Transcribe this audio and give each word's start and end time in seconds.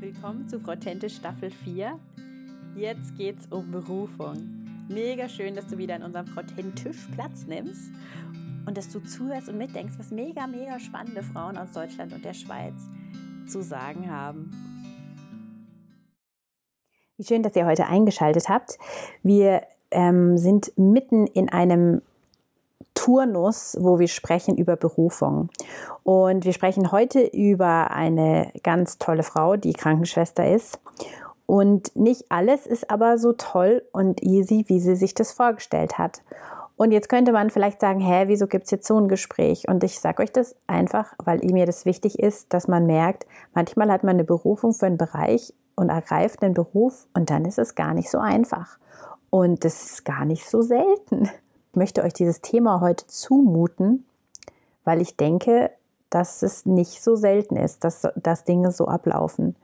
Willkommen 0.00 0.48
zu 0.48 0.60
Frau 0.60 0.74
Staffel 1.08 1.50
4. 1.50 1.98
Jetzt 2.76 3.16
geht's 3.16 3.48
um 3.50 3.72
Berufung. 3.72 4.36
Mega 4.88 5.28
schön, 5.28 5.56
dass 5.56 5.66
du 5.66 5.76
wieder 5.76 5.96
in 5.96 6.04
unserem 6.04 6.28
Frau 6.28 6.42
Platz 7.16 7.46
nimmst 7.48 7.90
und 8.64 8.78
dass 8.78 8.90
du 8.90 9.00
zuhörst 9.00 9.48
und 9.48 9.58
mitdenkst, 9.58 9.94
was 9.98 10.12
mega, 10.12 10.46
mega 10.46 10.78
spannende 10.78 11.24
Frauen 11.24 11.58
aus 11.58 11.72
Deutschland 11.72 12.12
und 12.12 12.24
der 12.24 12.34
Schweiz 12.34 12.74
zu 13.48 13.60
sagen 13.60 14.08
haben. 14.08 14.52
Wie 17.16 17.24
schön, 17.24 17.42
dass 17.42 17.56
ihr 17.56 17.66
heute 17.66 17.86
eingeschaltet 17.86 18.48
habt. 18.48 18.78
Wir 19.24 19.62
ähm, 19.90 20.38
sind 20.38 20.70
mitten 20.76 21.26
in 21.26 21.48
einem 21.48 22.02
Turnus, 23.08 23.74
wo 23.80 23.98
wir 23.98 24.06
sprechen 24.06 24.58
über 24.58 24.76
Berufung. 24.76 25.48
Und 26.02 26.44
wir 26.44 26.52
sprechen 26.52 26.92
heute 26.92 27.20
über 27.22 27.90
eine 27.90 28.52
ganz 28.62 28.98
tolle 28.98 29.22
Frau, 29.22 29.56
die 29.56 29.72
Krankenschwester 29.72 30.46
ist. 30.46 30.78
Und 31.46 31.96
nicht 31.96 32.26
alles 32.28 32.66
ist 32.66 32.90
aber 32.90 33.16
so 33.16 33.32
toll 33.32 33.82
und 33.92 34.22
easy, 34.22 34.66
wie 34.66 34.78
sie 34.78 34.94
sich 34.94 35.14
das 35.14 35.32
vorgestellt 35.32 35.96
hat. 35.96 36.20
Und 36.76 36.92
jetzt 36.92 37.08
könnte 37.08 37.32
man 37.32 37.48
vielleicht 37.48 37.80
sagen, 37.80 38.00
hä, 38.00 38.24
wieso 38.26 38.46
gibt 38.46 38.66
es 38.66 38.72
jetzt 38.72 38.86
so 38.86 38.98
ein 39.00 39.08
Gespräch? 39.08 39.66
Und 39.68 39.82
ich 39.84 40.00
sage 40.00 40.22
euch 40.22 40.30
das 40.30 40.54
einfach, 40.66 41.14
weil 41.24 41.38
mir 41.38 41.64
das 41.64 41.86
wichtig 41.86 42.18
ist, 42.18 42.52
dass 42.52 42.68
man 42.68 42.84
merkt, 42.84 43.26
manchmal 43.54 43.90
hat 43.90 44.04
man 44.04 44.16
eine 44.16 44.24
Berufung 44.24 44.74
für 44.74 44.84
einen 44.84 44.98
Bereich 44.98 45.54
und 45.76 45.88
ergreift 45.88 46.42
den 46.42 46.52
Beruf 46.52 47.06
und 47.14 47.30
dann 47.30 47.46
ist 47.46 47.58
es 47.58 47.74
gar 47.74 47.94
nicht 47.94 48.10
so 48.10 48.18
einfach. 48.18 48.78
Und 49.30 49.64
das 49.64 49.82
ist 49.82 50.04
gar 50.04 50.26
nicht 50.26 50.46
so 50.46 50.60
selten 50.60 51.30
möchte 51.78 52.02
euch 52.02 52.12
dieses 52.12 52.40
Thema 52.40 52.80
heute 52.80 53.06
zumuten, 53.06 54.04
weil 54.84 55.00
ich 55.00 55.16
denke, 55.16 55.70
dass 56.10 56.42
es 56.42 56.66
nicht 56.66 57.02
so 57.02 57.16
selten 57.16 57.56
ist, 57.56 57.84
dass, 57.84 58.06
dass 58.16 58.44
Dinge 58.44 58.72
so 58.72 58.86
ablaufen. 58.86 59.56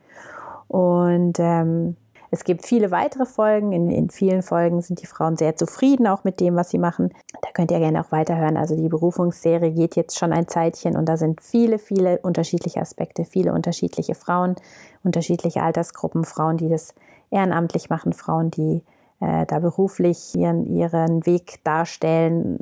Und 0.69 1.39
ähm, 1.39 1.97
es 2.31 2.43
gibt 2.43 2.67
viele 2.67 2.91
weitere 2.91 3.27
Folgen. 3.27 3.73
In, 3.73 3.91
in, 3.91 4.11
vielen 4.11 4.43
Folgen 4.43 4.83
sind 4.83 5.01
die 5.01 5.07
Frauen 5.07 5.37
sehr 5.37 5.55
zufrieden 5.55 6.07
auch 6.09 6.25
mit 6.25 6.41
dem, 6.41 6.57
was 6.57 6.71
sie 6.71 6.79
machen. 6.79 7.11
Da 7.43 7.51
könnt 7.53 7.71
ihr 7.71 7.79
gerne 7.79 8.01
auch 8.01 8.11
weiterhören. 8.11 8.57
Also 8.57 8.75
die 8.75 8.89
Berufungsserie 8.89 9.71
geht 9.71 9.95
jetzt 9.95 10.19
schon 10.19 10.33
ein 10.33 10.49
Zeitchen 10.49 10.97
und 10.97 11.09
da 11.09 11.17
sind 11.17 11.41
viele, 11.41 11.79
viele 11.79 12.19
unterschiedliche 12.19 12.81
Aspekte, 12.81 13.25
viele 13.25 13.53
unterschiedliche 13.53 14.17
Frauen, 14.17 14.57
unterschiedliche 15.05 15.63
Altersgruppen, 15.63 16.25
Frauen, 16.25 16.57
die 16.57 16.69
das 16.69 16.95
ehrenamtlich 17.31 17.89
machen, 17.89 18.13
Frauen, 18.13 18.51
die 18.51 18.83
äh, 19.25 19.47
da 19.47 19.59
beruflich 19.59 20.35
ihren, 20.35 20.67
ihren 20.67 21.25
Weg 21.25 21.65
darstellen, 21.65 22.59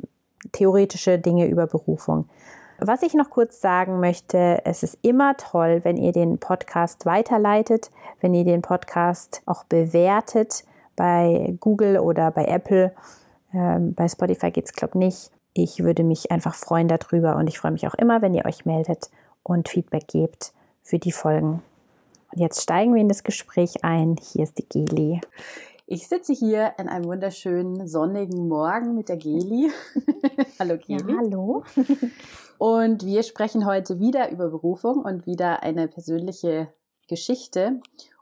theoretische 0.51 1.19
Dinge 1.19 1.47
über 1.47 1.67
Berufung. 1.67 2.29
Was 2.79 3.03
ich 3.03 3.13
noch 3.13 3.29
kurz 3.29 3.61
sagen 3.61 3.99
möchte, 3.99 4.61
es 4.65 4.83
ist 4.83 4.97
immer 5.01 5.35
toll, 5.37 5.81
wenn 5.83 5.97
ihr 5.97 6.11
den 6.11 6.37
Podcast 6.37 7.05
weiterleitet, 7.05 7.91
wenn 8.21 8.33
ihr 8.33 8.43
den 8.43 8.61
Podcast 8.61 9.41
auch 9.45 9.63
bewertet 9.65 10.63
bei 10.95 11.55
Google 11.59 11.99
oder 11.99 12.31
bei 12.31 12.45
Apple. 12.45 12.93
Ähm, 13.53 13.93
bei 13.93 14.07
Spotify 14.07 14.51
geht 14.51 14.65
es, 14.65 14.73
glaube 14.73 14.93
ich, 14.95 15.05
nicht. 15.05 15.31
Ich 15.53 15.83
würde 15.83 16.03
mich 16.03 16.31
einfach 16.31 16.55
freuen 16.55 16.87
darüber 16.87 17.35
und 17.35 17.47
ich 17.47 17.59
freue 17.59 17.71
mich 17.71 17.87
auch 17.87 17.93
immer, 17.93 18.21
wenn 18.21 18.33
ihr 18.33 18.45
euch 18.45 18.65
meldet 18.65 19.09
und 19.43 19.69
Feedback 19.69 20.07
gebt 20.07 20.53
für 20.81 20.97
die 20.97 21.11
Folgen. 21.11 21.61
Und 22.31 22.39
jetzt 22.39 22.61
steigen 22.61 22.93
wir 22.93 23.01
in 23.01 23.09
das 23.09 23.23
Gespräch 23.23 23.83
ein. 23.83 24.15
Hier 24.19 24.43
ist 24.43 24.57
die 24.57 24.67
Geli. 24.67 25.21
Ich 25.85 26.07
sitze 26.07 26.31
hier 26.31 26.79
an 26.79 26.87
einem 26.87 27.05
wunderschönen 27.05 27.87
sonnigen 27.89 28.47
Morgen 28.47 28.95
mit 28.95 29.09
der 29.09 29.17
Geli. 29.17 29.69
hallo 30.59 30.77
Geli. 30.77 31.11
Ja, 31.11 31.17
hallo. 31.17 31.65
und 32.57 33.05
wir 33.05 33.21
sprechen 33.23 33.65
heute 33.65 33.99
wieder 33.99 34.31
über 34.31 34.49
Berufung 34.49 35.03
und 35.03 35.27
wieder 35.27 35.61
eine 35.61 35.89
persönliche 35.89 36.69
Geschichte 37.09 37.81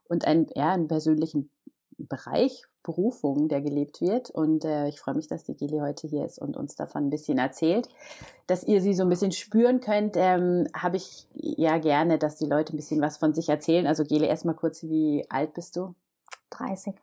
und 0.09 0.25
ein, 0.25 0.47
ja, 0.55 0.71
einen 0.71 0.87
persönlichen 0.87 1.51
Bereich 1.99 2.63
Berufung, 2.81 3.47
der 3.47 3.61
gelebt 3.61 4.01
wird. 4.01 4.31
Und 4.31 4.65
äh, 4.65 4.87
ich 4.87 4.99
freue 4.99 5.13
mich, 5.13 5.27
dass 5.27 5.43
die 5.43 5.55
Geli 5.55 5.77
heute 5.81 6.07
hier 6.07 6.25
ist 6.25 6.39
und 6.39 6.57
uns 6.57 6.75
davon 6.75 7.05
ein 7.05 7.09
bisschen 7.11 7.37
erzählt. 7.37 7.87
Dass 8.47 8.63
ihr 8.63 8.81
sie 8.81 8.95
so 8.95 9.03
ein 9.03 9.09
bisschen 9.09 9.31
spüren 9.31 9.81
könnt, 9.81 10.15
ähm, 10.17 10.67
habe 10.75 10.97
ich 10.97 11.27
ja 11.35 11.77
gerne, 11.77 12.17
dass 12.17 12.37
die 12.37 12.47
Leute 12.47 12.73
ein 12.73 12.77
bisschen 12.77 13.01
was 13.01 13.17
von 13.17 13.35
sich 13.35 13.49
erzählen. 13.49 13.85
Also 13.85 14.03
Geli, 14.03 14.25
erstmal 14.25 14.55
kurz, 14.55 14.81
wie 14.81 15.27
alt 15.29 15.53
bist 15.53 15.75
du? 15.75 15.93
30. 16.49 16.95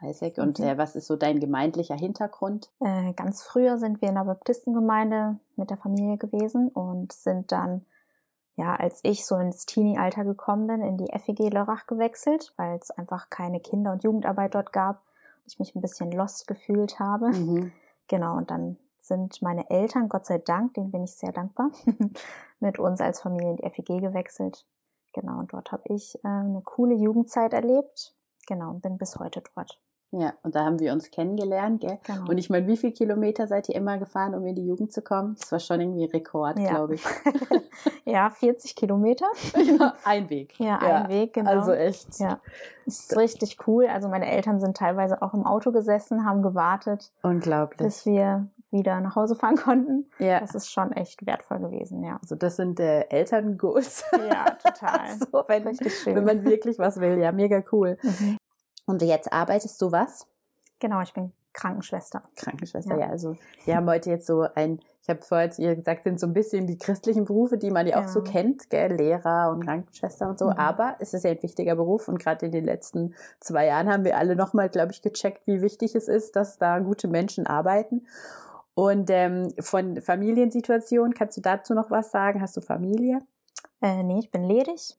30. 0.00 0.38
Und 0.38 0.58
mhm. 0.58 0.64
äh, 0.64 0.78
was 0.78 0.96
ist 0.96 1.06
so 1.06 1.16
dein 1.16 1.40
gemeindlicher 1.40 1.94
Hintergrund? 1.94 2.70
Äh, 2.80 3.12
ganz 3.14 3.42
früher 3.42 3.78
sind 3.78 4.00
wir 4.00 4.08
in 4.08 4.14
der 4.14 4.24
Baptistengemeinde 4.24 5.38
mit 5.56 5.70
der 5.70 5.76
Familie 5.76 6.16
gewesen 6.16 6.68
und 6.68 7.12
sind 7.12 7.52
dann, 7.52 7.84
ja, 8.56 8.74
als 8.74 9.00
ich 9.02 9.26
so 9.26 9.36
ins 9.36 9.66
Teenie-Alter 9.66 10.24
gekommen 10.24 10.66
bin, 10.66 10.82
in 10.82 10.96
die 10.96 11.10
FEG 11.18 11.52
Lörrach 11.52 11.86
gewechselt, 11.86 12.52
weil 12.56 12.78
es 12.78 12.90
einfach 12.90 13.30
keine 13.30 13.60
Kinder- 13.60 13.92
und 13.92 14.04
Jugendarbeit 14.04 14.54
dort 14.54 14.72
gab. 14.72 15.02
Ich 15.46 15.58
mich 15.58 15.74
ein 15.74 15.82
bisschen 15.82 16.10
lost 16.10 16.46
gefühlt 16.46 16.98
habe. 16.98 17.28
Mhm. 17.28 17.72
Genau, 18.08 18.36
und 18.36 18.50
dann 18.50 18.78
sind 18.98 19.40
meine 19.42 19.70
Eltern, 19.70 20.08
Gott 20.08 20.26
sei 20.26 20.38
Dank, 20.38 20.74
denen 20.74 20.90
bin 20.90 21.04
ich 21.04 21.12
sehr 21.12 21.32
dankbar, 21.32 21.70
mit 22.60 22.78
uns 22.78 23.00
als 23.00 23.20
Familie 23.20 23.50
in 23.50 23.56
die 23.56 23.70
FEG 23.70 24.00
gewechselt. 24.00 24.66
Genau, 25.12 25.38
und 25.38 25.52
dort 25.52 25.72
habe 25.72 25.82
ich 25.86 26.16
äh, 26.24 26.28
eine 26.28 26.60
coole 26.62 26.94
Jugendzeit 26.94 27.52
erlebt. 27.52 28.14
Genau, 28.46 28.70
und 28.70 28.82
bin 28.82 28.98
bis 28.98 29.18
heute 29.18 29.42
dort. 29.54 29.80
Ja, 30.12 30.34
und 30.42 30.54
da 30.54 30.64
haben 30.64 30.78
wir 30.78 30.92
uns 30.92 31.10
kennengelernt, 31.10 31.80
gell? 31.80 31.98
Genau. 32.04 32.30
Und 32.30 32.38
ich 32.38 32.48
meine, 32.48 32.66
wie 32.66 32.76
viele 32.76 32.92
Kilometer 32.92 33.46
seid 33.46 33.68
ihr 33.68 33.74
immer 33.74 33.98
gefahren, 33.98 34.34
um 34.34 34.46
in 34.46 34.54
die 34.54 34.64
Jugend 34.64 34.92
zu 34.92 35.02
kommen? 35.02 35.36
Das 35.38 35.50
war 35.52 35.58
schon 35.58 35.80
irgendwie 35.80 36.04
Rekord, 36.04 36.58
ja. 36.58 36.70
glaube 36.70 36.94
ich. 36.94 37.04
ja, 38.04 38.30
40 38.30 38.76
Kilometer. 38.76 39.26
Ja, 39.78 39.94
ein 40.04 40.30
Weg. 40.30 40.54
Ja, 40.58 40.78
ja, 40.80 41.02
ein 41.02 41.08
Weg, 41.08 41.34
genau. 41.34 41.50
Also 41.50 41.72
echt. 41.72 42.18
Ja, 42.20 42.40
das 42.84 43.00
ist 43.00 43.16
richtig 43.16 43.58
cool. 43.66 43.86
Also 43.86 44.08
meine 44.08 44.30
Eltern 44.30 44.60
sind 44.60 44.76
teilweise 44.76 45.20
auch 45.22 45.34
im 45.34 45.44
Auto 45.44 45.72
gesessen, 45.72 46.24
haben 46.24 46.42
gewartet. 46.42 47.10
Unglaublich. 47.22 47.78
Bis 47.78 48.06
wir 48.06 48.46
wieder 48.70 49.00
nach 49.00 49.16
Hause 49.16 49.34
fahren 49.34 49.56
konnten. 49.56 50.06
Ja. 50.18 50.40
Das 50.40 50.54
ist 50.54 50.70
schon 50.70 50.92
echt 50.92 51.26
wertvoll 51.26 51.58
gewesen, 51.58 52.02
ja. 52.04 52.18
Also 52.22 52.36
das 52.36 52.56
sind 52.56 52.78
äh, 52.80 53.02
Elterngoals. 53.08 54.04
Ja, 54.12 54.50
total. 54.50 55.10
so, 55.18 55.44
wenn, 55.48 55.66
Richtig 55.66 55.98
schön. 55.98 56.14
wenn 56.14 56.24
man 56.24 56.44
wirklich 56.44 56.78
was 56.78 57.00
will, 57.00 57.18
ja, 57.18 57.32
mega 57.32 57.62
cool. 57.72 57.98
Mhm. 58.02 58.38
Und 58.86 59.02
jetzt 59.02 59.32
arbeitest 59.32 59.80
du 59.82 59.92
was? 59.92 60.26
Genau, 60.78 61.00
ich 61.02 61.12
bin 61.12 61.32
Krankenschwester. 61.52 62.22
Krankenschwester, 62.36 62.94
ja. 62.94 63.06
ja. 63.06 63.08
Also 63.08 63.36
wir 63.64 63.76
haben 63.76 63.88
heute 63.88 64.10
jetzt 64.10 64.26
so 64.26 64.46
ein, 64.54 64.78
ich 65.02 65.08
habe 65.08 65.22
vorher 65.22 65.50
zu 65.50 65.62
ihr 65.62 65.74
gesagt, 65.74 66.04
sind 66.04 66.20
so 66.20 66.26
ein 66.26 66.34
bisschen 66.34 66.66
die 66.66 66.78
christlichen 66.78 67.24
Berufe, 67.24 67.56
die 67.56 67.70
man 67.70 67.86
ja 67.86 68.02
auch 68.02 68.08
so 68.08 68.22
kennt, 68.22 68.68
gell? 68.70 68.92
Lehrer 68.92 69.50
und 69.50 69.64
Krankenschwester 69.64 70.28
und 70.28 70.38
so. 70.38 70.46
Mhm. 70.46 70.52
Aber 70.52 70.96
es 71.00 71.14
ist 71.14 71.24
ja 71.24 71.30
ein 71.30 71.42
wichtiger 71.42 71.74
Beruf 71.74 72.08
und 72.08 72.18
gerade 72.18 72.46
in 72.46 72.52
den 72.52 72.64
letzten 72.64 73.14
zwei 73.40 73.66
Jahren 73.66 73.90
haben 73.90 74.04
wir 74.04 74.18
alle 74.18 74.36
nochmal, 74.36 74.68
glaube 74.68 74.92
ich, 74.92 75.02
gecheckt, 75.02 75.46
wie 75.46 75.62
wichtig 75.62 75.94
es 75.94 76.08
ist, 76.08 76.36
dass 76.36 76.58
da 76.58 76.78
gute 76.78 77.08
Menschen 77.08 77.46
arbeiten. 77.46 78.06
Und 78.74 79.08
ähm, 79.08 79.54
von 79.58 80.02
Familiensituation, 80.02 81.14
kannst 81.14 81.38
du 81.38 81.40
dazu 81.40 81.72
noch 81.72 81.90
was 81.90 82.10
sagen? 82.10 82.42
Hast 82.42 82.58
du 82.58 82.60
Familie? 82.60 83.20
Äh, 83.80 84.02
nee, 84.02 84.18
ich 84.18 84.30
bin 84.30 84.44
ledig. 84.44 84.98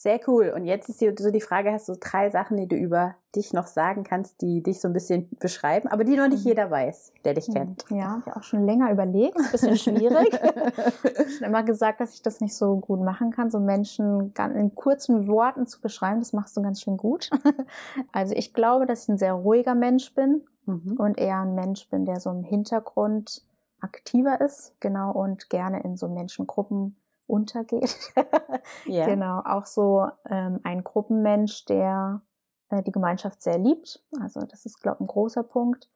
Sehr 0.00 0.20
cool. 0.28 0.52
Und 0.54 0.64
jetzt 0.64 0.88
ist 0.88 1.00
so 1.00 1.32
die 1.32 1.40
Frage, 1.40 1.72
hast 1.72 1.88
du 1.88 1.94
drei 1.98 2.30
Sachen, 2.30 2.56
die 2.56 2.68
du 2.68 2.76
über 2.76 3.16
dich 3.34 3.52
noch 3.52 3.66
sagen 3.66 4.04
kannst, 4.04 4.40
die 4.42 4.62
dich 4.62 4.80
so 4.80 4.86
ein 4.86 4.94
bisschen 4.94 5.28
beschreiben, 5.40 5.88
aber 5.88 6.04
die 6.04 6.14
noch 6.14 6.28
nicht 6.28 6.44
mhm. 6.44 6.50
jeder 6.50 6.70
weiß, 6.70 7.14
der 7.24 7.34
dich 7.34 7.50
kennt. 7.50 7.84
Ja, 7.90 8.18
ich 8.20 8.26
habe 8.26 8.36
auch 8.36 8.44
schon 8.44 8.64
länger 8.64 8.92
überlegt. 8.92 9.36
Ist 9.36 9.64
ein 9.64 9.72
bisschen 9.72 9.96
schwierig. 9.96 10.28
ich 10.32 10.40
habe 11.18 11.30
schon 11.30 11.46
immer 11.48 11.64
gesagt, 11.64 12.00
dass 12.00 12.14
ich 12.14 12.22
das 12.22 12.40
nicht 12.40 12.54
so 12.54 12.76
gut 12.76 13.00
machen 13.00 13.32
kann, 13.32 13.50
so 13.50 13.58
Menschen 13.58 14.32
in 14.54 14.74
kurzen 14.76 15.26
Worten 15.26 15.66
zu 15.66 15.80
beschreiben. 15.80 16.20
Das 16.20 16.32
machst 16.32 16.56
du 16.56 16.62
ganz 16.62 16.80
schön 16.80 16.96
gut. 16.96 17.28
also 18.12 18.36
ich 18.36 18.54
glaube, 18.54 18.86
dass 18.86 19.02
ich 19.02 19.08
ein 19.08 19.18
sehr 19.18 19.32
ruhiger 19.32 19.74
Mensch 19.74 20.14
bin 20.14 20.44
mhm. 20.66 20.94
und 20.96 21.18
eher 21.18 21.40
ein 21.40 21.56
Mensch 21.56 21.88
bin, 21.90 22.04
der 22.04 22.20
so 22.20 22.30
im 22.30 22.44
Hintergrund 22.44 23.42
aktiver 23.80 24.40
ist, 24.40 24.76
genau, 24.78 25.10
und 25.10 25.50
gerne 25.50 25.82
in 25.82 25.96
so 25.96 26.08
Menschengruppen 26.08 26.94
untergeht. 27.28 27.96
ja. 28.86 29.06
Genau, 29.06 29.40
auch 29.44 29.66
so 29.66 30.08
ähm, 30.28 30.60
ein 30.64 30.82
Gruppenmensch, 30.82 31.64
der 31.66 32.22
äh, 32.70 32.82
die 32.82 32.92
Gemeinschaft 32.92 33.42
sehr 33.42 33.58
liebt. 33.58 34.02
Also 34.20 34.40
das 34.40 34.66
ist, 34.66 34.80
glaube 34.80 34.96
ich, 34.96 35.00
ein 35.02 35.06
großer 35.06 35.42
Punkt. 35.42 35.90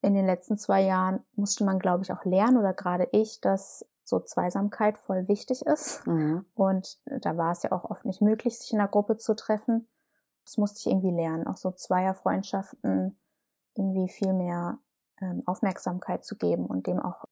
In 0.00 0.14
den 0.14 0.26
letzten 0.26 0.56
zwei 0.56 0.82
Jahren 0.82 1.24
musste 1.34 1.64
man, 1.64 1.78
glaube 1.78 2.04
ich, 2.04 2.12
auch 2.12 2.24
lernen 2.24 2.56
oder 2.56 2.72
gerade 2.72 3.08
ich, 3.12 3.40
dass 3.40 3.84
so 4.04 4.20
Zweisamkeit 4.20 4.96
voll 4.96 5.28
wichtig 5.28 5.66
ist. 5.66 6.06
Mhm. 6.06 6.46
Und 6.54 6.98
da 7.04 7.36
war 7.36 7.52
es 7.52 7.62
ja 7.62 7.72
auch 7.72 7.84
oft 7.84 8.04
nicht 8.04 8.22
möglich, 8.22 8.58
sich 8.58 8.72
in 8.72 8.80
einer 8.80 8.88
Gruppe 8.88 9.16
zu 9.18 9.34
treffen. 9.34 9.88
Das 10.44 10.56
musste 10.56 10.78
ich 10.80 10.86
irgendwie 10.86 11.14
lernen, 11.14 11.46
auch 11.46 11.56
so 11.56 11.70
Zweierfreundschaften 11.70 13.18
irgendwie 13.74 14.08
viel 14.08 14.32
mehr 14.32 14.78
ähm, 15.20 15.42
Aufmerksamkeit 15.46 16.24
zu 16.24 16.36
geben 16.36 16.66
und 16.66 16.86
dem 16.86 17.00
auch 17.00 17.24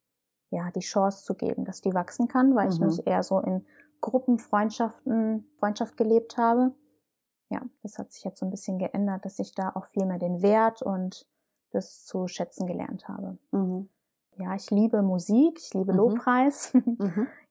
ja, 0.50 0.70
die 0.70 0.80
Chance 0.80 1.24
zu 1.24 1.34
geben, 1.34 1.64
dass 1.64 1.80
die 1.80 1.94
wachsen 1.94 2.28
kann, 2.28 2.54
weil 2.54 2.66
mhm. 2.66 2.72
ich 2.72 2.80
mich 2.80 3.06
eher 3.06 3.22
so 3.22 3.40
in 3.40 3.64
Gruppenfreundschaften, 4.00 5.48
Freundschaft 5.58 5.96
gelebt 5.96 6.36
habe. 6.36 6.72
Ja, 7.48 7.62
das 7.82 7.98
hat 7.98 8.12
sich 8.12 8.24
jetzt 8.24 8.40
so 8.40 8.46
ein 8.46 8.50
bisschen 8.50 8.78
geändert, 8.78 9.24
dass 9.24 9.38
ich 9.38 9.54
da 9.54 9.70
auch 9.74 9.86
viel 9.86 10.04
mehr 10.06 10.18
den 10.18 10.42
Wert 10.42 10.82
und 10.82 11.26
das 11.70 12.04
zu 12.04 12.28
schätzen 12.28 12.66
gelernt 12.66 13.08
habe. 13.08 13.38
Mhm. 13.52 13.88
Ja, 14.36 14.54
ich 14.54 14.70
liebe 14.70 15.02
Musik, 15.02 15.58
ich 15.58 15.74
liebe 15.74 15.92
mhm. 15.92 15.98
Lobpreis. 15.98 16.72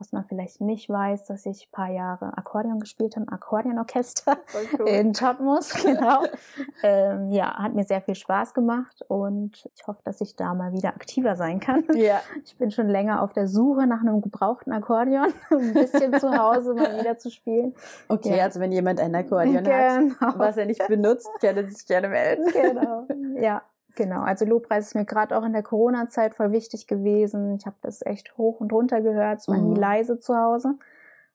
Was 0.00 0.12
man 0.12 0.24
vielleicht 0.24 0.62
nicht 0.62 0.88
weiß, 0.88 1.26
dass 1.26 1.44
ich 1.44 1.66
ein 1.66 1.72
paar 1.72 1.90
Jahre 1.90 2.36
Akkordeon 2.38 2.80
gespielt 2.80 3.16
habe, 3.16 3.30
Akkordeonorchester 3.30 4.38
cool. 4.78 4.88
in 4.88 5.12
Totmus, 5.12 5.74
genau. 5.84 6.22
ähm, 6.82 7.28
ja, 7.30 7.58
hat 7.58 7.74
mir 7.74 7.84
sehr 7.84 8.00
viel 8.00 8.14
Spaß 8.14 8.54
gemacht 8.54 9.04
und 9.08 9.68
ich 9.74 9.86
hoffe, 9.86 10.00
dass 10.04 10.22
ich 10.22 10.36
da 10.36 10.54
mal 10.54 10.72
wieder 10.72 10.88
aktiver 10.88 11.36
sein 11.36 11.60
kann. 11.60 11.84
Ja. 11.94 12.22
Ich 12.42 12.56
bin 12.56 12.70
schon 12.70 12.88
länger 12.88 13.22
auf 13.22 13.34
der 13.34 13.46
Suche 13.46 13.86
nach 13.86 14.00
einem 14.00 14.22
gebrauchten 14.22 14.72
Akkordeon, 14.72 15.34
um 15.50 15.58
ein 15.58 15.74
bisschen 15.74 16.18
zu 16.18 16.30
Hause 16.30 16.72
mal 16.72 16.98
wieder 16.98 17.18
zu 17.18 17.30
spielen. 17.30 17.74
Okay, 18.08 18.38
ja. 18.38 18.44
also 18.44 18.58
wenn 18.58 18.72
jemand 18.72 19.00
ein 19.00 19.14
Akkordeon 19.14 19.64
genau. 19.64 20.18
hat, 20.18 20.38
was 20.38 20.56
er 20.56 20.64
nicht 20.64 20.86
benutzt, 20.88 21.28
kann 21.42 21.58
er 21.58 21.68
sich 21.68 21.86
gerne 21.86 22.08
melden. 22.08 22.46
Genau, 22.50 23.06
ja. 23.38 23.60
Genau, 23.96 24.22
also 24.22 24.44
Lobpreis 24.44 24.88
ist 24.88 24.94
mir 24.94 25.04
gerade 25.04 25.36
auch 25.36 25.44
in 25.44 25.52
der 25.52 25.62
Corona-Zeit 25.62 26.34
voll 26.34 26.52
wichtig 26.52 26.86
gewesen. 26.86 27.56
Ich 27.56 27.66
habe 27.66 27.76
das 27.82 28.04
echt 28.04 28.36
hoch 28.36 28.60
und 28.60 28.72
runter 28.72 29.00
gehört, 29.00 29.40
es 29.40 29.48
war 29.48 29.58
mhm. 29.58 29.72
nie 29.72 29.78
leise 29.78 30.18
zu 30.18 30.36
Hause. 30.36 30.74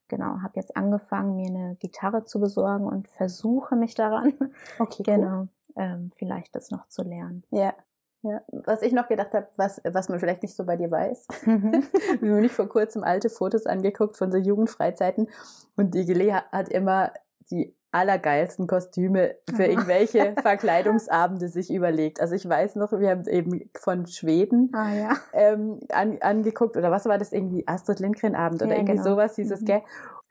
Genau, 0.08 0.42
habe 0.44 0.54
jetzt 0.56 0.78
angefangen, 0.78 1.36
mir 1.36 1.48
eine 1.48 1.76
Gitarre 1.76 2.26
zu 2.26 2.40
besorgen 2.40 2.86
und 2.86 3.08
versuche 3.08 3.76
mich 3.76 3.96
daran. 3.96 4.34
Okay, 4.80 5.04
genau, 5.04 5.42
cool. 5.42 5.48
ähm, 5.76 6.12
vielleicht 6.16 6.56
das 6.56 6.70
noch 6.70 6.88
zu 6.88 7.04
lernen. 7.04 7.44
Ja. 7.52 7.74
Ja, 8.22 8.42
was 8.52 8.82
ich 8.82 8.92
noch 8.92 9.08
gedacht 9.08 9.36
habe, 9.36 9.48
was, 9.56 9.80
was 9.84 10.10
man 10.10 10.20
vielleicht 10.20 10.42
nicht 10.42 10.56
so 10.56 10.66
bei 10.66 10.78
dir 10.78 10.90
weiß. 10.90 11.28
Mhm. 11.46 11.84
Wir 12.22 12.32
haben 12.32 12.42
nicht 12.42 12.56
vor 12.56 12.68
kurzem 12.68 13.04
alte 13.04 13.30
Fotos 13.30 13.68
angeguckt 13.68 14.18
von 14.18 14.32
so 14.32 14.40
Jugendfreizeiten 14.40 15.30
und 15.76 15.94
die 15.94 16.06
Gele 16.06 16.42
hat 16.52 16.70
immer 16.70 17.12
die 17.52 17.76
allergeilsten 17.96 18.68
Kostüme 18.68 19.36
für 19.56 19.64
irgendwelche 19.64 20.36
Verkleidungsabende 20.42 21.48
sich 21.48 21.74
überlegt. 21.74 22.20
Also 22.20 22.36
ich 22.36 22.48
weiß 22.48 22.76
noch, 22.76 22.92
wir 22.92 23.10
haben 23.10 23.26
eben 23.28 23.70
von 23.80 24.06
Schweden 24.06 24.70
ah, 24.74 24.94
ja. 24.94 25.18
ähm, 25.32 25.80
an, 25.90 26.18
angeguckt, 26.20 26.76
oder 26.76 26.92
was 26.92 27.06
war 27.06 27.18
das 27.18 27.32
irgendwie, 27.32 27.66
Astrid 27.68 28.02
Lindgren 28.02 28.36
Abend 28.36 28.62
oder 28.62 28.72
ja, 28.72 28.78
irgendwie 28.80 28.98
genau. 28.98 29.12
sowas, 29.12 29.36
dieses, 29.36 29.62
mhm. 29.62 29.66
gell? 29.66 29.82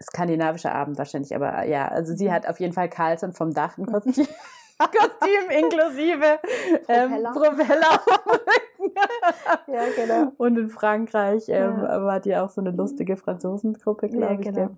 Skandinavischer 0.02 0.75
Abend 0.75 0.99
wahrscheinlich, 0.99 1.34
aber 1.34 1.64
ja, 1.64 1.88
also 1.88 2.14
sie 2.14 2.28
mhm. 2.28 2.32
hat 2.32 2.49
auf 2.49 2.61
jeden 2.61 2.75
Fall 2.75 2.90
Carlson 2.90 3.32
vom 3.32 3.55
Dach 3.55 3.78
ein 3.78 3.87
Kostüm. 3.93 4.26
Kostüm 4.76 5.50
inklusive 5.50 6.40
ähm, 6.88 7.12
Propeller. 7.32 8.00
ja, 9.69 9.84
genau. 9.96 10.32
Und 10.37 10.58
in 10.58 10.69
Frankreich 10.69 11.44
ähm, 11.49 11.78
ja. 11.81 12.05
war 12.05 12.20
die 12.20 12.37
auch 12.37 12.50
so 12.50 12.61
eine 12.61 12.72
lustige 12.72 13.16
Franzosengruppe, 13.16 14.08
glaube 14.08 14.34
ja, 14.34 14.50
genau. 14.50 14.76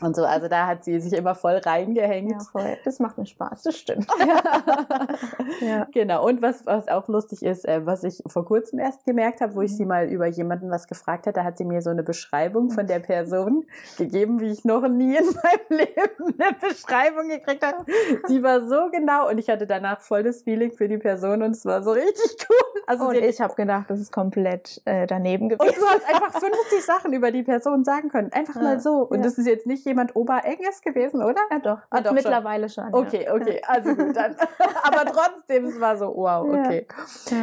Und 0.00 0.14
so, 0.14 0.24
also 0.24 0.48
da 0.48 0.66
hat 0.66 0.84
sie 0.84 1.00
sich 1.00 1.12
immer 1.14 1.34
voll 1.34 1.56
reingehängt. 1.56 2.32
Ja, 2.32 2.38
voll. 2.40 2.76
Das 2.84 2.98
macht 2.98 3.16
mir 3.16 3.26
Spaß, 3.26 3.62
das 3.62 3.76
stimmt. 3.76 4.06
ja. 5.60 5.86
Genau. 5.92 6.26
Und 6.26 6.42
was, 6.42 6.66
was 6.66 6.88
auch 6.88 7.08
lustig 7.08 7.42
ist, 7.42 7.66
äh, 7.66 7.84
was 7.86 8.04
ich 8.04 8.22
vor 8.26 8.44
kurzem 8.44 8.78
erst 8.78 9.04
gemerkt 9.04 9.40
habe, 9.40 9.54
wo 9.54 9.62
ich 9.62 9.74
sie 9.76 9.84
mhm. 9.84 9.88
mal 9.88 10.08
über 10.08 10.26
jemanden 10.26 10.70
was 10.70 10.86
gefragt 10.86 11.26
hatte, 11.26 11.44
hat 11.44 11.56
sie 11.56 11.64
mir 11.64 11.80
so 11.80 11.90
eine 11.90 12.02
Beschreibung 12.02 12.70
von 12.70 12.86
der 12.86 12.98
Person 12.98 13.64
gegeben, 13.96 14.40
wie 14.40 14.50
ich 14.50 14.64
noch 14.64 14.86
nie 14.88 15.16
in 15.16 15.24
meinem 15.70 15.80
Leben 15.80 16.34
eine 16.38 16.56
Beschreibung 16.60 17.28
gekriegt 17.28 17.64
habe. 17.64 17.84
Sie 18.26 18.42
war 18.42 18.66
so 18.68 18.90
genau 18.90 19.30
und 19.30 19.38
ich 19.38 19.48
hatte 19.48 19.66
danach 19.66 20.00
voll 20.00 20.22
das 20.22 20.42
Feeling 20.42 20.72
für 20.72 20.88
die 20.88 20.98
Person 20.98 21.42
und 21.42 21.52
es 21.52 21.64
war 21.64 21.82
so 21.82 21.92
richtig 21.92 22.36
cool. 22.48 22.82
Also 22.86 23.08
und 23.08 23.16
ich 23.16 23.40
habe 23.40 23.54
gedacht, 23.54 23.88
das 23.88 24.00
ist 24.00 24.12
komplett 24.12 24.82
äh, 24.84 25.06
daneben 25.06 25.48
gewesen. 25.48 25.68
Und 25.68 25.76
du 25.76 25.86
hast 25.86 26.06
einfach 26.06 26.32
50 26.38 26.84
Sachen 26.84 27.12
über 27.12 27.30
die 27.30 27.42
Person 27.42 27.84
sagen 27.84 28.10
können. 28.10 28.32
Einfach 28.32 28.56
ja. 28.56 28.62
mal 28.62 28.80
so. 28.80 29.02
Und 29.02 29.18
ja. 29.18 29.24
das 29.24 29.38
ist 29.38 29.46
jetzt 29.54 29.66
nicht 29.66 29.84
jemand 29.86 30.14
Oberenges 30.16 30.82
gewesen, 30.82 31.22
oder? 31.22 31.40
Ja, 31.50 31.58
doch. 31.58 31.78
Ah, 31.90 32.00
doch 32.00 32.12
mittlerweile 32.12 32.68
schon. 32.68 32.84
schon 32.84 32.94
okay, 32.94 33.28
okay. 33.30 33.62
Also 33.66 33.94
gut, 33.94 34.16
dann. 34.16 34.36
Aber 34.82 35.10
trotzdem, 35.10 35.66
es 35.66 35.80
war 35.80 35.96
so, 35.96 36.14
wow, 36.14 36.46
okay. 36.46 36.86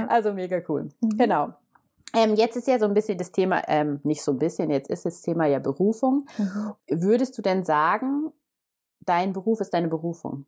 Also 0.08 0.34
mega 0.34 0.62
cool. 0.68 0.90
Mhm. 1.02 1.18
Genau. 1.18 1.54
Ähm, 2.14 2.36
jetzt 2.36 2.58
ist 2.58 2.68
ja 2.68 2.78
so 2.78 2.86
ein 2.86 2.94
bisschen 2.94 3.18
das 3.18 3.32
Thema, 3.32 3.62
ähm, 3.68 4.02
nicht 4.04 4.22
so 4.22 4.32
ein 4.32 4.40
bisschen, 4.40 4.70
jetzt 4.70 4.90
ist 4.90 5.06
das 5.06 5.22
Thema 5.22 5.46
ja 5.46 5.60
Berufung. 5.60 6.26
Mhm. 6.38 6.74
Würdest 6.90 7.38
du 7.38 7.42
denn 7.42 7.64
sagen, 7.64 8.32
dein 9.00 9.34
Beruf 9.34 9.62
ist 9.62 9.74
deine 9.74 9.88
Berufung? 9.88 10.46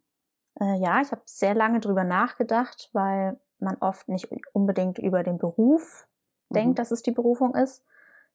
Äh, 0.59 0.77
ja, 0.79 1.01
ich 1.01 1.11
habe 1.11 1.21
sehr 1.25 1.55
lange 1.55 1.79
drüber 1.79 2.03
nachgedacht, 2.03 2.89
weil 2.93 3.39
man 3.59 3.77
oft 3.79 4.09
nicht 4.09 4.29
unbedingt 4.51 4.99
über 4.99 5.23
den 5.23 5.37
Beruf 5.37 6.07
mhm. 6.49 6.55
denkt, 6.55 6.79
dass 6.79 6.91
es 6.91 7.01
die 7.01 7.11
Berufung 7.11 7.55
ist. 7.55 7.83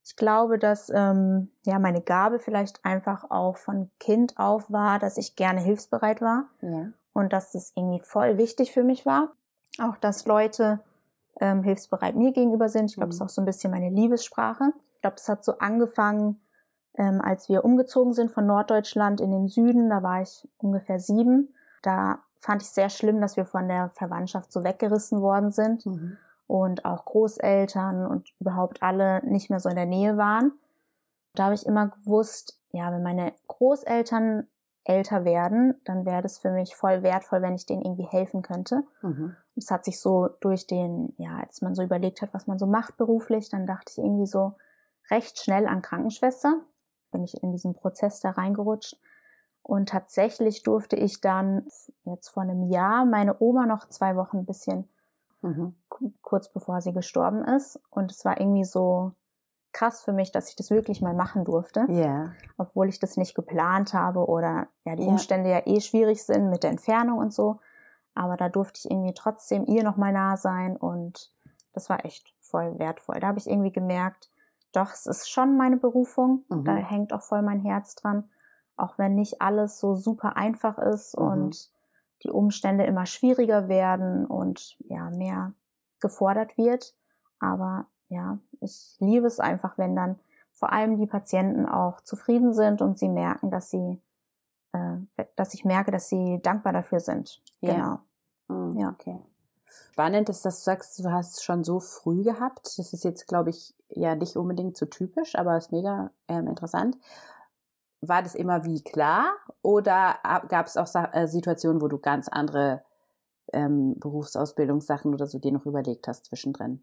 Ich 0.05 0.17
glaube, 0.17 0.59
dass 0.59 0.91
ähm, 0.95 1.51
ja 1.65 1.79
meine 1.79 2.01
Gabe 2.01 2.39
vielleicht 2.39 2.85
einfach 2.85 3.31
auch 3.31 3.57
von 3.57 3.91
Kind 4.01 4.39
auf 4.39 4.71
war, 4.71 4.99
dass 4.99 5.19
ich 5.19 5.37
gerne 5.37 5.61
hilfsbereit 5.61 6.21
war 6.21 6.45
ja. 6.63 6.89
und 7.13 7.33
dass 7.33 7.53
das 7.53 7.73
irgendwie 7.77 8.01
voll 8.01 8.39
wichtig 8.39 8.73
für 8.73 8.85
mich 8.85 9.05
war. 9.05 9.33
Auch 9.81 9.97
dass 9.99 10.27
Leute 10.27 10.81
ähm, 11.41 11.63
hilfsbereit 11.63 12.17
mir 12.17 12.33
gegenüber 12.33 12.69
sind. 12.69 12.91
Ich 12.91 12.97
glaube, 12.97 13.09
mhm. 13.09 13.11
das 13.11 13.17
ist 13.17 13.23
auch 13.23 13.29
so 13.29 13.43
ein 13.43 13.47
bisschen 13.47 13.71
meine 13.71 13.91
Liebessprache. 13.91 14.73
Ich 14.95 15.03
glaube, 15.03 15.17
das 15.17 15.29
hat 15.29 15.45
so 15.45 15.59
angefangen, 15.59 16.41
ähm, 16.95 17.21
als 17.21 17.49
wir 17.49 17.65
umgezogen 17.65 18.13
sind 18.13 18.31
von 18.31 18.47
Norddeutschland 18.47 19.21
in 19.21 19.31
den 19.31 19.49
Süden. 19.49 19.91
Da 19.91 20.03
war 20.03 20.23
ich 20.23 20.49
ungefähr 20.59 20.99
sieben. 20.99 21.55
Da 21.83 22.19
fand 22.39 22.63
ich 22.63 22.69
sehr 22.71 22.89
schlimm, 22.89 23.21
dass 23.21 23.37
wir 23.37 23.45
von 23.45 23.69
der 23.69 23.91
Verwandtschaft 23.91 24.53
so 24.53 24.65
weggerissen 24.65 25.21
worden 25.21 25.51
sind 25.51 25.87
mhm. 25.87 26.17
Und 26.49 26.85
auch 26.85 27.05
Großeltern 27.05 28.07
und 28.07 28.33
überhaupt 28.41 28.83
alle 28.83 29.25
nicht 29.25 29.51
mehr 29.51 29.61
so 29.61 29.69
in 29.69 29.77
der 29.77 29.87
Nähe 29.87 30.17
waren. 30.17 30.53
Da 31.35 31.45
habe 31.45 31.55
ich 31.55 31.65
immer 31.65 31.89
gewusst, 31.89 32.59
ja, 32.73 32.91
wenn 32.91 33.03
meine 33.03 33.33
Großeltern 33.47 34.49
älter 34.83 35.25
werden, 35.25 35.75
dann 35.85 36.07
wäre 36.07 36.23
das 36.23 36.39
für 36.39 36.51
mich 36.51 36.75
voll 36.75 37.03
wertvoll, 37.03 37.43
wenn 37.43 37.55
ich 37.55 37.67
denen 37.67 37.83
irgendwie 37.83 38.07
helfen 38.07 38.41
könnte. 38.41 38.83
Mhm. 39.03 39.37
Es 39.55 39.71
hat 39.71 39.85
sich 39.85 40.01
so 40.01 40.29
durch 40.41 40.67
den, 40.67 41.13
ja, 41.19 41.37
als 41.37 41.61
man 41.61 41.75
so 41.75 41.83
überlegt 41.83 42.23
hat, 42.23 42.33
was 42.33 42.47
man 42.47 42.59
so 42.59 42.67
macht 42.67 42.97
beruflich, 42.97 43.51
dann 43.51 43.67
dachte 43.67 43.93
ich 43.93 43.99
irgendwie 43.99 44.27
so 44.27 44.55
recht 45.11 45.39
schnell 45.39 45.67
an 45.67 45.83
Krankenschwester. 45.83 46.61
Bin 47.13 47.23
ich 47.23 47.43
in 47.43 47.53
diesen 47.53 47.75
Prozess 47.75 48.21
da 48.21 48.31
reingerutscht 48.31 48.99
und 49.63 49.91
tatsächlich 49.91 50.63
durfte 50.63 50.97
ich 50.97 51.21
dann 51.21 51.67
jetzt 52.05 52.29
vor 52.29 52.43
einem 52.43 52.71
Jahr 52.71 53.05
meine 53.05 53.37
Oma 53.39 53.67
noch 53.67 53.89
zwei 53.89 54.17
Wochen 54.17 54.39
ein 54.39 54.47
bisschen 54.47 54.89
mhm. 55.43 55.75
Kurz 56.23 56.49
bevor 56.53 56.81
sie 56.81 56.93
gestorben 56.93 57.45
ist. 57.45 57.81
Und 57.91 58.11
es 58.11 58.25
war 58.25 58.41
irgendwie 58.41 58.65
so 58.65 59.13
krass 59.73 60.03
für 60.03 60.13
mich, 60.13 60.33
dass 60.33 60.49
ich 60.49 60.57
das 60.57 60.71
wirklich 60.71 61.01
mal 61.03 61.15
machen 61.15 61.45
durfte. 61.45 61.87
Yeah. 61.89 62.33
Obwohl 62.57 62.89
ich 62.89 62.99
das 62.99 63.17
nicht 63.17 63.35
geplant 63.35 63.95
habe 63.95 64.27
oder 64.27 64.69
ja, 64.85 64.97
die 64.97 65.03
yeah. 65.03 65.13
Umstände 65.13 65.51
ja 65.51 65.63
eh 65.67 65.81
schwierig 65.81 66.25
sind 66.25 66.51
mit 66.51 66.63
der 66.63 66.71
Entfernung 66.71 67.19
und 67.19 67.33
so. 67.33 67.61
Aber 68.15 68.37
da 68.37 68.49
durfte 68.49 68.81
ich 68.83 68.91
irgendwie 68.91 69.15
trotzdem 69.15 69.65
ihr 69.67 69.85
nochmal 69.85 70.13
nah 70.13 70.37
sein 70.37 70.77
und 70.77 71.33
das 71.73 71.89
war 71.89 72.05
echt 72.05 72.35
voll 72.41 72.79
wertvoll. 72.79 73.21
Da 73.21 73.29
habe 73.29 73.39
ich 73.39 73.49
irgendwie 73.49 73.71
gemerkt, 73.71 74.31
doch, 74.73 74.93
es 74.93 75.07
ist 75.07 75.31
schon 75.31 75.57
meine 75.57 75.77
Berufung. 75.77 76.45
Mhm. 76.49 76.65
Da 76.65 76.75
hängt 76.75 77.13
auch 77.13 77.23
voll 77.23 77.43
mein 77.43 77.61
Herz 77.61 77.95
dran 77.95 78.29
auch 78.79 78.97
wenn 78.97 79.15
nicht 79.15 79.43
alles 79.43 79.79
so 79.81 79.95
super 79.95 80.37
einfach 80.37 80.79
ist 80.79 81.19
mhm. 81.19 81.27
und 81.27 81.71
die 82.23 82.31
Umstände 82.31 82.85
immer 82.85 83.07
schwieriger 83.07 83.69
werden 83.69 84.27
und 84.27 84.77
ja, 84.89 85.11
mehr 85.11 85.53
gefordert 86.01 86.57
wird. 86.57 86.95
Aber 87.41 87.87
ja, 88.09 88.39
ich 88.61 88.97
liebe 88.99 89.27
es 89.27 89.41
einfach, 89.41 89.79
wenn 89.79 89.95
dann 89.95 90.19
vor 90.53 90.73
allem 90.73 90.99
die 90.99 91.07
Patienten 91.07 91.67
auch 91.67 92.01
zufrieden 92.01 92.53
sind 92.53 92.83
und 92.83 92.99
sie 92.99 93.09
merken, 93.09 93.51
dass 93.51 93.71
sie, 93.71 94.01
äh, 94.73 95.25
dass 95.37 95.55
ich 95.55 95.65
merke, 95.65 95.91
dass 95.91 96.09
sie 96.09 96.41
dankbar 96.43 96.73
dafür 96.73 97.01
sind. 97.01 97.43
Ja. 97.61 98.01
Genau. 98.47 98.61
Mhm, 98.61 98.79
ja. 98.79 98.91
Okay. 98.91 99.19
Spannend 99.93 100.29
ist, 100.29 100.45
dass 100.45 100.59
du 100.59 100.65
sagst, 100.65 100.99
du 100.99 101.13
hast 101.13 101.37
es 101.37 101.43
schon 101.45 101.63
so 101.63 101.79
früh 101.79 102.23
gehabt. 102.23 102.79
Das 102.79 102.93
ist 102.93 103.05
jetzt, 103.05 103.29
glaube 103.29 103.51
ich, 103.51 103.75
ja 103.91 104.15
nicht 104.15 104.37
unbedingt 104.37 104.77
so 104.77 104.87
typisch, 104.87 105.37
aber 105.37 105.57
ist 105.57 105.73
mega 105.73 106.11
ähm, 106.29 106.47
interessant 106.47 106.97
war 108.01 108.23
das 108.23 108.35
immer 108.35 108.65
wie 108.65 108.83
klar 108.83 109.35
oder 109.63 110.17
gab 110.49 110.67
es 110.67 110.77
auch 110.77 110.89
äh, 111.13 111.27
Situationen, 111.27 111.83
wo 111.83 111.89
du 111.89 111.99
ganz 111.99 112.29
andere 112.29 112.83
ähm, 113.53 113.99
Berufsausbildungssachen 113.99 115.13
oder 115.13 115.27
so 115.27 115.39
dir 115.39 115.53
noch 115.53 115.67
überlegt 115.67 116.09
hast 116.09 116.27
zwischendrin? 116.27 116.83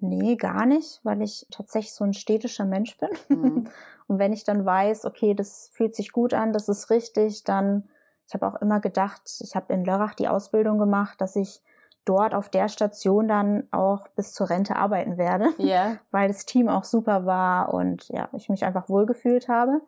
Nee, 0.00 0.36
gar 0.36 0.66
nicht, 0.66 1.00
weil 1.04 1.22
ich 1.22 1.46
tatsächlich 1.50 1.94
so 1.94 2.04
ein 2.04 2.12
städtischer 2.12 2.64
Mensch 2.64 2.96
bin. 2.98 3.10
Mhm. 3.28 3.68
Und 4.08 4.18
wenn 4.18 4.32
ich 4.32 4.44
dann 4.44 4.64
weiß, 4.64 5.04
okay, 5.04 5.34
das 5.34 5.70
fühlt 5.72 5.94
sich 5.94 6.12
gut 6.12 6.34
an, 6.34 6.52
das 6.52 6.68
ist 6.68 6.90
richtig, 6.90 7.44
dann, 7.44 7.88
ich 8.28 8.34
habe 8.34 8.46
auch 8.46 8.60
immer 8.60 8.80
gedacht, 8.80 9.22
ich 9.40 9.56
habe 9.56 9.72
in 9.72 9.84
Lörrach 9.84 10.14
die 10.14 10.28
Ausbildung 10.28 10.78
gemacht, 10.78 11.20
dass 11.20 11.34
ich 11.34 11.62
dort 12.04 12.34
auf 12.34 12.48
der 12.48 12.68
Station 12.68 13.26
dann 13.26 13.66
auch 13.72 14.06
bis 14.08 14.32
zur 14.32 14.48
Rente 14.48 14.76
arbeiten 14.76 15.18
werde, 15.18 15.48
yeah. 15.58 15.98
weil 16.12 16.28
das 16.28 16.46
Team 16.46 16.68
auch 16.68 16.84
super 16.84 17.26
war 17.26 17.74
und 17.74 18.08
ja, 18.08 18.28
ich 18.32 18.48
mich 18.48 18.64
einfach 18.64 18.88
wohlgefühlt 18.88 19.48
habe. 19.48 19.80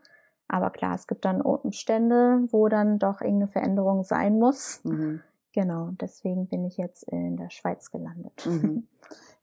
Aber 0.49 0.70
klar, 0.70 0.94
es 0.94 1.06
gibt 1.06 1.25
dann 1.25 1.42
Umstände, 1.42 2.40
wo 2.50 2.68
dann 2.68 2.99
doch 2.99 3.20
irgendeine 3.20 3.49
Veränderung 3.49 4.02
sein 4.02 4.38
muss. 4.38 4.80
Mhm. 4.82 5.20
Genau, 5.52 5.90
deswegen 6.00 6.46
bin 6.46 6.64
ich 6.64 6.76
jetzt 6.76 7.04
in 7.04 7.36
der 7.36 7.50
Schweiz 7.50 7.90
gelandet. 7.90 8.46
Mhm. 8.46 8.86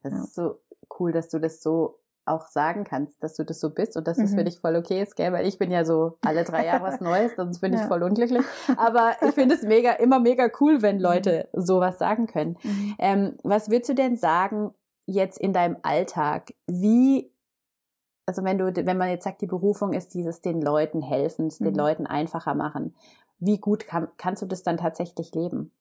Das 0.04 0.14
ja. 0.14 0.24
ist 0.24 0.36
so 0.36 0.60
cool, 1.00 1.12
dass 1.12 1.30
du 1.30 1.40
das 1.40 1.64
so 1.64 1.98
auch 2.26 2.48
sagen 2.48 2.84
kannst, 2.84 3.24
dass 3.24 3.36
du 3.36 3.44
das 3.44 3.60
so 3.60 3.72
bist 3.72 3.98
und 3.98 4.08
dass 4.08 4.20
es 4.20 4.32
mhm. 4.32 4.38
für 4.38 4.44
dich 4.44 4.60
voll 4.60 4.76
okay 4.76 5.02
ist, 5.02 5.16
gell? 5.16 5.32
Weil 5.32 5.48
ich 5.48 5.58
bin 5.58 5.72
ja 5.72 5.84
so 5.84 6.18
alle 6.22 6.44
drei 6.44 6.66
Jahre 6.66 6.84
was 6.84 7.02
Neues, 7.02 7.36
sonst 7.36 7.60
bin 7.60 7.74
ja. 7.74 7.82
ich 7.82 7.88
voll 7.88 8.04
unglücklich. 8.04 8.44
Aber 8.78 9.14
ich 9.22 9.34
finde 9.34 9.56
es 9.56 9.64
mega, 9.64 9.94
immer 9.94 10.20
mega 10.20 10.50
cool, 10.60 10.84
wenn 10.84 11.00
Leute 11.00 11.50
mhm. 11.54 11.62
sowas 11.62 11.98
sagen 11.98 12.28
können. 12.28 12.58
Mhm. 12.62 12.96
Ähm, 13.00 13.38
was 13.42 13.70
würdest 13.70 13.90
du 13.90 13.96
denn 13.96 14.16
sagen 14.16 14.76
jetzt 15.08 15.40
in 15.40 15.54
deinem 15.54 15.78
Alltag? 15.82 16.54
Wie 16.68 17.32
also 18.28 18.44
wenn 18.44 18.58
du, 18.58 18.74
wenn 18.76 18.98
man 18.98 19.10
jetzt 19.10 19.24
sagt, 19.24 19.42
die 19.42 19.48
Berufung 19.48 19.94
ist 19.94 20.14
dieses 20.16 20.42
den 20.42 20.62
Leuten 20.62 21.02
helfen, 21.02 21.46
mhm. 21.46 21.64
den 21.64 21.76
Leuten 21.76 22.08
einfacher 22.08 22.56
machen, 22.56 22.96
wie 23.40 23.60
gut 23.60 23.86
kann, 23.88 24.08
kannst 24.18 24.42
du 24.42 24.46
das 24.48 24.64
dann 24.64 24.78
tatsächlich 24.78 25.34
leben? 25.36 25.72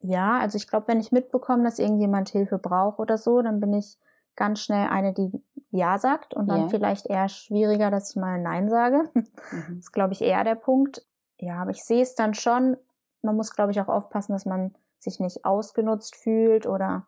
Ja, 0.00 0.38
also 0.38 0.56
ich 0.56 0.68
glaube, 0.68 0.88
wenn 0.88 1.00
ich 1.00 1.12
mitbekomme, 1.12 1.64
dass 1.64 1.78
irgendjemand 1.78 2.28
Hilfe 2.28 2.58
braucht 2.58 2.98
oder 2.98 3.18
so, 3.18 3.42
dann 3.42 3.60
bin 3.60 3.72
ich 3.72 3.98
ganz 4.36 4.60
schnell 4.60 4.88
eine, 4.88 5.12
die 5.12 5.32
Ja 5.70 5.98
sagt 5.98 6.34
und 6.34 6.48
dann 6.48 6.60
yeah. 6.60 6.68
vielleicht 6.68 7.06
eher 7.06 7.28
schwieriger, 7.28 7.90
dass 7.90 8.10
ich 8.10 8.16
mal 8.16 8.40
Nein 8.40 8.68
sage. 8.68 9.10
Mhm. 9.14 9.76
Das 9.76 9.78
ist, 9.78 9.92
glaube 9.92 10.12
ich, 10.12 10.22
eher 10.22 10.44
der 10.44 10.56
Punkt. 10.56 11.06
Ja, 11.38 11.62
aber 11.62 11.70
ich 11.70 11.84
sehe 11.84 12.02
es 12.02 12.14
dann 12.14 12.34
schon. 12.34 12.76
Man 13.22 13.36
muss, 13.36 13.54
glaube 13.54 13.70
ich, 13.70 13.80
auch 13.80 13.88
aufpassen, 13.88 14.32
dass 14.32 14.44
man 14.44 14.74
sich 14.98 15.20
nicht 15.20 15.44
ausgenutzt 15.44 16.16
fühlt 16.16 16.66
oder 16.66 17.06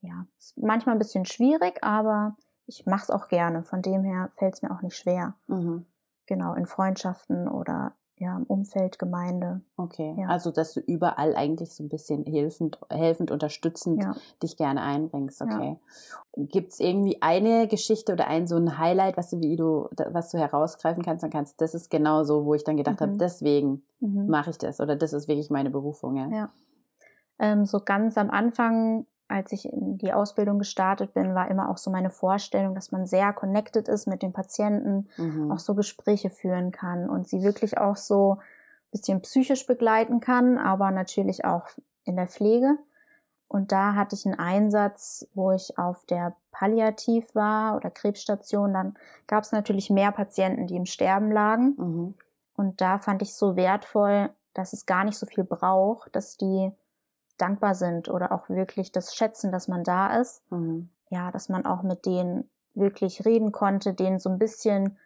ja, 0.00 0.26
ist 0.38 0.58
manchmal 0.58 0.96
ein 0.96 0.98
bisschen 0.98 1.24
schwierig, 1.24 1.82
aber 1.82 2.36
ich 2.66 2.86
mache 2.86 3.04
es 3.04 3.10
auch 3.10 3.28
gerne. 3.28 3.62
Von 3.62 3.82
dem 3.82 4.02
her 4.02 4.30
fällt 4.36 4.54
es 4.54 4.62
mir 4.62 4.72
auch 4.72 4.82
nicht 4.82 4.96
schwer. 4.96 5.34
Mhm. 5.46 5.86
Genau, 6.26 6.54
in 6.54 6.66
Freundschaften 6.66 7.48
oder 7.48 7.94
ja, 8.18 8.36
im 8.36 8.44
Umfeld, 8.44 8.98
Gemeinde. 8.98 9.62
Okay, 9.76 10.14
ja. 10.18 10.28
also 10.28 10.50
dass 10.50 10.74
du 10.74 10.80
überall 10.80 11.34
eigentlich 11.34 11.74
so 11.74 11.82
ein 11.82 11.88
bisschen 11.88 12.24
hilfend, 12.24 12.78
helfend, 12.88 13.30
unterstützend 13.30 14.02
ja. 14.02 14.14
dich 14.42 14.56
gerne 14.56 14.82
einbringst. 14.82 15.42
Okay. 15.42 15.76
Ja. 16.36 16.44
Gibt 16.44 16.72
es 16.72 16.80
irgendwie 16.80 17.20
eine 17.20 17.66
Geschichte 17.66 18.12
oder 18.12 18.28
ein 18.28 18.46
so 18.46 18.56
ein 18.56 18.78
Highlight, 18.78 19.16
was 19.16 19.30
du, 19.30 19.40
wie 19.40 19.56
du, 19.56 19.88
was 20.10 20.30
du 20.30 20.38
herausgreifen 20.38 21.02
kannst, 21.02 21.22
dann 21.24 21.30
kannst, 21.30 21.60
das 21.60 21.74
ist 21.74 21.90
genau 21.90 22.22
so, 22.24 22.44
wo 22.44 22.54
ich 22.54 22.64
dann 22.64 22.76
gedacht 22.76 23.00
mhm. 23.00 23.04
habe, 23.04 23.16
deswegen 23.18 23.82
mhm. 24.00 24.28
mache 24.28 24.50
ich 24.50 24.58
das 24.58 24.80
oder 24.80 24.94
das 24.94 25.12
ist 25.12 25.28
wirklich 25.28 25.50
meine 25.50 25.70
Berufung. 25.70 26.16
Ja. 26.16 26.28
ja. 26.28 26.52
Ähm, 27.38 27.64
so 27.64 27.80
ganz 27.80 28.16
am 28.18 28.30
Anfang 28.30 29.06
als 29.32 29.50
ich 29.52 29.72
in 29.72 29.98
die 29.98 30.12
Ausbildung 30.12 30.58
gestartet 30.58 31.14
bin, 31.14 31.34
war 31.34 31.50
immer 31.50 31.70
auch 31.70 31.78
so 31.78 31.90
meine 31.90 32.10
Vorstellung, 32.10 32.74
dass 32.74 32.92
man 32.92 33.06
sehr 33.06 33.32
connected 33.32 33.88
ist 33.88 34.06
mit 34.06 34.22
den 34.22 34.32
Patienten, 34.32 35.08
mhm. 35.16 35.50
auch 35.50 35.58
so 35.58 35.74
Gespräche 35.74 36.30
führen 36.30 36.70
kann 36.70 37.08
und 37.08 37.26
sie 37.26 37.42
wirklich 37.42 37.78
auch 37.78 37.96
so 37.96 38.34
ein 38.34 38.90
bisschen 38.92 39.22
psychisch 39.22 39.66
begleiten 39.66 40.20
kann, 40.20 40.58
aber 40.58 40.90
natürlich 40.90 41.44
auch 41.44 41.66
in 42.04 42.16
der 42.16 42.28
Pflege. 42.28 42.76
Und 43.48 43.72
da 43.72 43.94
hatte 43.94 44.14
ich 44.14 44.26
einen 44.26 44.38
Einsatz, 44.38 45.26
wo 45.34 45.52
ich 45.52 45.78
auf 45.78 46.04
der 46.06 46.34
Palliativ 46.52 47.34
war 47.34 47.76
oder 47.76 47.90
Krebsstation. 47.90 48.72
Dann 48.72 48.94
gab 49.26 49.44
es 49.44 49.52
natürlich 49.52 49.90
mehr 49.90 50.12
Patienten, 50.12 50.66
die 50.66 50.76
im 50.76 50.86
Sterben 50.86 51.30
lagen. 51.30 51.74
Mhm. 51.76 52.14
Und 52.56 52.80
da 52.80 52.98
fand 52.98 53.22
ich 53.22 53.34
so 53.34 53.56
wertvoll, 53.56 54.30
dass 54.54 54.72
es 54.72 54.86
gar 54.86 55.04
nicht 55.04 55.18
so 55.18 55.26
viel 55.26 55.44
braucht, 55.44 56.14
dass 56.14 56.36
die 56.36 56.72
dankbar 57.42 57.74
sind 57.74 58.08
oder 58.08 58.32
auch 58.32 58.48
wirklich 58.48 58.92
das 58.92 59.14
schätzen, 59.14 59.52
dass 59.52 59.68
man 59.68 59.84
da 59.84 60.18
ist. 60.20 60.42
Mhm. 60.50 60.88
Ja, 61.10 61.30
dass 61.30 61.48
man 61.48 61.66
auch 61.66 61.82
mit 61.82 62.06
denen 62.06 62.48
wirklich 62.74 63.24
reden 63.24 63.52
konnte, 63.52 63.92
denen 63.92 64.18
so 64.18 64.30
ein 64.30 64.38
bisschen, 64.38 64.96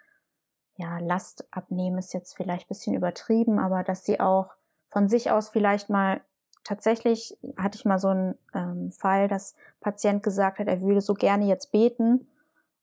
ja, 0.76 0.98
Last 0.98 1.48
abnehmen 1.50 1.98
ist 1.98 2.14
jetzt 2.14 2.36
vielleicht 2.36 2.66
ein 2.66 2.68
bisschen 2.68 2.94
übertrieben, 2.94 3.58
aber 3.58 3.82
dass 3.82 4.04
sie 4.04 4.20
auch 4.20 4.50
von 4.88 5.08
sich 5.08 5.30
aus 5.30 5.48
vielleicht 5.48 5.90
mal 5.90 6.20
tatsächlich 6.62 7.38
hatte 7.56 7.78
ich 7.78 7.84
mal 7.84 7.98
so 7.98 8.08
einen 8.08 8.34
ähm, 8.52 8.90
Fall, 8.90 9.28
dass 9.28 9.54
Patient 9.80 10.22
gesagt 10.22 10.58
hat, 10.58 10.66
er 10.66 10.82
würde 10.82 11.00
so 11.00 11.14
gerne 11.14 11.46
jetzt 11.46 11.70
beten. 11.70 12.26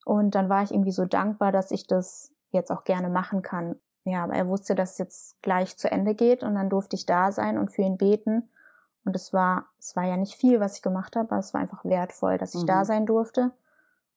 Und 0.06 0.36
dann 0.36 0.50
war 0.50 0.64
ich 0.64 0.72
irgendwie 0.72 0.92
so 0.92 1.06
dankbar, 1.06 1.52
dass 1.52 1.72
ich 1.72 1.86
das 1.86 2.32
jetzt 2.52 2.72
auch 2.72 2.86
gerne 2.86 3.10
machen 3.10 3.42
kann. 3.42 3.76
Ja, 4.06 4.24
aber 4.24 4.34
er 4.34 4.48
wusste, 4.48 4.76
dass 4.76 4.94
es 4.94 4.98
jetzt 4.98 5.42
gleich 5.42 5.78
zu 5.78 5.92
Ende 5.92 6.16
geht 6.16 6.44
und 6.44 6.56
dann 6.56 6.70
durfte 6.70 6.96
ich 6.96 7.06
da 7.06 7.32
sein 7.32 7.58
und 7.58 7.72
für 7.72 7.84
ihn 7.84 7.98
beten. 7.98 8.50
Und 9.06 9.16
es 9.16 9.34
war, 9.34 9.66
es 9.80 9.96
war 9.96 10.06
ja 10.06 10.18
nicht 10.18 10.36
viel, 10.36 10.60
was 10.60 10.78
ich 10.78 10.82
gemacht 10.82 11.16
habe, 11.16 11.32
aber 11.32 11.40
es 11.40 11.54
war 11.54 11.62
einfach 11.62 11.84
wertvoll, 11.84 12.38
dass 12.38 12.56
ich 12.56 12.62
mhm. 12.62 12.68
da 12.68 12.86
sein 12.86 13.06
durfte 13.06 13.52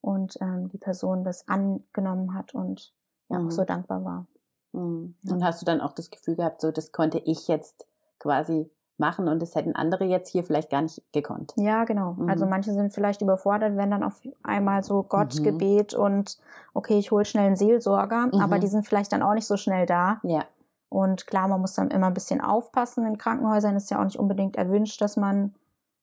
und 0.00 0.38
ähm, 0.40 0.68
die 0.68 0.78
Person 0.78 1.24
das 1.24 1.48
angenommen 1.48 2.34
hat 2.34 2.54
und 2.54 2.92
ja 3.28 3.38
mhm. 3.38 3.46
auch 3.46 3.50
so 3.50 3.64
dankbar 3.64 4.04
war. 4.04 4.26
Mhm. 4.72 5.14
Und 5.28 5.44
hast 5.44 5.60
du 5.60 5.66
dann 5.66 5.80
auch 5.80 5.92
das 5.92 6.10
Gefühl 6.10 6.36
gehabt, 6.36 6.60
so 6.60 6.70
das 6.70 6.92
konnte 6.92 7.18
ich 7.18 7.48
jetzt 7.48 7.86
quasi 8.18 8.70
machen 8.98 9.28
und 9.28 9.42
das 9.42 9.54
hätten 9.54 9.74
andere 9.74 10.04
jetzt 10.04 10.30
hier 10.30 10.42
vielleicht 10.42 10.70
gar 10.70 10.82
nicht 10.82 11.02
gekonnt. 11.12 11.52
Ja, 11.56 11.84
genau. 11.84 12.14
Mhm. 12.14 12.30
Also 12.30 12.46
manche 12.46 12.72
sind 12.72 12.94
vielleicht 12.94 13.20
überfordert, 13.20 13.76
wenn 13.76 13.90
dann 13.90 14.02
auf 14.02 14.20
einmal 14.42 14.82
so 14.82 15.02
Gott, 15.02 15.34
mhm. 15.38 15.42
Gebet 15.42 15.94
und 15.94 16.38
okay, 16.72 16.98
ich 16.98 17.10
hole 17.10 17.24
schnell 17.24 17.46
einen 17.46 17.56
Seelsorger, 17.56 18.30
aber 18.32 18.56
mhm. 18.56 18.60
die 18.60 18.66
sind 18.68 18.86
vielleicht 18.86 19.12
dann 19.12 19.22
auch 19.22 19.34
nicht 19.34 19.46
so 19.46 19.56
schnell 19.56 19.86
da. 19.86 20.20
Ja. 20.22 20.44
Und 20.88 21.26
klar, 21.26 21.48
man 21.48 21.60
muss 21.60 21.74
dann 21.74 21.90
immer 21.90 22.06
ein 22.06 22.14
bisschen 22.14 22.40
aufpassen. 22.40 23.06
In 23.06 23.18
Krankenhäusern 23.18 23.76
ist 23.76 23.90
ja 23.90 24.00
auch 24.00 24.04
nicht 24.04 24.18
unbedingt 24.18 24.56
erwünscht, 24.56 25.00
dass 25.00 25.16
man 25.16 25.54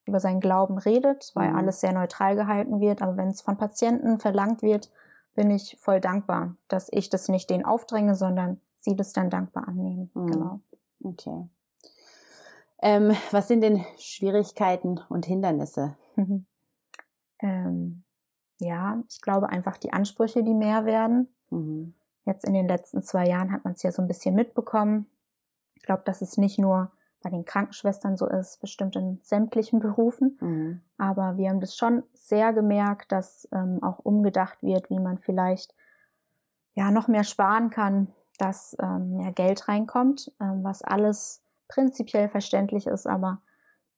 über 0.05 0.19
seinen 0.19 0.41
Glauben 0.41 0.77
redet, 0.77 1.31
weil 1.33 1.51
mhm. 1.51 1.57
alles 1.57 1.79
sehr 1.79 1.93
neutral 1.93 2.35
gehalten 2.35 2.79
wird. 2.79 3.01
Aber 3.01 3.15
wenn 3.15 3.29
es 3.29 3.41
von 3.41 3.57
Patienten 3.57 4.19
verlangt 4.19 4.61
wird, 4.61 4.91
bin 5.35 5.49
ich 5.49 5.77
voll 5.79 6.01
dankbar, 6.01 6.55
dass 6.67 6.89
ich 6.91 7.09
das 7.09 7.29
nicht 7.29 7.49
denen 7.49 7.65
aufdränge, 7.65 8.15
sondern 8.15 8.59
sie 8.79 8.95
das 8.95 9.13
dann 9.13 9.29
dankbar 9.29 9.67
annehmen. 9.67 10.11
Mhm. 10.13 10.27
Genau. 10.27 10.59
Okay. 11.03 11.47
Ähm, 12.81 13.15
was 13.31 13.47
sind 13.47 13.61
denn 13.61 13.85
Schwierigkeiten 13.97 14.99
und 15.09 15.25
Hindernisse? 15.25 15.95
ähm, 17.39 18.03
ja, 18.59 19.01
ich 19.09 19.21
glaube 19.21 19.49
einfach 19.49 19.77
die 19.77 19.93
Ansprüche, 19.93 20.43
die 20.43 20.53
mehr 20.53 20.85
werden. 20.85 21.29
Mhm. 21.49 21.93
Jetzt 22.25 22.45
in 22.45 22.53
den 22.53 22.67
letzten 22.67 23.01
zwei 23.01 23.27
Jahren 23.27 23.51
hat 23.51 23.63
man 23.63 23.73
es 23.73 23.83
ja 23.83 23.91
so 23.91 24.01
ein 24.01 24.07
bisschen 24.07 24.35
mitbekommen. 24.35 25.07
Ich 25.75 25.83
glaube, 25.83 26.03
dass 26.05 26.21
es 26.21 26.37
nicht 26.37 26.57
nur 26.57 26.91
bei 27.21 27.29
den 27.29 27.45
Krankenschwestern 27.45 28.17
so 28.17 28.27
ist, 28.27 28.59
bestimmt 28.59 28.95
in 28.95 29.19
sämtlichen 29.23 29.79
Berufen. 29.79 30.37
Mhm. 30.41 30.81
Aber 30.97 31.37
wir 31.37 31.49
haben 31.49 31.61
das 31.61 31.75
schon 31.75 32.03
sehr 32.13 32.53
gemerkt, 32.53 33.11
dass 33.11 33.47
ähm, 33.51 33.81
auch 33.81 33.99
umgedacht 33.99 34.61
wird, 34.61 34.89
wie 34.89 34.99
man 34.99 35.17
vielleicht 35.17 35.73
ja 36.75 36.91
noch 36.91 37.07
mehr 37.07 37.23
sparen 37.23 37.69
kann, 37.69 38.07
dass 38.37 38.75
ähm, 38.81 39.17
mehr 39.17 39.31
Geld 39.31 39.67
reinkommt, 39.67 40.31
ähm, 40.39 40.63
was 40.63 40.81
alles 40.81 41.41
prinzipiell 41.67 42.27
verständlich 42.27 42.87
ist, 42.87 43.07
aber 43.07 43.41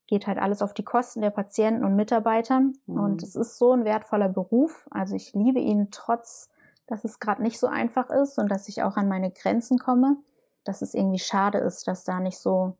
geht 0.08 0.27
halt 0.27 0.38
alles 0.38 0.62
auf 0.62 0.74
die 0.74 0.84
Kosten 0.84 1.22
der 1.22 1.32
Patienten 1.32 1.84
und 1.84 1.96
Mitarbeitern. 1.96 2.77
Mhm. 2.86 3.00
Und 3.00 3.24
es 3.24 3.36
ist 3.36 3.58
so 3.58 3.74
ein 3.74 3.86
wertvoller 3.86 4.29
Beruf. 4.29 4.88
Also 4.91 5.15
ich 5.15 5.34
liebe 5.34 5.60
ihn 5.60 5.89
trotz 5.89 6.50
dass 6.88 7.04
es 7.04 7.20
gerade 7.20 7.42
nicht 7.42 7.60
so 7.60 7.68
einfach 7.68 8.10
ist 8.10 8.38
und 8.38 8.50
dass 8.50 8.68
ich 8.68 8.84
auch 8.84 8.98
an 8.98 9.08
meine 9.08 9.32
Grenzen 9.32 9.77
komme, 9.77 10.18
dass 10.63 10.82
es 10.82 10.94
irgendwie 10.94 11.20
schade 11.20 11.60
ist, 11.60 11.88
dass 11.88 12.04
da 12.04 12.20
nicht 12.20 12.38
so 12.38 12.77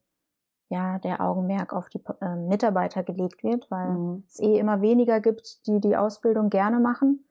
ja 0.69 1.00
der 1.00 1.21
Augenmerk 1.21 1.74
auf 1.74 1.89
die 1.89 2.03
äh, 2.21 2.35
Mitarbeiter 2.35 3.03
gelegt 3.03 3.43
wird, 3.43 3.69
weil 3.69 3.89
mhm. 3.89 4.24
es 4.27 4.39
eh 4.39 4.57
immer 4.57 4.81
weniger 4.81 5.19
gibt, 5.19 5.65
die 5.67 5.79
die 5.79 5.95
Ausbildung 5.95 6.50
gerne 6.50 6.79
machen, 6.79 7.27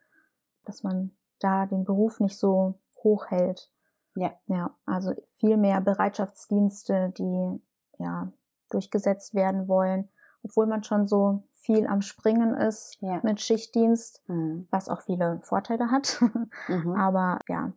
dass 0.65 0.83
man 0.83 1.17
da 1.41 1.67
den 1.67 1.85
Beruf 1.85 2.21
nicht 2.21 2.39
so 2.39 2.81
hoch 3.03 3.27
hält. 3.29 3.71
Ja. 4.15 4.33
Ja, 4.47 4.77
also 4.87 5.13
viel 5.35 5.57
mehr 5.57 5.81
Bereitschaftsdienste, 5.81 7.13
die 7.19 7.61
ja 7.99 8.33
durchgesetzt 8.71 9.35
werden 9.35 9.69
wollen, 9.69 10.09
obwohl 10.43 10.67
man 10.67 10.85
schon 10.85 11.07
so 11.07 11.43
viel 11.65 11.87
am 11.87 12.03
Springen 12.03 12.55
ist 12.55 12.99
ja. 13.01 13.21
mit 13.23 13.41
Schichtdienst, 13.41 14.23
mhm. 14.29 14.69
was 14.71 14.91
auch 14.91 15.01
viele 15.01 15.41
Vorteile 15.43 15.91
hat. 15.91 16.21
Mhm. 16.69 16.95
Aber 16.99 17.39
ja, 17.49 17.73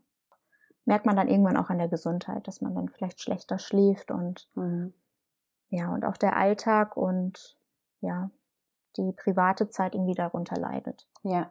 merkt 0.84 1.06
man 1.06 1.16
dann 1.16 1.30
irgendwann 1.30 1.56
auch 1.56 1.70
an 1.70 1.78
der 1.78 1.88
Gesundheit, 1.88 2.48
dass 2.48 2.60
man 2.62 2.76
dann 2.76 2.90
vielleicht 2.90 3.22
schlechter 3.22 3.60
schläft 3.60 4.12
und 4.12 4.50
mhm. 4.56 4.94
ja, 5.70 5.94
und 5.94 6.04
auch 6.04 6.18
der 6.18 6.36
Alltag 6.36 6.98
und 6.98 7.58
ja, 8.02 8.30
die 8.98 9.14
private 9.14 9.70
Zeit 9.70 9.96
irgendwie 9.96 10.16
darunter 10.16 10.60
leidet. 10.60 11.08
Ja. 11.24 11.50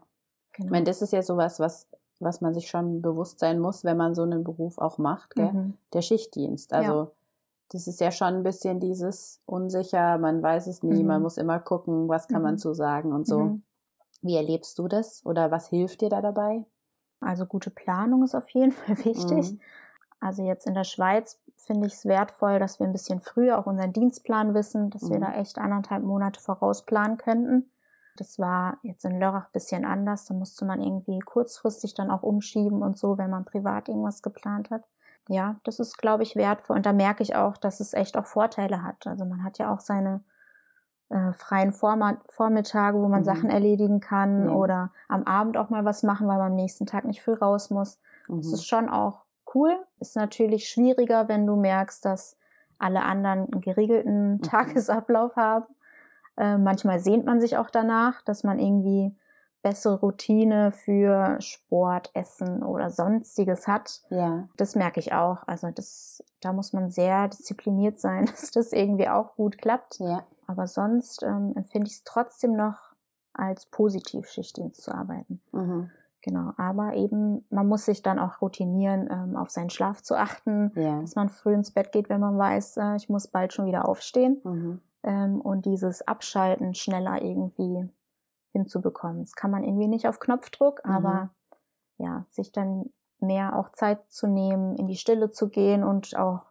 Genau. 0.52 0.66
Ich 0.66 0.70
meine, 0.70 0.84
das 0.84 1.00
ist 1.00 1.12
ja 1.12 1.22
sowas, 1.22 1.58
was, 1.58 1.88
was 2.18 2.42
man 2.42 2.52
sich 2.52 2.68
schon 2.68 3.00
bewusst 3.00 3.38
sein 3.38 3.58
muss, 3.58 3.84
wenn 3.84 3.96
man 3.96 4.14
so 4.14 4.22
einen 4.22 4.44
Beruf 4.44 4.78
auch 4.78 4.98
macht, 4.98 5.34
gell? 5.36 5.52
Mhm. 5.52 5.78
Der 5.94 6.02
Schichtdienst. 6.02 6.72
Also 6.72 6.92
ja 6.92 7.10
das 7.70 7.86
ist 7.86 8.00
ja 8.00 8.10
schon 8.10 8.28
ein 8.28 8.42
bisschen 8.42 8.80
dieses 8.80 9.42
unsicher, 9.46 10.18
man 10.18 10.42
weiß 10.42 10.66
es 10.68 10.82
nie, 10.82 11.02
mhm. 11.02 11.08
man 11.08 11.22
muss 11.22 11.36
immer 11.36 11.58
gucken, 11.58 12.08
was 12.08 12.28
kann 12.28 12.38
mhm. 12.38 12.44
man 12.44 12.58
zu 12.58 12.74
sagen 12.74 13.12
und 13.12 13.26
so. 13.26 13.40
Mhm. 13.40 13.62
Wie 14.22 14.36
erlebst 14.36 14.78
du 14.78 14.88
das 14.88 15.24
oder 15.24 15.50
was 15.50 15.68
hilft 15.68 16.00
dir 16.00 16.08
da 16.08 16.20
dabei? 16.20 16.64
Also 17.20 17.46
gute 17.46 17.70
Planung 17.70 18.22
ist 18.22 18.34
auf 18.34 18.48
jeden 18.50 18.72
Fall 18.72 18.96
wichtig. 19.04 19.52
Mhm. 19.52 19.60
Also 20.20 20.44
jetzt 20.44 20.66
in 20.66 20.74
der 20.74 20.84
Schweiz 20.84 21.40
finde 21.56 21.88
ich 21.88 21.94
es 21.94 22.04
wertvoll, 22.04 22.58
dass 22.58 22.78
wir 22.78 22.86
ein 22.86 22.92
bisschen 22.92 23.20
früher 23.20 23.58
auch 23.58 23.66
unseren 23.66 23.92
Dienstplan 23.92 24.54
wissen, 24.54 24.90
dass 24.90 25.10
wir 25.10 25.18
mhm. 25.18 25.22
da 25.22 25.34
echt 25.34 25.58
anderthalb 25.58 26.04
Monate 26.04 26.40
vorausplanen 26.40 27.16
könnten. 27.16 27.70
Das 28.16 28.38
war 28.38 28.78
jetzt 28.82 29.04
in 29.04 29.18
Lörrach 29.18 29.46
ein 29.46 29.52
bisschen 29.52 29.84
anders. 29.84 30.24
Da 30.24 30.34
musste 30.34 30.64
man 30.64 30.80
irgendwie 30.80 31.18
kurzfristig 31.18 31.94
dann 31.94 32.10
auch 32.10 32.22
umschieben 32.22 32.82
und 32.82 32.96
so, 32.96 33.18
wenn 33.18 33.28
man 33.28 33.44
privat 33.44 33.88
irgendwas 33.88 34.22
geplant 34.22 34.70
hat 34.70 34.84
ja, 35.28 35.56
das 35.64 35.80
ist, 35.80 35.98
glaube 35.98 36.22
ich, 36.22 36.36
wertvoll. 36.36 36.76
Und 36.76 36.86
da 36.86 36.92
merke 36.92 37.22
ich 37.22 37.34
auch, 37.34 37.56
dass 37.56 37.80
es 37.80 37.94
echt 37.94 38.16
auch 38.16 38.26
Vorteile 38.26 38.82
hat. 38.82 39.06
Also 39.06 39.24
man 39.24 39.42
hat 39.42 39.58
ja 39.58 39.72
auch 39.72 39.80
seine 39.80 40.22
äh, 41.08 41.32
freien 41.32 41.72
Vormittage, 41.72 42.98
wo 42.98 43.08
man 43.08 43.20
mhm. 43.20 43.24
Sachen 43.24 43.50
erledigen 43.50 44.00
kann 44.00 44.48
ja. 44.48 44.54
oder 44.54 44.92
am 45.08 45.24
Abend 45.24 45.56
auch 45.56 45.70
mal 45.70 45.84
was 45.84 46.02
machen, 46.02 46.28
weil 46.28 46.38
man 46.38 46.52
am 46.52 46.56
nächsten 46.56 46.86
Tag 46.86 47.04
nicht 47.04 47.22
früh 47.22 47.34
raus 47.34 47.70
muss. 47.70 48.00
Mhm. 48.28 48.38
Das 48.38 48.52
ist 48.52 48.66
schon 48.66 48.88
auch 48.88 49.24
cool. 49.54 49.76
Ist 50.00 50.16
natürlich 50.16 50.68
schwieriger, 50.68 51.28
wenn 51.28 51.46
du 51.46 51.56
merkst, 51.56 52.04
dass 52.04 52.36
alle 52.78 53.02
anderen 53.02 53.52
einen 53.52 53.60
geregelten 53.60 54.32
mhm. 54.32 54.42
Tagesablauf 54.42 55.36
haben. 55.36 55.66
Äh, 56.36 56.58
manchmal 56.58 57.00
sehnt 57.00 57.24
man 57.24 57.40
sich 57.40 57.56
auch 57.56 57.70
danach, 57.70 58.22
dass 58.22 58.44
man 58.44 58.58
irgendwie 58.58 59.16
bessere 59.66 59.98
Routine 59.98 60.70
für 60.70 61.40
Sport, 61.40 62.10
Essen 62.14 62.62
oder 62.62 62.88
sonstiges 62.88 63.66
hat. 63.66 64.00
Ja. 64.10 64.48
Das 64.56 64.76
merke 64.76 65.00
ich 65.00 65.12
auch. 65.12 65.42
Also 65.48 65.70
das, 65.74 66.22
da 66.40 66.52
muss 66.52 66.72
man 66.72 66.88
sehr 66.88 67.26
diszipliniert 67.26 67.98
sein, 67.98 68.26
dass 68.30 68.52
das 68.52 68.72
irgendwie 68.72 69.08
auch 69.08 69.34
gut 69.34 69.58
klappt. 69.58 69.98
Ja. 69.98 70.22
Aber 70.46 70.68
sonst 70.68 71.24
ähm, 71.24 71.52
empfinde 71.56 71.88
ich 71.88 71.94
es 71.94 72.04
trotzdem 72.04 72.52
noch 72.54 72.76
als 73.34 73.66
positiv, 73.66 74.28
Schichtdienst 74.28 74.82
zu 74.82 74.94
arbeiten. 74.94 75.40
Mhm. 75.50 75.90
Genau, 76.22 76.52
aber 76.56 76.94
eben, 76.94 77.44
man 77.50 77.66
muss 77.68 77.84
sich 77.86 78.02
dann 78.02 78.18
auch 78.20 78.40
routinieren, 78.40 79.08
ähm, 79.10 79.36
auf 79.36 79.50
seinen 79.50 79.70
Schlaf 79.70 80.00
zu 80.02 80.14
achten, 80.16 80.70
Ja. 80.76 81.00
dass 81.00 81.16
man 81.16 81.28
früh 81.28 81.54
ins 81.54 81.72
Bett 81.72 81.90
geht, 81.92 82.08
wenn 82.08 82.20
man 82.20 82.38
weiß, 82.38 82.76
äh, 82.78 82.96
ich 82.96 83.08
muss 83.08 83.26
bald 83.28 83.52
schon 83.52 83.66
wieder 83.66 83.88
aufstehen 83.88 84.40
Mhm. 84.44 84.80
ähm, 85.02 85.40
und 85.40 85.66
dieses 85.66 86.06
Abschalten 86.06 86.74
schneller 86.74 87.20
irgendwie 87.22 87.88
hinzubekommen. 88.56 89.20
Das 89.20 89.34
kann 89.34 89.50
man 89.50 89.64
irgendwie 89.64 89.88
nicht 89.88 90.08
auf 90.08 90.18
Knopfdruck, 90.18 90.82
Mhm. 90.84 90.90
aber 90.92 91.30
ja, 91.98 92.24
sich 92.28 92.52
dann 92.52 92.90
mehr 93.20 93.56
auch 93.56 93.70
Zeit 93.72 94.00
zu 94.10 94.26
nehmen, 94.26 94.76
in 94.76 94.86
die 94.86 94.96
Stille 94.96 95.30
zu 95.30 95.48
gehen 95.48 95.82
und 95.84 96.16
auch 96.16 96.42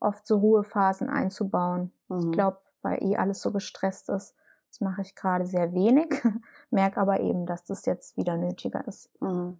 oft 0.00 0.26
so 0.26 0.38
Ruhephasen 0.38 1.08
einzubauen. 1.08 1.92
Mhm. 2.08 2.18
Ich 2.18 2.32
glaube, 2.32 2.58
weil 2.82 3.02
eh 3.02 3.16
alles 3.16 3.40
so 3.42 3.52
gestresst 3.52 4.08
ist, 4.08 4.34
das 4.68 4.80
mache 4.80 5.02
ich 5.02 5.14
gerade 5.14 5.46
sehr 5.46 5.72
wenig, 5.72 6.10
merke 6.70 7.00
aber 7.00 7.20
eben, 7.20 7.46
dass 7.46 7.64
das 7.64 7.84
jetzt 7.86 8.16
wieder 8.16 8.36
nötiger 8.36 8.86
ist. 8.86 9.10
Mhm. 9.20 9.58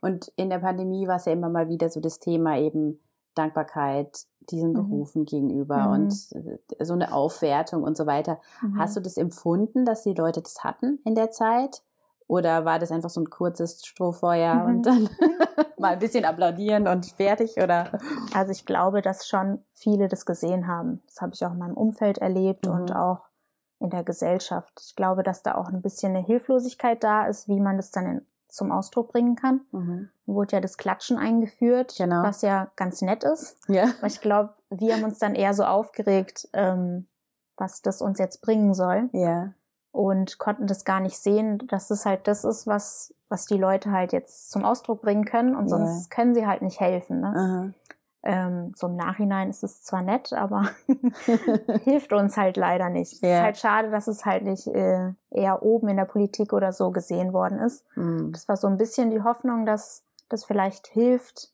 Und 0.00 0.28
in 0.36 0.50
der 0.50 0.58
Pandemie 0.58 1.06
war 1.08 1.16
es 1.16 1.24
ja 1.24 1.32
immer 1.32 1.48
mal 1.48 1.68
wieder 1.68 1.88
so 1.88 2.00
das 2.00 2.18
Thema 2.18 2.58
eben 2.58 3.00
Dankbarkeit 3.34 4.26
diesen 4.50 4.70
Mhm. 4.70 4.74
Berufen 4.74 5.24
gegenüber 5.24 5.88
Mhm. 5.88 5.92
und 5.92 6.32
äh, 6.78 6.84
so 6.84 6.92
eine 6.94 7.12
Aufwertung 7.12 7.82
und 7.82 7.96
so 7.96 8.06
weiter. 8.06 8.40
Hast 8.76 8.96
du 8.96 9.00
das 9.00 9.16
empfunden, 9.16 9.84
dass 9.84 10.02
die 10.02 10.14
Leute 10.14 10.42
das 10.42 10.62
hatten 10.64 10.98
in 11.04 11.14
der 11.14 11.30
Zeit? 11.30 11.82
Oder 12.26 12.64
war 12.64 12.78
das 12.78 12.90
einfach 12.90 13.10
so 13.10 13.20
ein 13.20 13.28
kurzes 13.30 13.84
Strohfeuer 13.84 14.54
Mhm. 14.54 14.66
und 14.66 14.82
dann 14.86 15.08
mal 15.78 15.92
ein 15.94 15.98
bisschen 15.98 16.24
applaudieren 16.24 16.88
und 16.88 17.06
fertig? 17.06 17.56
Oder? 17.56 17.98
Also 18.34 18.52
ich 18.52 18.64
glaube, 18.64 19.02
dass 19.02 19.26
schon 19.28 19.62
viele 19.72 20.08
das 20.08 20.24
gesehen 20.26 20.66
haben. 20.66 21.02
Das 21.06 21.20
habe 21.20 21.32
ich 21.34 21.44
auch 21.44 21.52
in 21.52 21.58
meinem 21.58 21.76
Umfeld 21.76 22.18
erlebt 22.18 22.66
Mhm. 22.66 22.72
und 22.74 22.96
auch 22.96 23.20
in 23.80 23.90
der 23.90 24.04
Gesellschaft. 24.04 24.72
Ich 24.86 24.96
glaube, 24.96 25.22
dass 25.22 25.42
da 25.42 25.54
auch 25.56 25.68
ein 25.68 25.82
bisschen 25.82 26.14
eine 26.16 26.24
Hilflosigkeit 26.24 27.02
da 27.04 27.26
ist, 27.26 27.48
wie 27.48 27.60
man 27.60 27.76
das 27.76 27.90
dann 27.90 28.06
in, 28.06 28.26
zum 28.54 28.72
Ausdruck 28.72 29.12
bringen 29.12 29.36
kann. 29.36 29.60
Mhm. 29.72 30.08
Dann 30.26 30.34
wurde 30.36 30.56
ja 30.56 30.60
das 30.60 30.76
Klatschen 30.78 31.18
eingeführt, 31.18 31.94
Genau. 31.98 32.22
was 32.22 32.42
ja 32.42 32.70
ganz 32.76 33.02
nett 33.02 33.24
ist. 33.24 33.56
Ja. 33.68 33.84
Aber 33.98 34.06
ich 34.06 34.20
glaube, 34.20 34.54
wir 34.70 34.94
haben 34.94 35.04
uns 35.04 35.18
dann 35.18 35.34
eher 35.34 35.54
so 35.54 35.64
aufgeregt, 35.64 36.48
ähm, 36.52 37.06
was 37.56 37.82
das 37.82 38.00
uns 38.02 38.18
jetzt 38.18 38.40
bringen 38.42 38.74
soll 38.74 39.08
Ja. 39.12 39.52
und 39.92 40.38
konnten 40.38 40.66
das 40.66 40.84
gar 40.84 41.00
nicht 41.00 41.18
sehen, 41.18 41.58
dass 41.68 41.90
es 41.90 42.04
halt 42.06 42.26
das 42.26 42.44
ist, 42.44 42.66
was, 42.66 43.14
was 43.28 43.46
die 43.46 43.58
Leute 43.58 43.90
halt 43.92 44.12
jetzt 44.12 44.50
zum 44.50 44.64
Ausdruck 44.64 45.02
bringen 45.02 45.24
können 45.24 45.54
und 45.54 45.64
Ja. 45.68 45.76
sonst 45.76 46.10
können 46.10 46.34
sie 46.34 46.46
halt 46.46 46.62
nicht 46.62 46.80
helfen. 46.80 47.20
Ne? 47.20 47.26
Aha. 47.36 47.70
Ähm, 48.26 48.72
so 48.74 48.86
im 48.86 48.96
Nachhinein 48.96 49.50
ist 49.50 49.62
es 49.62 49.82
zwar 49.82 50.00
nett, 50.02 50.32
aber 50.32 50.70
hilft 51.84 52.12
uns 52.12 52.36
halt 52.36 52.56
leider 52.56 52.88
nicht. 52.88 53.12
Es 53.12 53.20
Ja. 53.20 53.36
ist 53.38 53.42
halt 53.42 53.56
schade, 53.58 53.90
dass 53.90 54.08
es 54.08 54.24
halt 54.24 54.44
nicht 54.44 54.66
äh, 54.66 55.12
eher 55.30 55.62
oben 55.62 55.88
in 55.88 55.96
der 55.98 56.06
Politik 56.06 56.52
oder 56.54 56.72
so 56.72 56.90
gesehen 56.90 57.32
worden 57.32 57.58
ist. 57.58 57.84
Mhm. 57.96 58.32
Das 58.32 58.48
war 58.48 58.56
so 58.56 58.66
ein 58.66 58.78
bisschen 58.78 59.10
die 59.10 59.22
Hoffnung, 59.22 59.66
dass 59.66 60.02
das 60.30 60.44
vielleicht 60.44 60.86
hilft, 60.86 61.50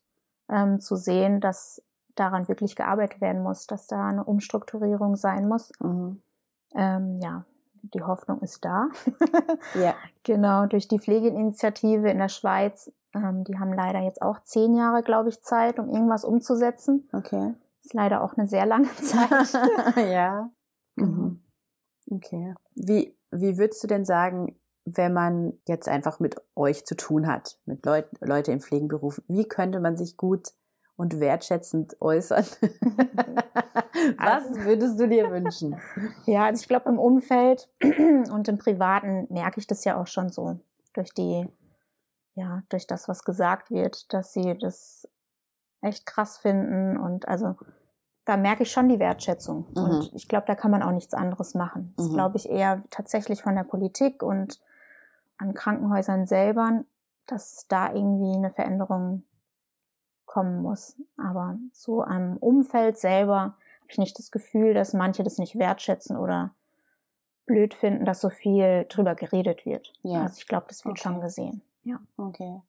ähm, 0.49 0.79
zu 0.79 0.95
sehen, 0.95 1.41
dass 1.41 1.81
daran 2.15 2.47
wirklich 2.47 2.75
gearbeitet 2.75 3.19
werden 3.21 3.43
muss, 3.43 3.67
dass 3.67 3.87
da 3.87 4.05
eine 4.07 4.23
Umstrukturierung 4.23 5.15
sein 5.17 5.47
muss. 5.47 5.71
Mhm. 5.79 6.21
Ähm, 6.73 7.17
ja, 7.21 7.43
die 7.83 8.01
Hoffnung 8.03 8.39
ist 8.39 8.63
da. 8.63 8.87
Ja. 9.75 9.93
genau, 10.23 10.67
durch 10.67 10.87
die 10.87 10.99
Pflegeinitiative 10.99 12.09
in 12.09 12.17
der 12.19 12.29
Schweiz. 12.29 12.91
Ähm, 13.13 13.43
die 13.43 13.57
haben 13.59 13.73
leider 13.73 13.99
jetzt 13.99 14.21
auch 14.21 14.41
zehn 14.43 14.73
Jahre, 14.73 15.03
glaube 15.03 15.29
ich, 15.29 15.41
Zeit, 15.41 15.79
um 15.79 15.89
irgendwas 15.89 16.23
umzusetzen. 16.23 17.09
Okay. 17.11 17.53
Ist 17.83 17.93
leider 17.93 18.23
auch 18.23 18.35
eine 18.37 18.47
sehr 18.47 18.65
lange 18.65 18.89
Zeit. 18.95 19.53
ja. 20.11 20.49
Mhm. 20.95 21.41
Okay. 22.09 22.53
Wie, 22.75 23.15
wie 23.31 23.57
würdest 23.57 23.83
du 23.83 23.87
denn 23.87 24.05
sagen, 24.05 24.55
wenn 24.85 25.13
man 25.13 25.53
jetzt 25.67 25.87
einfach 25.87 26.19
mit 26.19 26.35
euch 26.55 26.85
zu 26.85 26.95
tun 26.95 27.27
hat, 27.27 27.59
mit 27.65 27.85
Leut 27.85 28.07
Leute 28.19 28.51
im 28.51 28.61
Pflegenberuf, 28.61 29.21
wie 29.27 29.45
könnte 29.47 29.79
man 29.79 29.95
sich 29.97 30.17
gut 30.17 30.49
und 30.95 31.19
wertschätzend 31.19 32.01
äußern? 32.01 32.45
Was 34.17 34.45
Also- 34.45 34.55
würdest 34.61 34.99
du 34.99 35.07
dir 35.07 35.29
wünschen? 35.31 35.79
Ja, 36.25 36.45
also 36.45 36.61
ich 36.61 36.67
glaube, 36.67 36.89
im 36.89 36.99
Umfeld 36.99 37.69
und 38.31 38.47
im 38.47 38.57
Privaten 38.57 39.27
merke 39.29 39.59
ich 39.59 39.67
das 39.67 39.83
ja 39.85 39.99
auch 39.99 40.07
schon 40.07 40.29
so 40.29 40.59
durch 40.93 41.13
die, 41.13 41.47
ja, 42.41 42.63
durch 42.69 42.87
das, 42.87 43.07
was 43.07 43.23
gesagt 43.23 43.69
wird, 43.71 44.11
dass 44.13 44.33
sie 44.33 44.57
das 44.57 45.07
echt 45.81 46.05
krass 46.05 46.37
finden 46.37 46.97
und 46.97 47.27
also 47.27 47.55
da 48.25 48.37
merke 48.37 48.63
ich 48.63 48.71
schon 48.71 48.87
die 48.89 48.99
Wertschätzung. 48.99 49.65
Mhm. 49.75 49.83
Und 49.83 50.13
ich 50.13 50.27
glaube, 50.27 50.45
da 50.47 50.55
kann 50.55 50.69
man 50.71 50.83
auch 50.83 50.91
nichts 50.91 51.13
anderes 51.13 51.55
machen. 51.55 51.93
Das 51.97 52.07
Mhm. 52.09 52.13
glaube 52.13 52.37
ich 52.37 52.49
eher 52.49 52.83
tatsächlich 52.91 53.41
von 53.41 53.55
der 53.55 53.63
Politik 53.63 54.21
und 54.23 54.59
an 55.37 55.53
Krankenhäusern 55.55 56.27
selber, 56.27 56.83
dass 57.25 57.65
da 57.67 57.91
irgendwie 57.93 58.35
eine 58.35 58.51
Veränderung 58.51 59.23
kommen 60.25 60.61
muss. 60.61 60.95
Aber 61.17 61.57
so 61.73 62.03
am 62.03 62.37
Umfeld 62.37 62.97
selber 62.97 63.39
habe 63.39 63.89
ich 63.89 63.97
nicht 63.97 64.17
das 64.19 64.29
Gefühl, 64.31 64.73
dass 64.75 64.93
manche 64.93 65.23
das 65.23 65.37
nicht 65.39 65.57
wertschätzen 65.57 66.15
oder 66.15 66.51
blöd 67.47 67.73
finden, 67.73 68.05
dass 68.05 68.21
so 68.21 68.29
viel 68.29 68.85
drüber 68.87 69.15
geredet 69.15 69.65
wird. 69.65 69.91
Ja. 70.03 70.21
Also 70.21 70.35
ich 70.37 70.47
glaube, 70.47 70.67
das 70.69 70.85
wird 70.85 70.93
Okay. 70.99 71.01
schon 71.01 71.21
gesehen. 71.21 71.61
Ja. 71.83 71.99
Okay. 72.17 72.61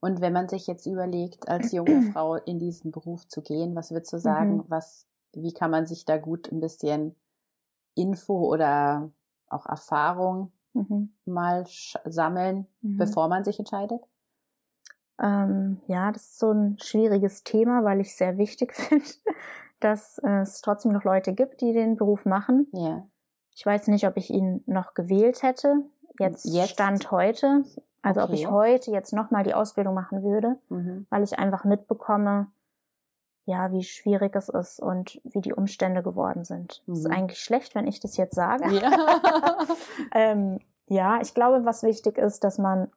Und 0.00 0.20
wenn 0.20 0.32
man 0.32 0.48
sich 0.48 0.66
jetzt 0.66 0.86
überlegt, 0.86 1.48
als 1.48 1.72
junge 1.72 2.02
Frau 2.02 2.36
in 2.36 2.58
diesen 2.58 2.90
Beruf 2.90 3.26
zu 3.28 3.42
gehen, 3.42 3.74
was 3.74 3.90
würdest 3.90 4.12
du 4.12 4.18
sagen, 4.18 4.58
Mhm. 4.58 4.64
was, 4.68 5.06
wie 5.34 5.52
kann 5.52 5.70
man 5.70 5.86
sich 5.86 6.04
da 6.04 6.16
gut 6.18 6.50
ein 6.52 6.60
bisschen 6.60 7.14
Info 7.94 8.46
oder 8.52 9.10
auch 9.48 9.66
Erfahrung 9.66 10.52
Mhm. 10.72 11.12
mal 11.24 11.64
sammeln, 12.04 12.66
Mhm. 12.80 12.96
bevor 12.96 13.28
man 13.28 13.44
sich 13.44 13.58
entscheidet? 13.58 14.02
Ähm, 15.18 15.80
ja, 15.86 16.12
das 16.12 16.22
ist 16.22 16.38
so 16.38 16.50
ein 16.52 16.78
schwieriges 16.78 17.44
Thema, 17.44 17.84
weil 17.84 18.00
ich 18.00 18.16
sehr 18.16 18.38
wichtig 18.38 18.72
finde, 18.74 19.04
dass 19.80 20.18
äh, 20.18 20.40
es 20.40 20.60
trotzdem 20.62 20.92
noch 20.92 21.04
Leute 21.04 21.34
gibt, 21.34 21.60
die 21.60 21.72
den 21.72 21.96
Beruf 21.96 22.24
machen. 22.24 22.68
Ja. 22.72 23.06
Ich 23.54 23.66
weiß 23.66 23.88
nicht, 23.88 24.06
ob 24.06 24.16
ich 24.16 24.30
ihn 24.30 24.62
noch 24.66 24.94
gewählt 24.94 25.42
hätte. 25.42 25.74
Jetzt, 26.18 26.44
Jetzt? 26.46 26.70
Stand 26.70 27.10
heute. 27.10 27.64
Also 28.02 28.20
ob 28.22 28.30
Okay. 28.30 28.34
ich 28.40 28.50
heute 28.50 28.90
jetzt 28.90 29.12
nochmal 29.12 29.44
die 29.44 29.54
Ausbildung 29.54 29.94
machen 29.94 30.22
würde, 30.22 30.56
Mhm. 30.68 31.06
weil 31.10 31.22
ich 31.22 31.38
einfach 31.38 31.64
mitbekomme, 31.64 32.46
ja, 33.46 33.72
wie 33.72 33.82
schwierig 33.82 34.34
es 34.36 34.48
ist 34.48 34.80
und 34.80 35.20
wie 35.24 35.40
die 35.40 35.52
Umstände 35.52 36.02
geworden 36.02 36.44
sind. 36.44 36.82
Das 36.86 37.00
ist 37.00 37.08
Mhm. 37.08 37.12
eigentlich 37.14 37.40
schlecht, 37.40 37.74
wenn 37.74 37.86
ich 37.86 38.00
das 38.00 38.16
jetzt 38.16 38.34
sage. 38.34 38.70
Ja. 38.72 38.90
ähm, 40.14 40.60
ja, 40.86 41.20
ich 41.20 41.34
glaube, 41.34 41.64
was 41.64 41.82
wichtig 41.82 42.16
ist, 42.18 42.44
dass 42.44 42.58
man 42.58 42.90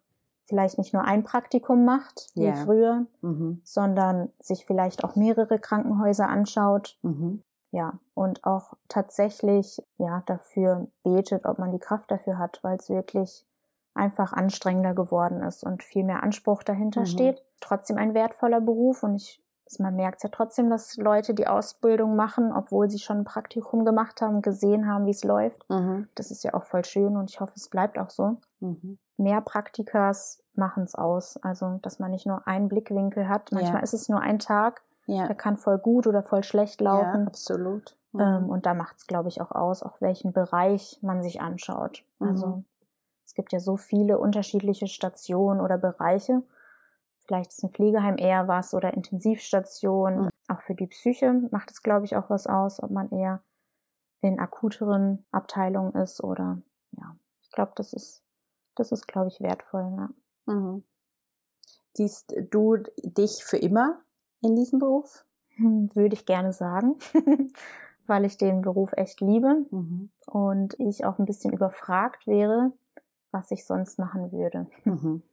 vielleicht 0.46 0.78
nicht 0.78 0.94
nur 0.94 1.04
ein 1.06 1.24
Praktikum 1.24 1.86
macht, 1.86 2.30
wie 2.36 2.52
früher, 2.54 3.06
mhm. 3.22 3.62
sondern 3.64 4.30
sich 4.40 4.66
vielleicht 4.66 5.04
auch 5.04 5.16
mehrere 5.16 5.58
Krankenhäuser 5.60 6.28
anschaut. 6.28 6.98
Mhm. 7.02 7.42
Ja, 7.72 7.94
und 8.14 8.44
auch 8.44 8.74
tatsächlich 8.88 9.82
ja 9.98 10.22
dafür 10.28 10.88
betet, 11.04 11.46
ob 11.46 11.58
man 11.60 11.72
die 11.72 11.80
Kraft 11.80 12.12
dafür 12.12 12.38
hat, 12.38 12.60
weil 12.62 12.78
es 12.78 12.90
wirklich 12.90 13.46
einfach 13.96 14.34
anstrengender 14.34 14.94
geworden 14.94 15.42
ist 15.42 15.64
und 15.64 15.84
viel 15.84 16.04
mehr 16.04 16.24
Anspruch 16.24 16.64
dahinter 16.64 17.02
Mhm. 17.02 17.06
steht. 17.06 17.44
Trotzdem 17.62 17.98
ein 17.98 18.14
wertvoller 18.14 18.62
Beruf 18.62 19.04
und 19.04 19.16
ich 19.16 19.40
man 19.80 19.96
merkt 19.96 20.22
ja 20.22 20.30
trotzdem, 20.30 20.70
dass 20.70 20.98
Leute 20.98 21.34
die 21.34 21.48
Ausbildung 21.48 22.16
machen, 22.16 22.52
obwohl 22.54 22.92
sie 22.92 23.00
schon 23.00 23.20
ein 23.20 23.24
Praktikum 23.24 23.86
gemacht 23.86 24.22
haben, 24.22 24.44
gesehen 24.44 24.88
haben, 24.88 25.08
wie 25.08 25.12
es 25.12 25.24
läuft. 25.24 25.68
Mhm. 25.68 26.08
Das 26.14 26.30
ist 26.30 26.44
ja 26.44 26.54
auch 26.54 26.62
voll 26.64 26.86
schön 26.86 27.18
und 27.18 27.32
ich 27.32 27.40
hoffe, 27.40 27.54
es 27.56 27.70
bleibt 27.70 27.98
auch 27.98 28.12
so. 28.12 28.38
Mhm. 28.60 29.00
Mehr 29.18 29.42
Praktikas 29.42 30.44
machen 30.54 30.84
es 30.84 30.94
aus. 30.94 31.38
Also, 31.42 31.80
dass 31.82 31.98
man 31.98 32.12
nicht 32.12 32.28
nur 32.28 32.46
einen 32.48 32.68
Blickwinkel 32.70 33.28
hat. 33.28 33.52
Manchmal 33.52 33.78
Ja. 33.78 33.84
ist 33.84 33.94
es 33.94 34.10
nur 34.10 34.20
ein 34.20 34.38
Tag, 34.38 34.82
Ja. 35.08 35.26
der 35.26 35.36
kann 35.36 35.58
voll 35.58 35.80
gut 35.80 36.06
oder 36.06 36.22
voll 36.22 36.44
schlecht 36.44 36.80
laufen. 36.82 37.22
Ja, 37.22 37.28
absolut. 37.28 37.96
Mhm. 38.12 38.20
Ähm, 38.20 38.50
und 38.50 38.66
da 38.68 38.76
macht 38.76 38.98
es, 38.98 39.08
glaube 39.08 39.30
ich, 39.30 39.42
auch 39.42 39.52
aus, 39.52 39.82
auch 39.82 40.02
welchen 40.02 40.34
Bereich 40.34 41.00
man 41.02 41.24
sich 41.24 41.42
anschaut. 41.42 42.04
Also 42.20 42.48
Mhm. 42.48 42.66
Es 43.26 43.34
gibt 43.34 43.52
ja 43.54 43.60
so 43.60 43.78
viele 43.78 44.20
unterschiedliche 44.20 44.88
Stationen 44.88 45.62
oder 45.62 45.78
Bereiche. 45.78 46.44
Vielleicht 47.26 47.52
ist 47.52 47.64
ein 47.64 47.72
Pflegeheim 47.72 48.18
eher 48.18 48.48
was 48.48 48.74
oder 48.74 48.94
Intensivstation. 48.94 50.24
Mhm. 50.24 50.30
Auch 50.50 50.62
für 50.62 50.76
die 50.76 50.88
Psyche 50.88 51.34
macht 51.52 51.72
es, 51.72 51.82
glaube 51.82 52.06
ich, 52.06 52.16
auch 52.16 52.30
was 52.30 52.48
aus, 52.48 52.84
ob 52.84 52.92
man 52.92 53.10
eher 53.12 53.42
in 54.22 54.40
akuteren 54.40 55.26
Abteilungen 55.32 55.94
ist 55.96 56.24
oder 56.24 56.62
ja. 56.92 57.16
Ich 57.42 57.52
glaube, 57.52 57.74
das 57.76 57.94
ist, 57.94 58.24
das 58.76 58.92
ist, 58.92 59.08
glaube 59.08 59.28
ich, 59.28 59.40
wertvoll. 59.42 59.94
Ja. 59.98 60.10
Mhm. 60.54 60.84
Siehst 61.94 62.34
du 62.52 62.78
dich 63.04 63.44
für 63.44 63.58
immer 63.58 64.02
in 64.42 64.56
diesem 64.56 64.80
Beruf? 64.80 65.26
Hm, 65.56 65.90
Würde 65.96 66.16
ich 66.16 66.26
gerne 66.26 66.52
sagen, 66.52 66.96
weil 68.08 68.26
ich 68.26 68.38
den 68.38 68.62
Beruf 68.62 68.94
echt 68.94 69.22
liebe 69.22 69.66
Mhm. 69.70 70.10
und 70.26 70.80
ich 70.80 71.06
auch 71.06 71.20
ein 71.20 71.26
bisschen 71.26 71.54
überfragt 71.54 72.26
wäre, 72.26 72.74
was 73.34 73.52
ich 73.52 73.66
sonst 73.66 74.00
machen 74.00 74.32
würde. 74.32 74.68
Mhm. 74.86 75.24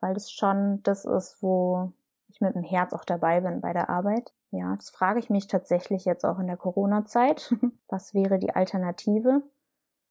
Weil 0.00 0.14
das 0.14 0.30
schon 0.30 0.82
das 0.82 1.04
ist, 1.04 1.42
wo 1.42 1.92
ich 2.28 2.40
mit 2.40 2.54
dem 2.54 2.62
Herz 2.62 2.92
auch 2.92 3.04
dabei 3.04 3.40
bin 3.40 3.60
bei 3.60 3.72
der 3.72 3.90
Arbeit. 3.90 4.32
Ja, 4.50 4.74
das 4.76 4.90
frage 4.90 5.18
ich 5.18 5.30
mich 5.30 5.46
tatsächlich 5.46 6.04
jetzt 6.04 6.24
auch 6.24 6.38
in 6.38 6.46
der 6.46 6.56
Corona-Zeit. 6.56 7.54
Was 7.88 8.14
wäre 8.14 8.38
die 8.38 8.54
Alternative? 8.54 9.42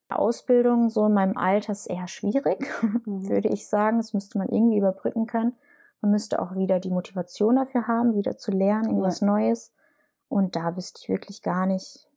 Ausbildung 0.09 0.89
so 0.89 1.05
in 1.05 1.13
meinem 1.13 1.37
Alter 1.37 1.71
ist 1.71 1.87
eher 1.87 2.07
schwierig, 2.07 2.67
mhm. 3.05 3.29
würde 3.29 3.47
ich 3.47 3.67
sagen. 3.67 3.97
Das 3.97 4.13
müsste 4.13 4.37
man 4.37 4.49
irgendwie 4.49 4.77
überbrücken 4.77 5.25
können. 5.25 5.53
Man 6.01 6.11
müsste 6.11 6.41
auch 6.41 6.55
wieder 6.55 6.79
die 6.79 6.89
Motivation 6.89 7.55
dafür 7.55 7.87
haben, 7.87 8.15
wieder 8.15 8.35
zu 8.35 8.51
lernen, 8.51 8.89
irgendwas 8.89 9.21
ja. 9.21 9.27
Neues. 9.27 9.71
Und 10.27 10.55
da 10.55 10.75
wüsste 10.75 10.99
ich 11.01 11.09
wirklich 11.09 11.41
gar 11.41 11.65
nicht, 11.65 12.07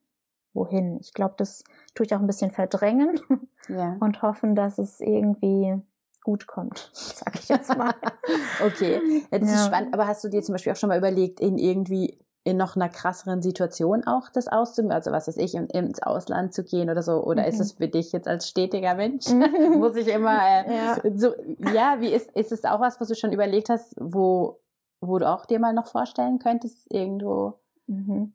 wohin. 0.54 0.98
Ich 1.00 1.12
glaube, 1.12 1.34
das 1.36 1.64
tue 1.94 2.06
ich 2.06 2.14
auch 2.14 2.20
ein 2.20 2.26
bisschen 2.26 2.50
verdrängen 2.50 3.20
ja. 3.68 3.96
und 4.00 4.22
hoffen, 4.22 4.54
dass 4.54 4.78
es 4.78 5.00
irgendwie 5.00 5.80
gut 6.22 6.46
kommt, 6.46 6.90
sag 6.94 7.34
ich 7.36 7.48
jetzt 7.48 7.76
mal. 7.76 7.94
okay, 8.66 9.00
ja, 9.30 9.38
das 9.38 9.50
ja. 9.50 9.56
ist 9.56 9.66
spannend. 9.66 9.94
Aber 9.94 10.06
hast 10.06 10.24
du 10.24 10.28
dir 10.28 10.42
zum 10.42 10.54
Beispiel 10.54 10.72
auch 10.72 10.76
schon 10.76 10.88
mal 10.88 10.98
überlegt, 10.98 11.40
in 11.40 11.58
irgendwie 11.58 12.18
in 12.46 12.58
noch 12.58 12.76
einer 12.76 12.90
krasseren 12.90 13.40
Situation 13.40 14.06
auch 14.06 14.28
das 14.28 14.48
auszumachen, 14.48 14.92
also 14.92 15.12
was 15.12 15.28
weiß 15.28 15.38
ich, 15.38 15.54
ins 15.54 16.02
Ausland 16.02 16.52
zu 16.52 16.62
gehen 16.62 16.90
oder 16.90 17.02
so? 17.02 17.24
Oder 17.24 17.42
mhm. 17.42 17.48
ist 17.48 17.60
es 17.60 17.72
für 17.72 17.88
dich 17.88 18.12
jetzt 18.12 18.28
als 18.28 18.48
stetiger 18.48 18.94
Mensch, 18.94 19.28
mhm. 19.28 19.78
muss 19.78 19.96
ich 19.96 20.08
immer 20.08 20.38
äh, 20.42 20.76
ja. 20.76 20.96
so, 21.14 21.32
ja, 21.72 21.96
wie 22.00 22.12
ist, 22.12 22.30
ist 22.32 22.52
es 22.52 22.64
auch 22.64 22.80
was, 22.80 23.00
was 23.00 23.08
du 23.08 23.14
schon 23.14 23.32
überlegt 23.32 23.70
hast, 23.70 23.94
wo, 23.98 24.60
wo 25.00 25.18
du 25.18 25.28
auch 25.28 25.46
dir 25.46 25.58
mal 25.58 25.72
noch 25.72 25.86
vorstellen 25.86 26.38
könntest, 26.38 26.86
irgendwo? 26.92 27.54
Mhm. 27.86 28.34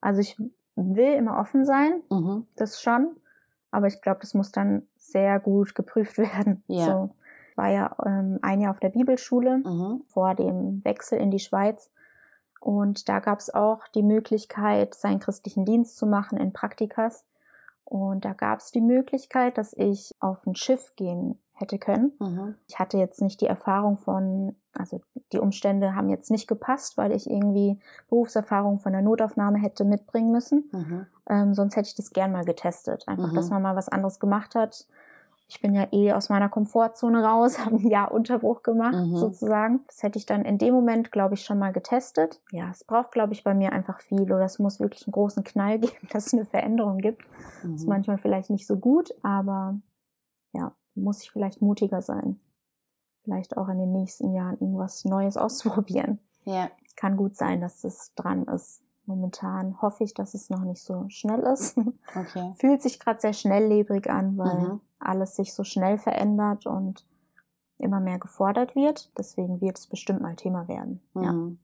Also 0.00 0.20
ich 0.20 0.36
will 0.78 1.14
immer 1.14 1.38
offen 1.38 1.64
sein, 1.64 2.02
mhm. 2.10 2.46
das 2.56 2.80
schon, 2.80 3.16
aber 3.70 3.86
ich 3.86 4.00
glaube, 4.00 4.20
das 4.20 4.34
muss 4.34 4.52
dann 4.52 4.82
sehr 4.96 5.40
gut 5.40 5.74
geprüft 5.74 6.18
werden. 6.18 6.62
Ja. 6.66 6.84
So, 6.84 7.10
war 7.56 7.68
ja 7.70 7.96
ähm, 8.06 8.38
ein 8.42 8.60
Jahr 8.60 8.70
auf 8.70 8.80
der 8.80 8.90
Bibelschule 8.90 9.58
mhm. 9.58 10.02
vor 10.08 10.34
dem 10.34 10.84
Wechsel 10.84 11.18
in 11.18 11.30
die 11.30 11.40
Schweiz 11.40 11.90
und 12.60 13.08
da 13.08 13.20
gab 13.20 13.38
es 13.38 13.52
auch 13.52 13.86
die 13.88 14.02
Möglichkeit, 14.02 14.94
seinen 14.94 15.20
christlichen 15.20 15.64
Dienst 15.64 15.96
zu 15.96 16.06
machen 16.06 16.38
in 16.38 16.52
Praktikas. 16.52 17.24
Und 17.84 18.24
da 18.24 18.32
gab 18.32 18.58
es 18.58 18.70
die 18.70 18.80
Möglichkeit, 18.80 19.56
dass 19.56 19.72
ich 19.72 20.14
auf 20.20 20.46
ein 20.46 20.54
Schiff 20.54 20.94
gehen 20.96 21.38
hätte 21.58 21.78
können. 21.78 22.12
Mhm. 22.20 22.54
Ich 22.68 22.78
hatte 22.78 22.98
jetzt 22.98 23.20
nicht 23.20 23.40
die 23.40 23.46
Erfahrung 23.46 23.98
von, 23.98 24.54
also 24.72 25.00
die 25.32 25.38
Umstände 25.38 25.94
haben 25.94 26.08
jetzt 26.08 26.30
nicht 26.30 26.46
gepasst, 26.46 26.96
weil 26.96 27.12
ich 27.12 27.28
irgendwie 27.28 27.78
Berufserfahrung 28.08 28.80
von 28.80 28.92
der 28.92 29.02
Notaufnahme 29.02 29.58
hätte 29.58 29.84
mitbringen 29.84 30.32
müssen. 30.32 30.68
Mhm. 30.72 31.06
Ähm, 31.28 31.54
sonst 31.54 31.76
hätte 31.76 31.88
ich 31.88 31.96
das 31.96 32.12
gern 32.12 32.32
mal 32.32 32.44
getestet. 32.44 33.06
Einfach, 33.06 33.32
mhm. 33.32 33.36
dass 33.36 33.50
man 33.50 33.62
mal 33.62 33.76
was 33.76 33.88
anderes 33.88 34.20
gemacht 34.20 34.54
hat, 34.54 34.86
ich 35.50 35.62
bin 35.62 35.74
ja 35.74 35.88
eh 35.92 36.12
aus 36.12 36.28
meiner 36.28 36.50
Komfortzone 36.50 37.24
raus, 37.24 37.58
habe 37.64 37.76
ein 37.76 37.88
Jahr 37.88 38.12
Unterbruch 38.12 38.62
gemacht 38.62 38.94
mhm. 38.94 39.16
sozusagen. 39.16 39.80
Das 39.86 40.02
hätte 40.02 40.18
ich 40.18 40.26
dann 40.26 40.44
in 40.44 40.58
dem 40.58 40.74
Moment, 40.74 41.10
glaube 41.10 41.34
ich, 41.34 41.44
schon 41.44 41.58
mal 41.58 41.72
getestet. 41.72 42.40
Ja, 42.52 42.70
es 42.70 42.84
braucht, 42.84 43.12
glaube 43.12 43.32
ich, 43.32 43.44
bei 43.44 43.54
mir 43.54 43.72
einfach 43.72 44.00
viel 44.00 44.30
oder 44.32 44.44
es 44.44 44.58
muss 44.58 44.78
wirklich 44.78 45.06
einen 45.06 45.12
großen 45.12 45.44
Knall 45.44 45.78
geben, 45.80 46.08
dass 46.12 46.26
es 46.26 46.34
eine 46.34 46.44
Veränderung 46.44 46.98
gibt. 46.98 47.22
Mhm. 47.62 47.72
Das 47.72 47.80
ist 47.82 47.88
manchmal 47.88 48.18
vielleicht 48.18 48.50
nicht 48.50 48.66
so 48.66 48.76
gut, 48.76 49.14
aber 49.22 49.78
ja, 50.52 50.72
muss 51.02 51.22
ich 51.22 51.30
vielleicht 51.30 51.62
mutiger 51.62 52.02
sein. 52.02 52.40
Vielleicht 53.24 53.56
auch 53.56 53.68
in 53.68 53.78
den 53.78 53.92
nächsten 53.92 54.32
Jahren 54.32 54.58
irgendwas 54.60 55.04
Neues 55.04 55.36
auszuprobieren. 55.38 56.18
Ja. 56.44 56.70
Kann 56.96 57.16
gut 57.16 57.36
sein, 57.36 57.60
dass 57.60 57.82
das 57.82 58.14
dran 58.14 58.44
ist. 58.44 58.82
Momentan 59.06 59.80
hoffe 59.80 60.04
ich, 60.04 60.12
dass 60.12 60.34
es 60.34 60.50
noch 60.50 60.64
nicht 60.64 60.82
so 60.82 61.06
schnell 61.08 61.40
ist. 61.40 61.78
Okay. 62.14 62.52
Fühlt 62.58 62.82
sich 62.82 63.00
gerade 63.00 63.20
sehr 63.20 63.32
schnelllebrig 63.32 64.10
an, 64.10 64.36
weil 64.36 64.58
mhm. 64.58 64.80
alles 64.98 65.36
sich 65.36 65.54
so 65.54 65.64
schnell 65.64 65.96
verändert 65.96 66.66
und 66.66 67.06
immer 67.78 68.00
mehr 68.00 68.18
gefordert 68.18 68.74
wird. 68.74 69.10
Deswegen 69.16 69.60
wird 69.60 69.78
es 69.78 69.86
bestimmt 69.86 70.20
mal 70.20 70.36
Thema 70.36 70.68
werden. 70.68 71.00
Mhm. 71.14 71.58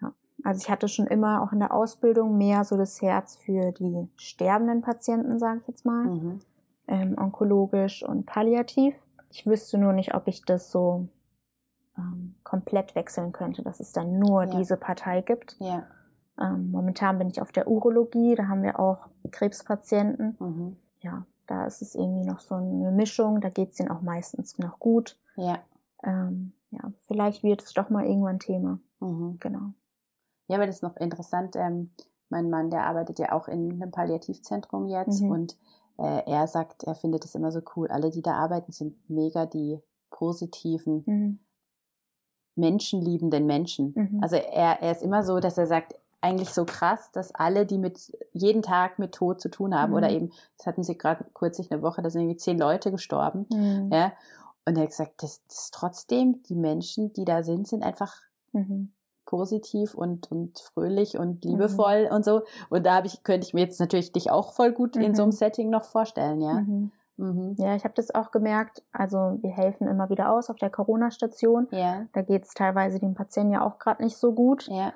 Ja. 0.00 0.08
ja. 0.08 0.14
Also 0.44 0.60
ich 0.62 0.70
hatte 0.70 0.88
schon 0.88 1.06
immer 1.06 1.42
auch 1.42 1.52
in 1.52 1.58
der 1.58 1.74
Ausbildung 1.74 2.38
mehr 2.38 2.64
so 2.64 2.76
das 2.76 3.02
Herz 3.02 3.36
für 3.36 3.72
die 3.72 4.08
sterbenden 4.16 4.82
Patienten, 4.82 5.38
sage 5.38 5.60
ich 5.62 5.68
jetzt 5.68 5.84
mal. 5.84 6.04
Mhm. 6.04 6.40
Ähm, 6.88 7.16
onkologisch 7.18 8.02
und 8.02 8.24
palliativ. 8.24 8.94
Ich 9.30 9.46
wüsste 9.46 9.76
nur 9.76 9.92
nicht, 9.92 10.14
ob 10.14 10.26
ich 10.26 10.42
das 10.44 10.70
so 10.70 11.08
ähm, 11.98 12.34
komplett 12.44 12.94
wechseln 12.94 13.32
könnte, 13.32 13.62
dass 13.62 13.80
es 13.80 13.92
dann 13.92 14.18
nur 14.18 14.44
ja. 14.44 14.58
diese 14.58 14.76
Partei 14.76 15.20
gibt. 15.20 15.56
Ja. 15.60 15.86
Ähm, 16.40 16.70
momentan 16.70 17.18
bin 17.18 17.28
ich 17.28 17.42
auf 17.42 17.52
der 17.52 17.68
Urologie, 17.68 18.34
da 18.34 18.48
haben 18.48 18.62
wir 18.62 18.78
auch 18.80 19.08
Krebspatienten. 19.30 20.36
Mhm. 20.38 20.76
Ja, 21.00 21.26
da 21.46 21.66
ist 21.66 21.82
es 21.82 21.94
irgendwie 21.94 22.26
noch 22.26 22.40
so 22.40 22.54
eine 22.54 22.90
Mischung, 22.90 23.40
da 23.40 23.50
geht 23.50 23.70
es 23.70 23.76
denen 23.76 23.90
auch 23.90 24.02
meistens 24.02 24.58
noch 24.58 24.78
gut. 24.78 25.18
Ja. 25.36 25.58
Ähm, 26.02 26.52
ja, 26.70 26.92
vielleicht 27.06 27.42
wird 27.42 27.62
es 27.62 27.74
doch 27.74 27.90
mal 27.90 28.06
irgendwann 28.06 28.38
Thema. 28.38 28.78
Mhm. 29.00 29.38
Genau. 29.40 29.72
Ja, 30.46 30.56
aber 30.56 30.66
das 30.66 30.76
ist 30.76 30.82
noch 30.82 30.96
interessant. 30.96 31.56
Ähm, 31.56 31.90
mein 32.30 32.50
Mann, 32.50 32.70
der 32.70 32.84
arbeitet 32.84 33.18
ja 33.18 33.32
auch 33.32 33.48
in 33.48 33.72
einem 33.72 33.90
Palliativzentrum 33.90 34.86
jetzt 34.86 35.22
mhm. 35.22 35.30
und 35.30 35.58
äh, 35.98 36.22
er 36.26 36.46
sagt, 36.46 36.84
er 36.84 36.94
findet 36.94 37.24
es 37.24 37.34
immer 37.34 37.52
so 37.52 37.60
cool. 37.76 37.88
Alle, 37.88 38.10
die 38.10 38.22
da 38.22 38.34
arbeiten, 38.34 38.72
sind 38.72 38.96
mega 39.10 39.46
die 39.46 39.80
positiven, 40.10 41.02
mhm. 41.06 41.38
menschenliebenden 42.54 43.46
Menschen. 43.46 43.92
Mhm. 43.94 44.22
Also 44.22 44.36
er, 44.36 44.80
er 44.80 44.92
ist 44.92 45.02
immer 45.02 45.22
so, 45.22 45.40
dass 45.40 45.58
er 45.58 45.66
sagt, 45.66 45.94
eigentlich 46.20 46.50
so 46.50 46.64
krass, 46.64 47.10
dass 47.12 47.34
alle, 47.34 47.64
die 47.64 47.78
mit 47.78 48.12
jeden 48.32 48.62
Tag 48.62 48.98
mit 48.98 49.12
Tod 49.12 49.40
zu 49.40 49.50
tun 49.50 49.74
haben, 49.74 49.90
mhm. 49.90 49.96
oder 49.96 50.10
eben, 50.10 50.32
das 50.56 50.66
hatten 50.66 50.82
sie 50.82 50.98
gerade 50.98 51.24
kürzlich 51.34 51.70
eine 51.70 51.82
Woche, 51.82 52.02
da 52.02 52.10
sind 52.10 52.22
irgendwie 52.22 52.38
zehn 52.38 52.58
Leute 52.58 52.90
gestorben, 52.90 53.46
mhm. 53.50 53.90
ja. 53.92 54.12
Und 54.64 54.76
er 54.76 54.82
hat 54.82 54.90
gesagt, 54.90 55.22
das, 55.22 55.42
das 55.46 55.64
ist 55.64 55.74
trotzdem, 55.74 56.42
die 56.42 56.54
Menschen, 56.54 57.12
die 57.14 57.24
da 57.24 57.42
sind, 57.42 57.66
sind 57.68 57.82
einfach 57.82 58.16
mhm. 58.52 58.92
Positiv 59.28 59.94
und, 59.94 60.32
und 60.32 60.58
fröhlich 60.58 61.18
und 61.18 61.44
mhm. 61.44 61.50
liebevoll 61.50 62.08
und 62.10 62.24
so. 62.24 62.42
Und 62.70 62.86
da 62.86 62.96
habe 62.96 63.06
ich, 63.06 63.22
könnte 63.22 63.46
ich 63.46 63.52
mir 63.52 63.60
jetzt 63.60 63.78
natürlich 63.78 64.10
dich 64.10 64.30
auch 64.30 64.54
voll 64.54 64.72
gut 64.72 64.96
in 64.96 65.14
so 65.14 65.22
einem 65.22 65.30
mhm. 65.30 65.36
Setting 65.36 65.70
noch 65.70 65.84
vorstellen, 65.84 66.40
ja. 66.40 66.54
Mhm. 66.54 67.56
Ja, 67.58 67.74
ich 67.74 67.84
habe 67.84 67.94
das 67.94 68.14
auch 68.14 68.30
gemerkt. 68.30 68.82
Also 68.92 69.38
wir 69.42 69.50
helfen 69.50 69.86
immer 69.88 70.08
wieder 70.08 70.32
aus 70.32 70.50
auf 70.50 70.56
der 70.56 70.70
Corona-Station. 70.70 71.66
Ja. 71.72 72.06
Da 72.12 72.22
geht 72.22 72.44
es 72.44 72.54
teilweise 72.54 73.00
den 73.00 73.14
Patienten 73.14 73.52
ja 73.52 73.66
auch 73.66 73.78
gerade 73.78 74.02
nicht 74.02 74.16
so 74.16 74.32
gut. 74.32 74.68
Ja. 74.68 74.92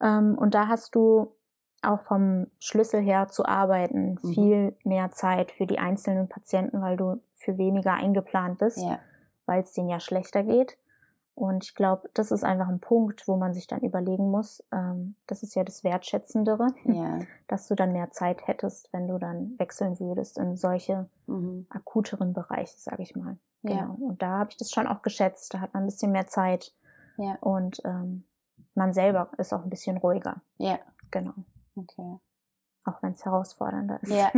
Ähm, 0.00 0.36
und 0.38 0.54
da 0.54 0.68
hast 0.68 0.94
du 0.94 1.32
auch 1.80 2.00
vom 2.00 2.46
Schlüssel 2.60 3.00
her 3.00 3.28
zu 3.28 3.46
arbeiten 3.46 4.18
mhm. 4.22 4.32
viel 4.34 4.76
mehr 4.84 5.10
Zeit 5.10 5.50
für 5.50 5.66
die 5.66 5.78
einzelnen 5.78 6.28
Patienten, 6.28 6.82
weil 6.82 6.96
du 6.96 7.20
für 7.34 7.58
weniger 7.58 7.94
eingeplant 7.94 8.58
bist, 8.58 8.78
ja. 8.78 8.98
weil 9.46 9.62
es 9.62 9.72
denen 9.72 9.88
ja 9.88 9.98
schlechter 9.98 10.44
geht. 10.44 10.76
Und 11.34 11.64
ich 11.64 11.74
glaube, 11.74 12.10
das 12.14 12.30
ist 12.30 12.44
einfach 12.44 12.68
ein 12.68 12.80
Punkt, 12.80 13.26
wo 13.26 13.36
man 13.36 13.54
sich 13.54 13.66
dann 13.66 13.80
überlegen 13.80 14.30
muss, 14.30 14.62
ähm, 14.70 15.14
das 15.26 15.42
ist 15.42 15.54
ja 15.54 15.64
das 15.64 15.82
Wertschätzendere, 15.82 16.68
ja. 16.84 17.20
dass 17.48 17.68
du 17.68 17.74
dann 17.74 17.92
mehr 17.92 18.10
Zeit 18.10 18.46
hättest, 18.46 18.92
wenn 18.92 19.08
du 19.08 19.18
dann 19.18 19.58
wechseln 19.58 19.98
würdest 19.98 20.38
in 20.38 20.56
solche 20.56 21.08
mhm. 21.26 21.66
akuteren 21.70 22.32
Bereiche, 22.34 22.78
sage 22.78 23.02
ich 23.02 23.16
mal. 23.16 23.38
Genau. 23.62 23.94
Und 23.94 24.22
da 24.22 24.38
habe 24.38 24.50
ich 24.50 24.56
das 24.56 24.70
schon 24.70 24.86
auch 24.86 25.02
geschätzt. 25.02 25.54
Da 25.54 25.60
hat 25.60 25.72
man 25.72 25.84
ein 25.84 25.86
bisschen 25.86 26.12
mehr 26.12 26.26
Zeit. 26.26 26.74
Ja. 27.16 27.36
Und 27.40 27.80
ähm, 27.84 28.24
man 28.74 28.92
selber 28.92 29.30
ist 29.38 29.52
auch 29.52 29.62
ein 29.62 29.70
bisschen 29.70 29.96
ruhiger. 29.96 30.42
Ja. 30.58 30.78
Genau. 31.10 31.34
Okay. 31.76 32.18
Auch 32.84 33.00
wenn 33.00 33.12
es 33.12 33.24
herausfordernder 33.24 34.00
ist. 34.02 34.12
Ja. 34.12 34.32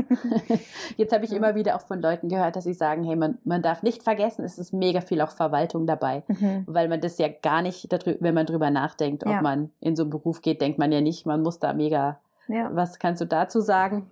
Jetzt 0.96 1.14
habe 1.14 1.24
ich 1.24 1.32
immer 1.32 1.54
wieder 1.54 1.76
auch 1.76 1.80
von 1.80 2.02
Leuten 2.02 2.28
gehört, 2.28 2.56
dass 2.56 2.64
sie 2.64 2.74
sagen, 2.74 3.02
hey, 3.02 3.16
man, 3.16 3.38
man 3.44 3.62
darf 3.62 3.82
nicht 3.82 4.02
vergessen, 4.02 4.44
es 4.44 4.58
ist 4.58 4.74
mega 4.74 5.00
viel 5.00 5.22
auch 5.22 5.30
Verwaltung 5.30 5.86
dabei, 5.86 6.24
mhm. 6.28 6.64
weil 6.66 6.88
man 6.88 7.00
das 7.00 7.16
ja 7.16 7.28
gar 7.28 7.62
nicht, 7.62 7.88
wenn 8.20 8.34
man 8.34 8.44
drüber 8.44 8.70
nachdenkt, 8.70 9.24
ob 9.24 9.32
ja. 9.32 9.40
man 9.40 9.70
in 9.80 9.96
so 9.96 10.02
einen 10.02 10.10
Beruf 10.10 10.42
geht, 10.42 10.60
denkt 10.60 10.78
man 10.78 10.92
ja 10.92 11.00
nicht, 11.00 11.24
man 11.24 11.42
muss 11.42 11.58
da 11.58 11.72
mega. 11.72 12.18
Ja. 12.48 12.68
Was 12.74 12.98
kannst 12.98 13.22
du 13.22 13.26
dazu 13.26 13.62
sagen? 13.62 14.10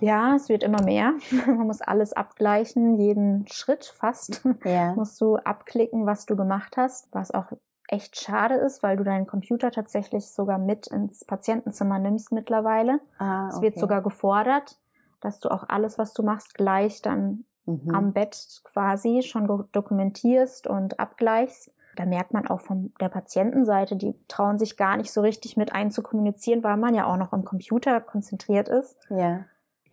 Ja, 0.00 0.34
es 0.34 0.48
wird 0.48 0.62
immer 0.62 0.82
mehr. 0.82 1.14
Man 1.46 1.66
muss 1.66 1.80
alles 1.80 2.12
abgleichen, 2.12 2.96
jeden 2.96 3.46
Schritt 3.48 3.84
fast. 3.84 4.42
Ja. 4.64 4.92
musst 4.96 5.20
du 5.20 5.36
abklicken, 5.36 6.06
was 6.06 6.26
du 6.26 6.36
gemacht 6.36 6.76
hast, 6.76 7.08
was 7.12 7.32
auch 7.32 7.46
echt 7.90 8.20
schade 8.20 8.54
ist, 8.54 8.82
weil 8.82 8.96
du 8.96 9.04
deinen 9.04 9.26
Computer 9.26 9.70
tatsächlich 9.70 10.26
sogar 10.28 10.58
mit 10.58 10.86
ins 10.86 11.24
Patientenzimmer 11.24 11.98
nimmst 11.98 12.32
mittlerweile. 12.32 13.00
Ah, 13.18 13.46
okay. 13.46 13.54
Es 13.54 13.62
wird 13.62 13.78
sogar 13.78 14.02
gefordert, 14.02 14.78
dass 15.20 15.40
du 15.40 15.50
auch 15.50 15.64
alles, 15.68 15.98
was 15.98 16.14
du 16.14 16.22
machst, 16.22 16.54
gleich 16.54 17.02
dann 17.02 17.44
mhm. 17.66 17.94
am 17.94 18.12
Bett 18.12 18.60
quasi 18.64 19.22
schon 19.22 19.68
dokumentierst 19.72 20.66
und 20.66 21.00
abgleichst. 21.00 21.72
Da 21.96 22.06
merkt 22.06 22.32
man 22.32 22.46
auch 22.46 22.60
von 22.60 22.92
der 23.00 23.08
Patientenseite, 23.08 23.96
die 23.96 24.14
trauen 24.28 24.58
sich 24.58 24.76
gar 24.76 24.96
nicht 24.96 25.12
so 25.12 25.20
richtig 25.20 25.56
mit 25.56 25.74
einzukommunizieren, 25.74 26.62
weil 26.62 26.76
man 26.76 26.94
ja 26.94 27.06
auch 27.06 27.16
noch 27.16 27.32
im 27.32 27.44
Computer 27.44 28.00
konzentriert 28.00 28.68
ist. 28.68 28.96
Ja. 29.10 29.44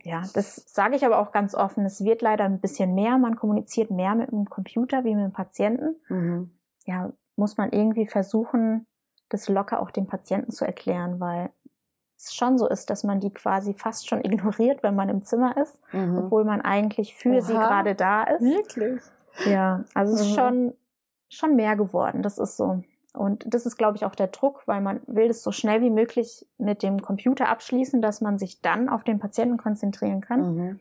Ja, 0.04 0.24
das 0.34 0.64
sage 0.68 0.96
ich 0.96 1.06
aber 1.06 1.20
auch 1.20 1.34
ganz 1.34 1.54
offen. 1.54 1.84
Es 1.86 2.02
wird 2.02 2.22
leider 2.22 2.46
ein 2.46 2.62
bisschen 2.62 2.94
mehr. 2.96 3.18
Man 3.18 3.36
kommuniziert 3.36 3.92
mehr 3.92 4.16
mit 4.16 4.32
dem 4.32 4.46
Computer 4.46 5.04
wie 5.04 5.16
mit 5.16 5.26
dem 5.26 5.34
Patienten. 5.34 5.96
Mhm. 6.08 6.52
Ja, 6.86 7.12
muss 7.38 7.58
man 7.58 7.72
irgendwie 7.72 8.08
versuchen, 8.08 8.86
das 9.30 9.48
locker 9.50 9.82
auch 9.82 9.92
dem 9.92 10.08
Patienten 10.08 10.52
zu 10.52 10.66
erklären, 10.66 11.20
weil 11.20 11.52
es 12.18 12.34
schon 12.34 12.58
so 12.58 12.68
ist, 12.68 12.90
dass 12.90 13.04
man 13.04 13.20
die 13.20 13.32
quasi 13.32 13.74
fast 13.74 14.08
schon 14.10 14.20
ignoriert, 14.26 14.84
wenn 14.84 14.96
man 14.96 15.10
im 15.10 15.24
Zimmer 15.24 15.56
ist, 15.58 15.80
mhm. 15.94 16.18
obwohl 16.18 16.44
man 16.44 16.62
eigentlich 16.62 17.16
für 17.16 17.30
Oha. 17.30 17.42
sie 17.42 17.54
gerade 17.54 17.96
da 17.96 18.24
ist. 18.24 18.42
Wirklich? 18.42 19.02
Ja, 19.46 19.84
also 19.94 20.14
es 20.14 20.22
ist 20.22 20.32
mhm. 20.32 20.36
schon, 20.36 20.74
schon 21.30 21.56
mehr 21.56 21.76
geworden. 21.76 22.24
Das 22.24 22.38
ist 22.40 22.58
so. 22.58 22.82
Und 23.14 23.44
das 23.48 23.66
ist, 23.66 23.78
glaube 23.78 23.98
ich, 23.98 24.06
auch 24.06 24.16
der 24.16 24.28
Druck, 24.28 24.64
weil 24.68 24.82
man 24.82 25.02
will 25.08 25.30
es 25.30 25.42
so 25.44 25.52
schnell 25.52 25.82
wie 25.82 25.90
möglich 25.90 26.46
mit 26.58 26.84
dem 26.84 27.02
Computer 27.02 27.50
abschließen, 27.50 28.02
dass 28.02 28.22
man 28.22 28.38
sich 28.38 28.62
dann 28.62 28.90
auf 28.90 29.04
den 29.04 29.20
Patienten 29.20 29.58
konzentrieren 29.58 30.22
kann. 30.22 30.56
Mhm. 30.56 30.80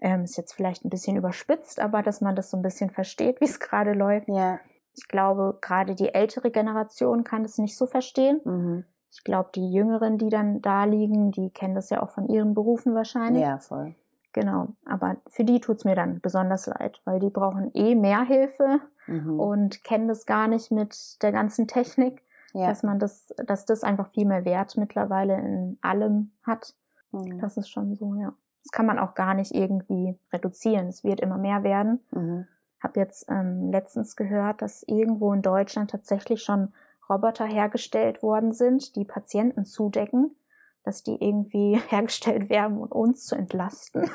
Ähm, 0.00 0.24
ist 0.24 0.36
jetzt 0.36 0.54
vielleicht 0.54 0.84
ein 0.84 0.90
bisschen 0.90 1.16
überspitzt, 1.16 1.80
aber 1.80 2.02
dass 2.02 2.20
man 2.20 2.34
das 2.34 2.50
so 2.50 2.56
ein 2.56 2.62
bisschen 2.62 2.90
versteht, 2.90 3.40
wie 3.40 3.46
es 3.46 3.60
gerade 3.60 3.92
läuft. 3.92 4.28
Ja. 4.28 4.60
Ich 4.94 5.08
glaube, 5.08 5.58
gerade 5.60 5.94
die 5.94 6.14
ältere 6.14 6.50
Generation 6.50 7.24
kann 7.24 7.42
das 7.42 7.58
nicht 7.58 7.76
so 7.76 7.86
verstehen. 7.86 8.40
Mhm. 8.44 8.84
Ich 9.10 9.24
glaube, 9.24 9.50
die 9.54 9.72
Jüngeren, 9.72 10.18
die 10.18 10.30
dann 10.30 10.62
da 10.62 10.84
liegen, 10.84 11.32
die 11.32 11.50
kennen 11.50 11.74
das 11.74 11.90
ja 11.90 12.02
auch 12.02 12.10
von 12.10 12.28
ihren 12.28 12.54
Berufen 12.54 12.94
wahrscheinlich. 12.94 13.42
Ja, 13.42 13.58
voll. 13.58 13.94
Genau. 14.32 14.68
Aber 14.86 15.16
für 15.28 15.44
die 15.44 15.60
tut's 15.60 15.84
mir 15.84 15.94
dann 15.94 16.20
besonders 16.20 16.66
leid, 16.66 17.00
weil 17.04 17.20
die 17.20 17.28
brauchen 17.28 17.70
eh 17.74 17.94
mehr 17.94 18.22
Hilfe 18.22 18.80
mhm. 19.06 19.38
und 19.38 19.84
kennen 19.84 20.08
das 20.08 20.24
gar 20.24 20.48
nicht 20.48 20.70
mit 20.70 21.22
der 21.22 21.32
ganzen 21.32 21.68
Technik, 21.68 22.22
ja. 22.54 22.68
dass 22.68 22.82
man 22.82 22.98
das, 22.98 23.34
dass 23.46 23.66
das 23.66 23.84
einfach 23.84 24.08
viel 24.08 24.24
mehr 24.26 24.44
Wert 24.44 24.76
mittlerweile 24.78 25.38
in 25.38 25.78
allem 25.82 26.32
hat. 26.42 26.74
Mhm. 27.12 27.38
Das 27.40 27.58
ist 27.58 27.68
schon 27.68 27.94
so, 27.94 28.14
ja. 28.14 28.32
Das 28.62 28.70
kann 28.70 28.86
man 28.86 28.98
auch 28.98 29.14
gar 29.14 29.34
nicht 29.34 29.52
irgendwie 29.52 30.16
reduzieren. 30.32 30.86
Es 30.86 31.02
wird 31.04 31.20
immer 31.20 31.36
mehr 31.36 31.64
werden. 31.64 32.00
Mhm. 32.12 32.46
Hab 32.82 32.96
jetzt 32.96 33.26
ähm, 33.28 33.70
letztens 33.70 34.16
gehört, 34.16 34.60
dass 34.60 34.82
irgendwo 34.84 35.32
in 35.32 35.42
Deutschland 35.42 35.90
tatsächlich 35.90 36.42
schon 36.42 36.72
Roboter 37.08 37.46
hergestellt 37.46 38.22
worden 38.22 38.52
sind, 38.52 38.96
die 38.96 39.04
Patienten 39.04 39.64
zudecken, 39.64 40.34
dass 40.84 41.02
die 41.02 41.16
irgendwie 41.20 41.80
hergestellt 41.88 42.50
werden, 42.50 42.78
um 42.78 42.88
uns 42.88 43.26
zu 43.26 43.36
entlasten. 43.36 44.10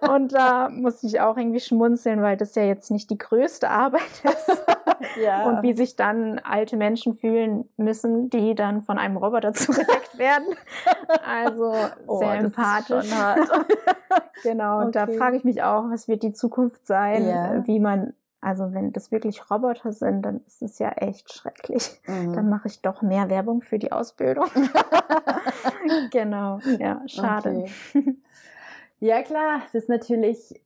und 0.12 0.32
da 0.32 0.68
muss 0.68 1.02
ich 1.02 1.20
auch 1.20 1.36
irgendwie 1.36 1.60
schmunzeln, 1.60 2.22
weil 2.22 2.36
das 2.36 2.54
ja 2.54 2.62
jetzt 2.62 2.90
nicht 2.90 3.10
die 3.10 3.18
größte 3.18 3.68
Arbeit 3.68 4.02
ist. 4.24 4.62
ja. 5.22 5.48
Und 5.48 5.62
wie 5.62 5.72
sich 5.72 5.96
dann 5.96 6.38
alte 6.38 6.76
Menschen 6.76 7.14
fühlen 7.14 7.68
müssen, 7.76 8.30
die 8.30 8.54
dann 8.54 8.82
von 8.82 8.98
einem 8.98 9.16
Roboter 9.16 9.52
zugedeckt 9.52 10.18
werden. 10.18 10.54
Also 11.24 11.74
oh, 12.06 12.18
sehr 12.18 12.34
empathisch. 12.34 13.10
genau, 14.42 14.80
und 14.80 14.96
okay. 14.96 15.06
da 15.06 15.06
frage 15.06 15.36
ich 15.36 15.44
mich 15.44 15.62
auch, 15.62 15.90
was 15.90 16.08
wird 16.08 16.22
die 16.22 16.32
Zukunft 16.32 16.86
sein, 16.86 17.26
ja. 17.26 17.66
wie 17.66 17.80
man 17.80 18.14
also 18.40 18.72
wenn 18.72 18.92
das 18.92 19.10
wirklich 19.10 19.50
Roboter 19.50 19.92
sind, 19.92 20.22
dann 20.22 20.40
ist 20.46 20.62
es 20.62 20.78
ja 20.78 20.90
echt 20.92 21.32
schrecklich. 21.32 22.00
Mhm. 22.06 22.32
Dann 22.32 22.48
mache 22.48 22.68
ich 22.68 22.80
doch 22.80 23.02
mehr 23.02 23.28
Werbung 23.28 23.60
für 23.60 23.78
die 23.78 23.92
Ausbildung. 23.92 24.46
genau, 26.10 26.58
ja, 26.78 27.02
schade. 27.06 27.66
Okay. 27.94 28.16
Ja 29.00 29.22
klar, 29.22 29.62
das 29.64 29.74
ist 29.74 29.88
natürlich, 29.88 30.62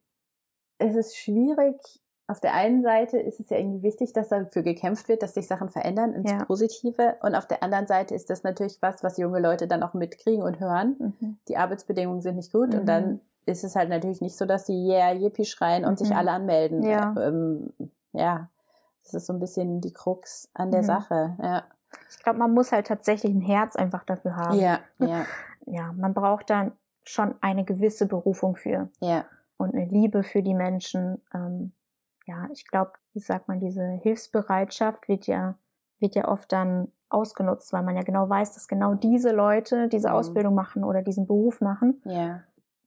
es 0.78 0.96
ist 0.96 1.16
schwierig. 1.16 1.76
Auf 2.26 2.40
der 2.40 2.54
einen 2.54 2.82
Seite 2.82 3.18
ist 3.18 3.38
es 3.38 3.50
ja 3.50 3.58
irgendwie 3.58 3.82
wichtig, 3.82 4.12
dass 4.12 4.28
dafür 4.28 4.62
gekämpft 4.62 5.08
wird, 5.08 5.22
dass 5.22 5.34
sich 5.34 5.46
Sachen 5.46 5.68
verändern 5.68 6.14
ins 6.14 6.30
ja. 6.30 6.44
Positive. 6.44 7.16
Und 7.22 7.34
auf 7.34 7.46
der 7.46 7.62
anderen 7.62 7.87
Seite 7.87 8.14
ist 8.14 8.30
das 8.30 8.42
natürlich 8.42 8.80
was, 8.80 9.04
was 9.04 9.18
junge 9.18 9.40
Leute 9.40 9.68
dann 9.68 9.82
auch 9.82 9.94
mitkriegen 9.94 10.42
und 10.42 10.58
hören. 10.58 10.96
Mhm. 10.98 11.38
Die 11.48 11.56
Arbeitsbedingungen 11.56 12.22
sind 12.22 12.37
nicht 12.37 12.52
gut 12.52 12.72
mhm. 12.72 12.80
und 12.80 12.87
dann 12.87 13.20
ist 13.46 13.64
es 13.64 13.76
halt 13.76 13.88
natürlich 13.88 14.20
nicht 14.20 14.37
so, 14.37 14.46
dass 14.46 14.64
die 14.64 14.88
Yeah, 14.88 15.12
Yippie 15.12 15.44
schreien 15.44 15.85
und 15.85 15.92
mhm. 15.92 16.04
sich 16.04 16.16
alle 16.16 16.33
anmelden. 16.33 16.83
Ja. 16.83 17.14
Ähm, 17.18 17.72
ja, 18.12 18.48
das 19.04 19.14
ist 19.14 19.26
so 19.26 19.33
ein 19.33 19.40
bisschen 19.40 19.80
die 19.80 19.92
Krux 19.92 20.48
an 20.54 20.70
der 20.70 20.83
mhm. 20.83 20.87
Sache. 20.87 21.37
Ja. 21.42 21.64
Ich 22.11 22.22
glaube, 22.22 22.38
man 22.38 22.52
muss 22.52 22.72
halt 22.72 22.87
tatsächlich 22.87 23.33
ein 23.33 23.40
Herz 23.40 23.76
einfach 23.76 24.04
dafür 24.04 24.37
haben. 24.37 24.59
Ja, 24.59 24.80
ja. 24.98 25.26
Ja, 25.66 25.92
man 25.92 26.14
braucht 26.14 26.50
dann 26.50 26.72
schon 27.04 27.35
eine 27.40 27.64
gewisse 27.64 28.07
Berufung 28.07 28.57
für. 28.57 28.88
Ja. 29.00 29.24
Und 29.57 29.74
eine 29.74 29.87
Liebe 29.87 30.22
für 30.22 30.42
die 30.42 30.54
Menschen. 30.54 31.22
Ähm, 31.33 31.72
ja, 32.26 32.48
ich 32.52 32.66
glaube, 32.66 32.92
wie 33.12 33.20
sagt 33.20 33.48
man, 33.48 33.61
diese 33.61 33.83
Hilfsbereitschaft 33.83 35.09
wird 35.09 35.26
ja, 35.26 35.54
wird 36.00 36.14
ja 36.14 36.28
oft 36.28 36.50
dann 36.52 36.88
ausgenutzt, 37.09 37.72
weil 37.72 37.83
man 37.83 37.96
ja 37.96 38.02
genau 38.02 38.28
weiß, 38.28 38.54
dass 38.54 38.66
genau 38.66 38.94
diese 38.94 39.30
Leute 39.30 39.88
diese 39.88 40.09
mhm. 40.09 40.14
Ausbildung 40.14 40.54
machen 40.54 40.85
oder 40.85 41.02
diesen 41.02 41.26
Beruf 41.26 41.61
machen. 41.61 42.02
Ja 42.04 42.42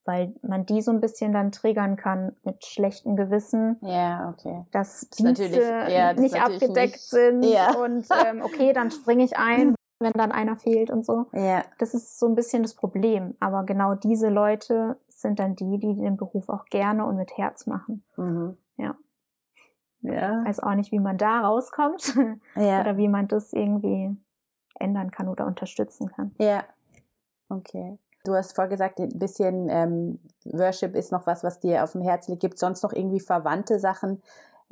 weil 0.08 0.34
man 0.42 0.66
die 0.66 0.82
so 0.82 0.92
ein 0.92 1.02
bisschen 1.02 1.34
dann 1.34 1.52
triggern 1.52 1.98
kann 1.98 2.36
mit 2.44 2.66
schlechtem 2.66 3.18
Gewissen. 3.18 3.78
Ja, 3.82 4.34
okay. 4.34 4.66
Dass 4.72 5.08
das 5.10 5.10
Dienste 5.10 5.62
ja, 5.90 6.14
das 6.14 6.22
nicht 6.22 6.42
abgedeckt 6.42 6.94
nicht, 6.94 7.10
sind 7.10 7.44
ja. 7.44 7.76
und 7.76 8.08
ähm, 8.26 8.42
okay, 8.42 8.72
dann 8.72 8.90
springe 8.90 9.26
ich 9.26 9.38
ein, 9.38 9.76
wenn 10.00 10.14
dann 10.14 10.32
einer 10.32 10.56
fehlt 10.56 10.90
und 10.90 11.06
so. 11.06 11.26
Ja. 11.34 11.64
Das 11.78 11.94
ist 11.94 12.20
so 12.20 12.28
ein 12.28 12.36
bisschen 12.36 12.64
das 12.64 12.74
Problem. 12.74 13.36
Aber 13.42 13.66
genau 13.66 13.96
diese 13.96 14.30
Leute 14.30 14.98
sind 15.10 15.40
dann 15.40 15.56
die, 15.56 15.78
die 15.78 15.96
den 15.96 16.16
Beruf 16.16 16.48
auch 16.48 16.66
gerne 16.66 17.06
und 17.06 17.18
mit 17.18 17.38
Herz 17.38 17.68
machen. 17.68 18.04
Mhm. 18.16 18.58
Ja. 18.78 18.96
Ja. 20.02 20.46
Weiß 20.46 20.62
auch 20.62 20.76
nicht, 20.76 20.92
wie 20.94 21.00
man 21.00 21.18
da 21.18 21.42
rauskommt 21.42 22.16
ja. 22.56 22.80
oder 22.80 22.96
wie 22.96 23.10
man 23.10 23.28
das 23.28 23.52
irgendwie 23.52 24.16
ändern 24.80 25.12
kann 25.12 25.28
oder 25.28 25.46
unterstützen 25.46 26.10
kann. 26.10 26.34
Ja. 26.40 26.64
Okay. 27.50 27.98
Du 28.24 28.34
hast 28.34 28.56
vorher 28.56 28.70
gesagt, 28.70 29.00
ein 29.00 29.18
bisschen 29.20 29.70
ähm, 29.70 30.20
Worship 30.46 30.96
ist 30.96 31.12
noch 31.12 31.28
was, 31.28 31.44
was 31.44 31.60
dir 31.60 31.84
auf 31.84 31.94
dem 31.94 32.02
Herzen 32.02 32.32
liegt. 32.32 32.42
Gibt 32.42 32.60
sonst 32.60 32.84
noch 32.84 32.94
irgendwie 32.94 33.20
verwandte 33.20 33.80
Sachen, 33.80 34.22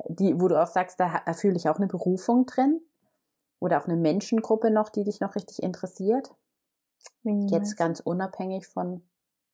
die, 0.08 0.38
wo 0.40 0.48
du 0.48 0.60
auch 0.60 0.66
sagst, 0.66 1.00
da, 1.00 1.22
fühle 1.32 1.56
ich 1.56 1.68
auch 1.68 1.76
eine 1.76 1.86
Berufung 1.86 2.46
drin? 2.46 2.80
Oder 3.58 3.80
auch 3.80 3.86
eine 3.86 3.96
Menschengruppe 3.96 4.70
noch, 4.70 4.90
die 4.90 5.04
dich 5.04 5.20
noch 5.20 5.34
richtig 5.34 5.62
interessiert? 5.62 6.34
Wie 7.22 7.46
Jetzt 7.46 7.76
ganz 7.76 8.00
unabhängig 8.00 8.66
von 8.66 9.02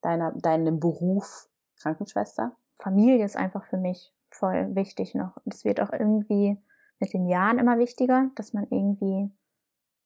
deiner, 0.01 0.33
deinem 0.33 0.81
Beruf 0.81 1.49
Krankenschwester? 1.81 2.53
Familie 2.79 3.25
ist 3.25 3.37
einfach 3.37 3.65
für 3.65 3.77
mich 3.77 4.13
voll 4.31 4.75
wichtig 4.75 5.15
noch. 5.15 5.37
Und 5.45 5.55
es 5.55 5.65
wird 5.65 5.81
auch 5.81 5.93
irgendwie 5.93 6.59
mit 6.99 7.13
den 7.13 7.27
Jahren 7.27 7.59
immer 7.59 7.79
wichtiger, 7.79 8.31
dass 8.35 8.53
man 8.53 8.67
irgendwie 8.71 9.31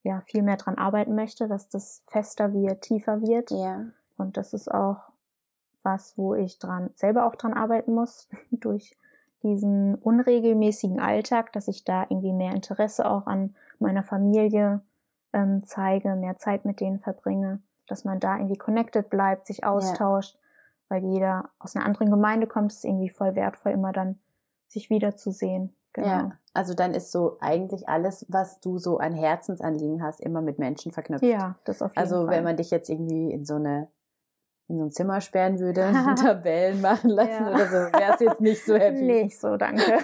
ja 0.07 0.21
viel 0.23 0.43
mehr 0.43 0.57
dran 0.57 0.77
arbeiten 0.77 1.15
möchte, 1.15 1.49
dass 1.49 1.69
das 1.69 2.03
fester 2.07 2.53
wird, 2.53 2.83
tiefer 2.83 3.21
wird. 3.21 3.51
Ja. 3.51 3.87
Und 4.17 4.37
das 4.37 4.53
ist 4.53 4.73
auch 4.73 4.99
was, 5.83 6.17
wo 6.17 6.35
ich 6.35 6.59
dran 6.59 6.91
selber 6.95 7.27
auch 7.27 7.37
dran 7.37 7.55
arbeiten 7.55 7.95
muss 7.95 8.29
durch 8.51 8.97
diesen 9.43 9.95
unregelmäßigen 9.97 10.99
Alltag, 10.99 11.53
dass 11.53 11.69
ich 11.69 11.85
da 11.85 12.03
irgendwie 12.09 12.33
mehr 12.33 12.53
Interesse 12.53 13.09
auch 13.09 13.27
an 13.27 13.55
meiner 13.79 14.03
Familie 14.03 14.81
ähm, 15.33 15.63
zeige, 15.65 16.17
mehr 16.17 16.37
Zeit 16.37 16.65
mit 16.65 16.81
denen 16.81 16.99
verbringe, 16.99 17.61
dass 17.87 18.05
man 18.05 18.19
da 18.19 18.37
irgendwie 18.37 18.57
connected 18.57 19.11
bleibt, 19.11 19.47
sich 19.47 19.65
austauscht, 19.65 20.35
ja. 20.35 20.41
weil 20.89 21.05
jeder 21.05 21.51
aus 21.59 21.77
einer 21.77 21.85
anderen 21.85 22.11
Gemeinde 22.11 22.47
kommt, 22.47 22.73
ist 22.73 22.85
irgendwie 22.85 23.11
voll 23.11 23.37
wertvoll, 23.37 23.73
immer 23.73 23.93
dann 23.93 24.19
sich 24.67 24.91
wiederzusehen. 24.91 25.76
Genau. 25.97 26.09
Ja, 26.09 26.33
also 26.53 26.75
dann 26.75 26.93
ist 26.93 27.11
so 27.11 27.39
eigentlich 27.41 27.89
alles, 27.89 28.27
was 28.29 28.61
du 28.61 28.77
so 28.77 28.99
an 28.99 29.15
Herzensanliegen 29.15 30.03
hast, 30.03 30.21
immer 30.21 30.43
mit 30.43 30.59
Menschen 30.59 30.93
verknüpft. 30.93 31.25
Ja, 31.25 31.57
das 31.65 31.81
auf 31.81 31.93
jeden 31.93 31.99
also, 31.99 32.17
Fall. 32.17 32.21
Also 32.25 32.31
wenn 32.31 32.45
man 32.45 32.57
dich 32.59 32.71
jetzt 32.71 32.91
irgendwie 32.91 33.33
in 33.33 33.47
so 33.47 33.55
eine 33.55 33.89
in 34.69 34.79
so 34.79 34.85
ein 34.85 34.91
Zimmer 34.91 35.21
sperren 35.21 35.59
würde, 35.59 35.93
Tabellen 36.21 36.81
machen 36.81 37.11
lassen 37.11 37.31
ja. 37.31 37.51
oder 37.51 37.67
so, 37.67 37.77
wäre 37.99 38.15
es 38.15 38.21
jetzt 38.21 38.41
nicht 38.41 38.65
so 38.65 38.75
happy. 38.79 39.03
Nicht 39.03 39.41
so, 39.41 39.57
danke. 39.57 39.83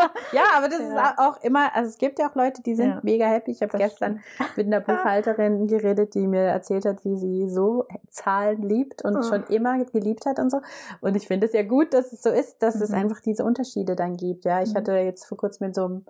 ja, 0.32 0.42
aber 0.56 0.68
das 0.68 0.80
ja. 0.80 1.10
ist 1.10 1.18
auch 1.18 1.42
immer, 1.42 1.74
also 1.74 1.88
es 1.88 1.98
gibt 1.98 2.18
ja 2.18 2.30
auch 2.30 2.34
Leute, 2.34 2.62
die 2.62 2.74
sind 2.74 2.90
ja. 2.90 3.00
mega 3.02 3.26
happy. 3.26 3.50
Ich 3.52 3.62
habe 3.62 3.76
gestern 3.76 4.20
stimmt. 4.34 4.56
mit 4.56 4.66
einer 4.66 4.80
Buchhalterin 4.80 5.66
geredet, 5.66 6.14
die 6.14 6.26
mir 6.26 6.42
erzählt 6.42 6.84
hat, 6.84 7.04
wie 7.04 7.16
sie 7.16 7.48
so 7.48 7.86
Zahlen 8.08 8.62
liebt 8.62 9.04
und 9.04 9.16
oh. 9.16 9.22
schon 9.22 9.44
immer 9.44 9.84
geliebt 9.84 10.26
hat 10.26 10.38
und 10.38 10.50
so. 10.50 10.60
Und 11.00 11.16
ich 11.16 11.26
finde 11.26 11.46
es 11.46 11.52
ja 11.52 11.62
gut, 11.62 11.94
dass 11.94 12.12
es 12.12 12.22
so 12.22 12.30
ist, 12.30 12.62
dass 12.62 12.76
mhm. 12.76 12.82
es 12.82 12.92
einfach 12.92 13.20
diese 13.20 13.44
Unterschiede 13.44 13.96
dann 13.96 14.16
gibt. 14.16 14.44
Ja, 14.44 14.62
ich 14.62 14.72
mhm. 14.72 14.78
hatte 14.78 14.92
jetzt 14.92 15.26
vor 15.26 15.38
kurzem 15.38 15.68
mit 15.68 15.74
so 15.74 15.84
einem 15.84 16.04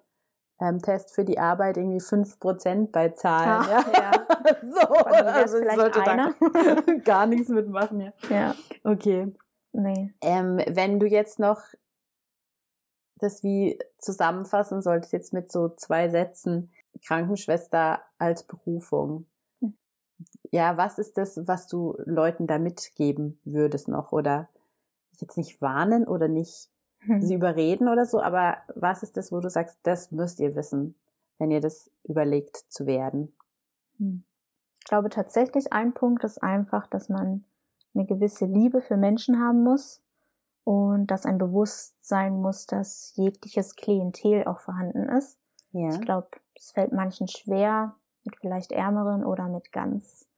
ähm, 0.60 0.80
Test 0.80 1.14
für 1.14 1.24
die 1.24 1.38
Arbeit 1.38 1.76
irgendwie 1.76 2.00
5% 2.00 2.90
bei 2.92 3.10
Zahlen. 3.10 3.66
Ah, 3.68 3.84
ja. 3.92 4.00
ja. 4.00 4.12
so, 4.70 4.94
also 5.04 5.58
ich 5.58 5.72
sollte 5.72 6.06
einer. 6.06 6.34
da 6.40 6.92
gar 7.04 7.26
nichts 7.26 7.48
mitmachen. 7.48 8.00
Ja. 8.00 8.12
ja. 8.28 8.54
Okay. 8.84 9.32
Nee. 9.72 10.12
Ähm, 10.20 10.60
wenn 10.68 10.98
du 10.98 11.06
jetzt 11.06 11.38
noch 11.38 11.62
das 13.22 13.42
wie 13.42 13.78
zusammenfassen 13.98 14.82
solltest, 14.82 15.12
jetzt 15.12 15.32
mit 15.32 15.50
so 15.50 15.68
zwei 15.70 16.08
Sätzen, 16.08 16.72
Krankenschwester 17.06 18.02
als 18.18 18.44
Berufung. 18.44 19.26
Hm. 19.60 19.76
Ja, 20.50 20.76
was 20.76 20.98
ist 20.98 21.16
das, 21.18 21.40
was 21.46 21.68
du 21.68 21.96
Leuten 22.04 22.46
da 22.46 22.58
mitgeben 22.58 23.40
würdest 23.44 23.88
noch? 23.88 24.12
Oder 24.12 24.48
jetzt 25.18 25.36
nicht 25.36 25.60
warnen 25.60 26.06
oder 26.06 26.28
nicht 26.28 26.70
hm. 27.00 27.22
sie 27.22 27.34
überreden 27.34 27.88
oder 27.88 28.06
so, 28.06 28.20
aber 28.20 28.58
was 28.74 29.02
ist 29.02 29.16
das, 29.16 29.32
wo 29.32 29.40
du 29.40 29.48
sagst, 29.48 29.78
das 29.82 30.10
müsst 30.10 30.40
ihr 30.40 30.54
wissen, 30.54 30.94
wenn 31.38 31.50
ihr 31.50 31.60
das 31.60 31.90
überlegt 32.04 32.56
zu 32.68 32.86
werden? 32.86 33.34
Hm. 33.98 34.24
Ich 34.80 34.86
glaube 34.86 35.10
tatsächlich, 35.10 35.72
ein 35.72 35.92
Punkt 35.92 36.24
ist 36.24 36.42
einfach, 36.42 36.86
dass 36.86 37.08
man 37.08 37.44
eine 37.94 38.06
gewisse 38.06 38.46
Liebe 38.46 38.80
für 38.80 38.96
Menschen 38.96 39.40
haben 39.40 39.62
muss 39.62 40.02
und 40.70 41.08
dass 41.08 41.26
ein 41.26 41.38
Bewusstsein 41.38 42.40
muss, 42.40 42.64
dass 42.66 43.12
jegliches 43.16 43.74
Klientel 43.74 44.44
auch 44.46 44.60
vorhanden 44.60 45.08
ist. 45.08 45.36
Ja. 45.72 45.88
Ich 45.88 46.00
glaube, 46.00 46.28
es 46.54 46.70
fällt 46.70 46.92
manchen 46.92 47.26
schwer, 47.26 47.96
mit 48.22 48.36
vielleicht 48.36 48.70
ärmeren 48.70 49.24
oder 49.24 49.48
mit 49.48 49.72
ganz 49.72 50.28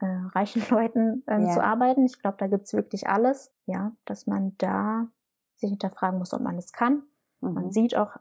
äh, 0.00 0.06
reichen 0.06 0.62
Leuten 0.70 1.22
ähm, 1.26 1.42
Ja. 1.48 1.52
zu 1.52 1.62
arbeiten. 1.62 2.06
Ich 2.06 2.18
glaube, 2.18 2.38
da 2.38 2.46
gibt's 2.46 2.72
wirklich 2.72 3.08
alles. 3.08 3.52
Ja, 3.66 3.92
dass 4.06 4.26
man 4.26 4.56
da 4.56 5.08
sich 5.56 5.68
hinterfragen 5.68 6.18
muss, 6.18 6.32
ob 6.32 6.40
man 6.40 6.56
es 6.56 6.72
kann. 6.72 7.02
Man 7.42 7.66
Mhm. 7.66 7.70
sieht 7.72 7.94
auch 7.94 8.16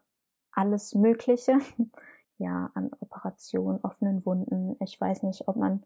alles 0.52 0.94
Mögliche. 0.96 1.60
Ja, 2.38 2.72
an 2.74 2.90
Operationen, 3.00 3.80
offenen 3.84 4.26
Wunden. 4.26 4.76
Ich 4.80 5.00
weiß 5.00 5.22
nicht, 5.22 5.48
ob 5.48 5.58
man 5.58 5.84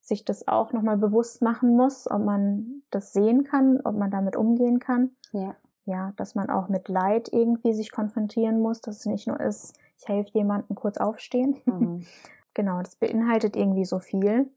sich 0.00 0.24
das 0.24 0.48
auch 0.48 0.72
nochmal 0.72 0.96
bewusst 0.96 1.42
machen 1.42 1.76
muss, 1.76 2.10
ob 2.10 2.22
man 2.24 2.82
das 2.90 3.12
sehen 3.12 3.44
kann, 3.44 3.80
ob 3.84 3.96
man 3.96 4.10
damit 4.10 4.36
umgehen 4.36 4.78
kann. 4.78 5.10
Ja. 5.32 5.54
Ja, 5.86 6.12
dass 6.16 6.34
man 6.34 6.50
auch 6.50 6.68
mit 6.68 6.88
Leid 6.88 7.30
irgendwie 7.32 7.72
sich 7.72 7.90
konfrontieren 7.90 8.60
muss, 8.60 8.80
dass 8.80 8.98
es 8.98 9.06
nicht 9.06 9.26
nur 9.26 9.40
ist, 9.40 9.74
ich 9.98 10.08
helfe 10.08 10.30
jemandem 10.34 10.76
kurz 10.76 10.98
aufstehen. 10.98 11.56
Mhm. 11.66 12.06
Genau, 12.54 12.80
das 12.82 12.96
beinhaltet 12.96 13.54
irgendwie 13.56 13.84
so 13.84 14.00
viel. 14.00 14.50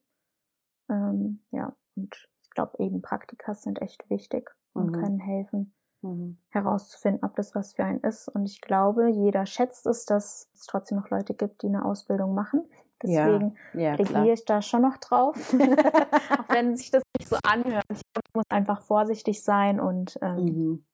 Ähm, 0.90 1.42
ja, 1.52 1.76
und 1.96 2.28
ich 2.42 2.50
glaube 2.50 2.84
eben 2.84 3.02
Praktikas 3.02 3.62
sind 3.64 3.82
echt 3.82 4.10
wichtig 4.10 4.50
und 4.74 4.88
Mhm. 4.88 4.92
können 4.94 5.20
helfen, 5.20 5.74
Mhm. 6.02 6.38
herauszufinden, 6.50 7.24
ob 7.24 7.36
das 7.36 7.56
was 7.56 7.74
für 7.74 7.84
einen 7.86 8.00
ist. 8.02 8.28
Und 8.30 8.46
ich 8.46 8.62
glaube, 8.62 9.10
jeder 9.10 9.46
schätzt 9.46 9.86
es, 9.86 10.06
dass 10.06 10.50
es 10.54 10.66
trotzdem 10.66 10.98
noch 10.98 11.10
Leute 11.10 11.34
gibt, 11.36 11.62
die 11.62 11.68
eine 11.68 11.86
Ausbildung 11.86 12.34
machen. 12.34 12.64
Ja, 13.04 13.26
Deswegen 13.28 13.56
Ja, 13.74 13.96
klar. 13.96 14.08
reagiere 14.22 14.34
ich 14.34 14.46
da 14.46 14.62
schon 14.62 14.82
noch 14.82 14.98
drauf. 14.98 15.36
Auch 15.58 16.50
wenn 16.50 16.76
sich 16.78 16.92
das 16.92 17.04
nicht 17.18 17.30
so 17.30 17.38
anhört. 17.44 17.84
Ich 17.92 18.02
muss 18.34 18.46
einfach 18.50 18.82
vorsichtig 18.82 19.44
sein 19.44 19.80
und 19.80 20.18
ähm, 20.22 20.46
Mhm. 20.46 20.86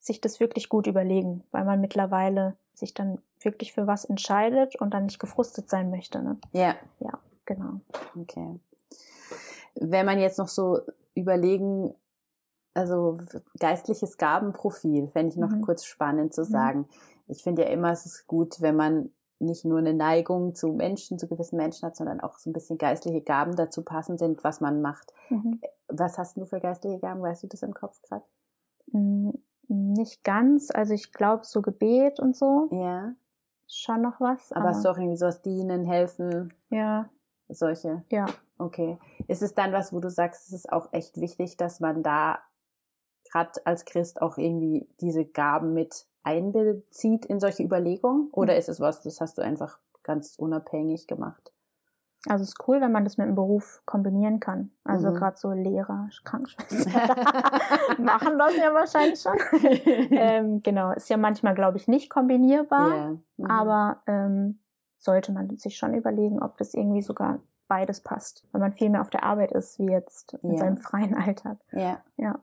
sich 0.00 0.20
das 0.20 0.40
wirklich 0.40 0.68
gut 0.68 0.86
überlegen, 0.86 1.44
weil 1.52 1.64
man 1.64 1.80
mittlerweile 1.80 2.56
sich 2.74 2.94
dann 2.94 3.20
wirklich 3.40 3.72
für 3.72 3.86
was 3.86 4.04
entscheidet 4.04 4.76
und 4.80 4.92
dann 4.94 5.04
nicht 5.06 5.18
gefrustet 5.18 5.68
sein 5.68 5.90
möchte. 5.90 6.22
Ne? 6.22 6.38
Ja, 6.52 6.74
Genau. 7.44 7.80
okay. 8.16 8.58
Wenn 9.74 10.06
man 10.06 10.18
jetzt 10.18 10.38
noch 10.38 10.48
so 10.48 10.80
überlegen, 11.14 11.94
also 12.74 13.18
geistliches 13.58 14.16
Gabenprofil, 14.16 15.08
fände 15.08 15.32
ich 15.32 15.36
noch 15.38 15.50
Mhm. 15.50 15.62
kurz 15.62 15.84
spannend 15.84 16.32
zu 16.34 16.42
Mhm. 16.42 16.46
sagen. 16.46 16.88
Ich 17.28 17.42
finde 17.42 17.62
ja 17.62 17.68
immer, 17.68 17.90
es 17.92 18.06
ist 18.06 18.26
gut, 18.26 18.60
wenn 18.60 18.76
man 18.76 19.10
nicht 19.42 19.64
nur 19.64 19.78
eine 19.78 19.92
Neigung 19.94 20.54
zu 20.54 20.68
Menschen, 20.68 21.18
zu 21.18 21.28
gewissen 21.28 21.56
Menschen 21.56 21.86
hat, 21.86 21.96
sondern 21.96 22.20
auch 22.20 22.38
so 22.38 22.48
ein 22.50 22.52
bisschen 22.52 22.78
geistliche 22.78 23.20
Gaben 23.20 23.56
dazu 23.56 23.82
passend 23.82 24.18
sind, 24.18 24.42
was 24.44 24.60
man 24.60 24.80
macht. 24.82 25.12
Mhm. 25.30 25.60
Was 25.88 26.18
hast 26.18 26.36
du 26.36 26.46
für 26.46 26.60
geistliche 26.60 26.98
Gaben? 26.98 27.20
Weißt 27.22 27.42
du 27.42 27.46
das 27.48 27.62
im 27.62 27.74
Kopf 27.74 28.00
gerade? 28.02 28.24
Mm, 28.92 29.30
Nicht 29.68 30.24
ganz. 30.24 30.70
Also 30.70 30.94
ich 30.94 31.12
glaube, 31.12 31.44
so 31.44 31.62
Gebet 31.62 32.20
und 32.20 32.36
so 32.36 32.68
Ja. 32.72 33.14
schon 33.68 34.02
noch 34.02 34.20
was. 34.20 34.52
Aber 34.52 34.68
hast 34.70 34.84
du 34.84 34.88
auch 34.90 34.96
irgendwie 34.98 35.16
sowas 35.16 35.42
dienen, 35.42 35.84
helfen, 35.84 36.52
Ja, 36.70 37.08
solche? 37.48 38.04
ja. 38.10 38.26
Okay. 38.58 38.98
Ist 39.28 39.42
es 39.42 39.54
dann 39.54 39.72
was, 39.72 39.92
wo 39.92 39.98
du 40.00 40.08
sagst, 40.10 40.46
es 40.48 40.52
ist 40.52 40.72
auch 40.72 40.92
echt 40.92 41.20
wichtig, 41.20 41.56
dass 41.56 41.80
man 41.80 42.02
da 42.02 42.38
gerade 43.30 43.52
als 43.64 43.84
Christ 43.84 44.20
auch 44.22 44.36
irgendwie 44.38 44.86
diese 45.00 45.24
Gaben 45.24 45.72
mit 45.74 46.06
einbezieht 46.22 47.26
in 47.26 47.40
solche 47.40 47.62
Überlegungen? 47.62 48.28
Oder 48.32 48.56
ist 48.56 48.68
es 48.68 48.80
was, 48.80 49.02
das 49.02 49.20
hast 49.20 49.38
du 49.38 49.42
einfach 49.42 49.78
ganz 50.02 50.36
unabhängig 50.36 51.06
gemacht? 51.06 51.52
Also 52.28 52.42
es 52.42 52.50
ist 52.50 52.68
cool, 52.68 52.80
wenn 52.80 52.92
man 52.92 53.02
das 53.02 53.16
mit 53.16 53.26
dem 53.26 53.34
Beruf 53.34 53.82
kombinieren 53.84 54.38
kann. 54.38 54.70
Also 54.84 55.08
Mhm. 55.10 55.14
gerade 55.14 55.36
so 55.36 55.50
Lehrer, 55.50 56.08
Krankenschwester 56.24 56.90
machen 57.98 58.38
das 58.38 58.56
ja 58.56 58.72
wahrscheinlich 58.72 59.20
schon. 59.20 59.36
ähm, 60.12 60.62
genau, 60.62 60.92
ist 60.92 61.10
ja 61.10 61.16
manchmal, 61.16 61.54
glaube 61.54 61.78
ich, 61.78 61.88
nicht 61.88 62.10
kombinierbar, 62.10 62.88
Ja. 62.96 63.16
Mhm. 63.38 63.50
aber 63.50 64.02
ähm, 64.06 64.60
sollte 64.98 65.32
man 65.32 65.56
sich 65.56 65.76
schon 65.76 65.94
überlegen, 65.94 66.40
ob 66.42 66.58
das 66.58 66.74
irgendwie 66.74 67.02
sogar 67.02 67.40
beides 67.66 68.00
passt. 68.02 68.46
Wenn 68.52 68.60
man 68.60 68.72
viel 68.72 68.90
mehr 68.90 69.00
auf 69.00 69.10
der 69.10 69.24
Arbeit 69.24 69.50
ist, 69.52 69.78
wie 69.80 69.90
jetzt 69.90 70.34
in 70.42 70.52
Ja. 70.52 70.58
seinem 70.58 70.76
freien 70.76 71.16
Alltag. 71.16 71.58
Ja, 71.72 72.02
Ja, 72.16 72.38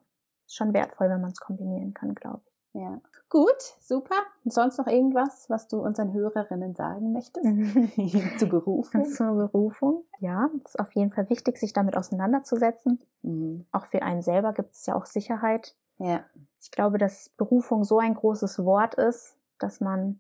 ist 0.45 0.55
schon 0.55 0.73
wertvoll, 0.73 1.09
wenn 1.09 1.21
man 1.21 1.31
es 1.31 1.39
kombinieren 1.39 1.93
kann, 1.93 2.15
glaube 2.15 2.41
ich. 2.45 2.53
Ja. 2.73 3.01
Gut, 3.29 3.75
super. 3.79 4.15
Und 4.43 4.53
sonst 4.53 4.77
noch 4.77 4.87
irgendwas, 4.87 5.49
was 5.49 5.67
du 5.67 5.79
unseren 5.79 6.13
Hörerinnen 6.13 6.75
sagen 6.75 7.13
möchtest? 7.13 7.45
Zu 8.39 8.47
Berufung? 8.47 9.05
Zur 9.05 9.33
Berufung. 9.35 10.03
Ja, 10.19 10.49
es 10.57 10.71
ist 10.71 10.79
auf 10.79 10.91
jeden 10.93 11.11
Fall 11.11 11.29
wichtig, 11.29 11.57
sich 11.57 11.73
damit 11.73 11.95
auseinanderzusetzen. 11.95 12.99
Mhm. 13.21 13.65
Auch 13.71 13.85
für 13.85 14.01
einen 14.01 14.21
selber 14.21 14.53
gibt 14.53 14.73
es 14.73 14.85
ja 14.85 14.95
auch 14.95 15.05
Sicherheit. 15.05 15.75
Ja. 15.99 16.23
Ich 16.59 16.71
glaube, 16.71 16.97
dass 16.97 17.29
Berufung 17.37 17.83
so 17.83 17.99
ein 17.99 18.15
großes 18.15 18.63
Wort 18.65 18.95
ist, 18.95 19.35
dass 19.59 19.79
man 19.79 20.19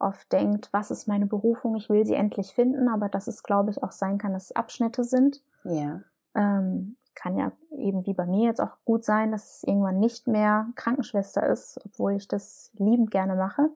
oft 0.00 0.32
denkt, 0.32 0.70
was 0.72 0.90
ist 0.90 1.06
meine 1.06 1.26
Berufung? 1.26 1.76
Ich 1.76 1.88
will 1.88 2.04
sie 2.04 2.14
endlich 2.14 2.54
finden, 2.54 2.88
aber 2.88 3.08
dass 3.08 3.28
es, 3.28 3.42
glaube 3.42 3.70
ich, 3.70 3.82
auch 3.82 3.92
sein 3.92 4.18
kann, 4.18 4.32
dass 4.32 4.46
es 4.46 4.56
Abschnitte 4.56 5.04
sind. 5.04 5.42
Ja. 5.64 6.00
Ähm, 6.34 6.96
kann 7.20 7.36
ja 7.36 7.52
eben 7.76 8.06
wie 8.06 8.14
bei 8.14 8.24
mir 8.24 8.46
jetzt 8.46 8.60
auch 8.62 8.76
gut 8.86 9.04
sein, 9.04 9.30
dass 9.30 9.56
es 9.58 9.62
irgendwann 9.64 10.00
nicht 10.00 10.26
mehr 10.26 10.68
Krankenschwester 10.74 11.46
ist, 11.46 11.78
obwohl 11.84 12.14
ich 12.14 12.28
das 12.28 12.70
liebend 12.78 13.10
gerne 13.10 13.34
mache, 13.36 13.68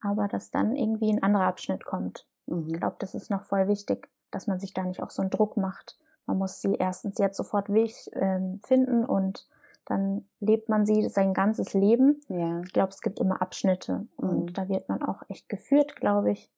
aber 0.00 0.26
dass 0.26 0.50
dann 0.50 0.74
irgendwie 0.74 1.12
ein 1.12 1.22
anderer 1.22 1.44
Abschnitt 1.44 1.84
kommt. 1.84 2.26
Ich 2.46 2.54
Mhm. 2.54 2.72
glaube, 2.72 2.96
das 2.98 3.14
ist 3.14 3.30
noch 3.30 3.42
voll 3.42 3.68
wichtig, 3.68 4.08
dass 4.30 4.46
man 4.46 4.58
sich 4.58 4.72
da 4.72 4.84
nicht 4.84 5.02
auch 5.02 5.10
so 5.10 5.20
einen 5.20 5.30
Druck 5.30 5.58
macht. 5.58 5.98
Man 6.24 6.38
muss 6.38 6.62
sie 6.62 6.74
erstens 6.78 7.18
jetzt 7.18 7.36
sofort 7.36 7.68
wich, 7.70 8.08
ähm, 8.14 8.60
finden 8.64 9.04
und 9.04 9.46
dann 9.84 10.26
lebt 10.40 10.68
man 10.70 10.86
sie 10.86 11.08
sein 11.10 11.34
ganzes 11.34 11.74
Leben. 11.74 12.20
Ja. 12.28 12.60
Ich 12.60 12.72
glaube, 12.72 12.90
es 12.90 13.02
gibt 13.02 13.20
immer 13.20 13.42
Abschnitte 13.42 14.06
und 14.16 14.44
Mhm. 14.46 14.52
da 14.54 14.68
wird 14.70 14.88
man 14.88 15.02
auch 15.02 15.22
echt 15.28 15.48
geführt, 15.50 15.94
glaube 15.96 16.30
ich, 16.30 16.50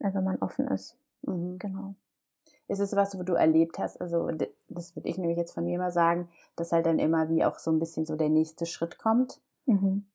äh, 0.00 0.12
wenn 0.12 0.24
man 0.24 0.38
offen 0.38 0.66
ist. 0.68 0.96
Mhm. 1.22 1.58
Genau. 1.60 1.94
Ist 2.72 2.80
es 2.80 2.96
was, 2.96 3.18
wo 3.18 3.22
du 3.22 3.34
erlebt 3.34 3.78
hast? 3.78 4.00
Also, 4.00 4.28
das 4.68 4.96
würde 4.96 5.08
ich 5.08 5.18
nämlich 5.18 5.36
jetzt 5.36 5.52
von 5.52 5.64
mir 5.64 5.78
mal 5.78 5.90
sagen, 5.90 6.28
dass 6.56 6.72
halt 6.72 6.86
dann 6.86 6.98
immer 6.98 7.28
wie 7.28 7.44
auch 7.44 7.58
so 7.58 7.70
ein 7.70 7.78
bisschen 7.78 8.06
so 8.06 8.16
der 8.16 8.30
nächste 8.30 8.64
Schritt 8.66 8.98
kommt. 8.98 9.40
Mhm. 9.66 10.06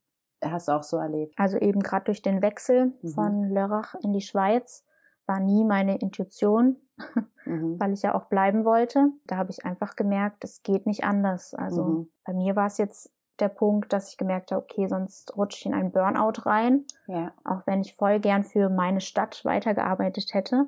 Hast 0.43 0.67
du 0.67 0.71
auch 0.71 0.83
so 0.83 0.97
erlebt? 0.97 1.33
Also 1.37 1.57
eben 1.57 1.81
gerade 1.81 2.05
durch 2.05 2.21
den 2.21 2.41
Wechsel 2.41 2.93
Mhm. 3.01 3.07
von 3.09 3.43
Lörrach 3.49 3.95
in 4.03 4.11
die 4.13 4.21
Schweiz 4.21 4.83
war 5.27 5.39
nie 5.39 5.63
meine 5.63 5.97
Intuition, 5.99 6.77
Mhm. 7.45 7.79
weil 7.79 7.93
ich 7.93 8.01
ja 8.01 8.15
auch 8.15 8.25
bleiben 8.25 8.65
wollte. 8.65 9.09
Da 9.25 9.37
habe 9.37 9.51
ich 9.51 9.63
einfach 9.65 9.95
gemerkt, 9.95 10.43
es 10.43 10.63
geht 10.63 10.85
nicht 10.87 11.03
anders. 11.03 11.53
Also 11.53 11.83
Mhm. 11.83 12.09
bei 12.25 12.33
mir 12.33 12.55
war 12.55 12.65
es 12.67 12.77
jetzt 12.77 13.11
der 13.39 13.49
Punkt, 13.49 13.93
dass 13.93 14.09
ich 14.09 14.17
gemerkt 14.17 14.51
habe, 14.51 14.63
okay, 14.63 14.87
sonst 14.87 15.35
rutsche 15.37 15.59
ich 15.59 15.65
in 15.67 15.73
einen 15.75 15.91
Burnout 15.91 16.41
rein, 16.47 16.85
Ja. 17.07 17.31
auch 17.43 17.67
wenn 17.67 17.81
ich 17.81 17.93
voll 17.95 18.19
gern 18.19 18.43
für 18.43 18.69
meine 18.69 18.99
Stadt 19.01 19.45
weitergearbeitet 19.45 20.33
hätte. 20.33 20.67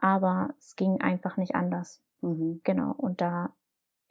Aber 0.00 0.54
es 0.58 0.76
ging 0.76 1.00
einfach 1.00 1.36
nicht 1.36 1.54
anders. 1.54 2.00
Mhm. 2.22 2.60
Genau. 2.64 2.92
Und 2.96 3.20
da 3.20 3.50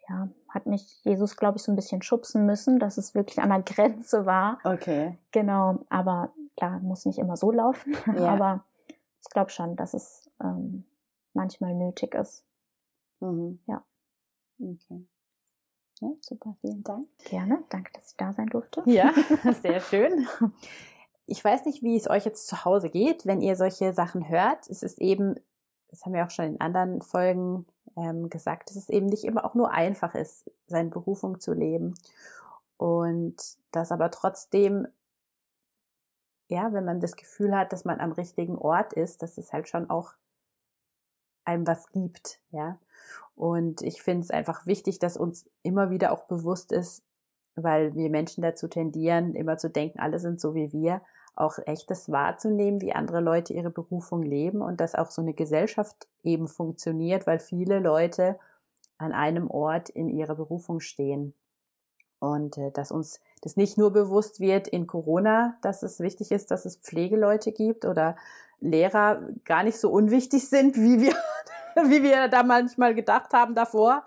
ja, 0.07 0.29
hat 0.47 0.65
mich 0.65 1.03
Jesus, 1.03 1.35
glaube 1.35 1.57
ich, 1.57 1.63
so 1.63 1.71
ein 1.71 1.75
bisschen 1.75 2.01
schubsen 2.01 2.45
müssen, 2.45 2.79
dass 2.79 2.97
es 2.97 3.15
wirklich 3.15 3.39
an 3.39 3.49
der 3.49 3.61
Grenze 3.63 4.25
war. 4.25 4.59
Okay. 4.63 5.17
Genau. 5.31 5.85
Aber 5.89 6.31
klar, 6.57 6.79
muss 6.79 7.05
nicht 7.05 7.19
immer 7.19 7.37
so 7.37 7.51
laufen. 7.51 7.95
Ja. 8.15 8.33
Aber 8.33 8.63
ich 9.21 9.29
glaube 9.29 9.49
schon, 9.49 9.75
dass 9.75 9.93
es 9.93 10.29
ähm, 10.41 10.85
manchmal 11.33 11.73
nötig 11.73 12.15
ist. 12.15 12.45
Mhm. 13.19 13.59
Ja. 13.67 13.83
Okay. 14.59 15.05
Ja, 16.01 16.09
super, 16.21 16.55
vielen 16.61 16.83
Dank. 16.83 17.07
Gerne. 17.25 17.63
Danke, 17.69 17.91
dass 17.93 18.11
ich 18.11 18.17
da 18.17 18.31
sein 18.31 18.47
durfte. 18.47 18.83
Ja, 18.85 19.13
sehr 19.61 19.81
schön. 19.81 20.27
Ich 21.25 21.43
weiß 21.43 21.65
nicht, 21.65 21.83
wie 21.83 21.97
es 21.97 22.09
euch 22.09 22.25
jetzt 22.25 22.47
zu 22.47 22.63
Hause 22.63 22.89
geht, 22.89 23.25
wenn 23.25 23.41
ihr 23.41 23.55
solche 23.55 23.93
Sachen 23.93 24.29
hört. 24.29 24.69
Es 24.69 24.81
ist 24.81 24.99
eben, 24.99 25.35
das 25.89 26.05
haben 26.05 26.13
wir 26.13 26.25
auch 26.25 26.29
schon 26.29 26.45
in 26.45 26.61
anderen 26.61 27.01
Folgen 27.01 27.65
ähm, 27.97 28.29
gesagt, 28.29 28.69
dass 28.69 28.77
es 28.77 28.89
eben 28.89 29.07
nicht 29.07 29.23
immer 29.23 29.45
auch 29.45 29.55
nur 29.55 29.71
einfach 29.71 30.15
ist, 30.15 30.49
seine 30.67 30.89
Berufung 30.89 31.39
zu 31.39 31.53
leben. 31.53 31.95
Und 32.77 33.35
dass 33.71 33.91
aber 33.91 34.11
trotzdem, 34.11 34.87
ja, 36.47 36.71
wenn 36.73 36.85
man 36.85 36.99
das 36.99 37.15
Gefühl 37.15 37.55
hat, 37.55 37.73
dass 37.73 37.85
man 37.85 37.99
am 37.99 38.11
richtigen 38.11 38.57
Ort 38.57 38.93
ist, 38.93 39.21
dass 39.21 39.37
es 39.37 39.51
halt 39.51 39.67
schon 39.67 39.89
auch 39.89 40.13
einem 41.43 41.67
was 41.67 41.91
gibt, 41.91 42.39
ja. 42.51 42.77
Und 43.35 43.81
ich 43.81 44.01
finde 44.01 44.23
es 44.23 44.31
einfach 44.31 44.65
wichtig, 44.65 44.99
dass 44.99 45.17
uns 45.17 45.49
immer 45.63 45.89
wieder 45.89 46.11
auch 46.11 46.25
bewusst 46.25 46.71
ist, 46.71 47.03
weil 47.55 47.95
wir 47.95 48.09
Menschen 48.09 48.41
dazu 48.41 48.67
tendieren, 48.67 49.33
immer 49.35 49.57
zu 49.57 49.69
denken, 49.69 49.99
alle 49.99 50.19
sind 50.19 50.39
so 50.39 50.53
wie 50.53 50.71
wir, 50.71 51.01
auch 51.39 51.57
echtes 51.65 52.11
wahrzunehmen, 52.11 52.81
wie 52.81 52.93
andere 52.93 53.21
Leute 53.21 53.53
ihre 53.53 53.69
Berufung 53.69 54.23
leben 54.23 54.61
und 54.61 54.81
dass 54.81 54.95
auch 54.95 55.09
so 55.09 55.21
eine 55.21 55.33
Gesellschaft 55.33 56.07
eben 56.23 56.47
funktioniert, 56.47 57.27
weil 57.27 57.39
viele 57.39 57.79
Leute 57.79 58.37
an 58.97 59.13
einem 59.13 59.49
Ort 59.49 59.89
in 59.89 60.09
ihrer 60.09 60.35
Berufung 60.35 60.81
stehen. 60.81 61.33
Und 62.19 62.57
äh, 62.57 62.71
dass 62.71 62.91
uns 62.91 63.21
das 63.41 63.55
nicht 63.55 63.77
nur 63.77 63.91
bewusst 63.91 64.41
wird 64.41 64.67
in 64.67 64.87
Corona, 64.87 65.55
dass 65.61 65.83
es 65.83 66.01
wichtig 66.01 66.31
ist, 66.31 66.51
dass 66.51 66.65
es 66.65 66.75
Pflegeleute 66.75 67.53
gibt 67.53 67.85
oder 67.85 68.17
Lehrer 68.59 69.21
gar 69.45 69.63
nicht 69.63 69.79
so 69.79 69.89
unwichtig 69.89 70.49
sind, 70.49 70.75
wie 70.75 70.99
wir, 70.99 71.13
wie 71.89 72.03
wir 72.03 72.27
da 72.27 72.43
manchmal 72.43 72.93
gedacht 72.93 73.31
haben 73.31 73.55
davor. 73.55 74.03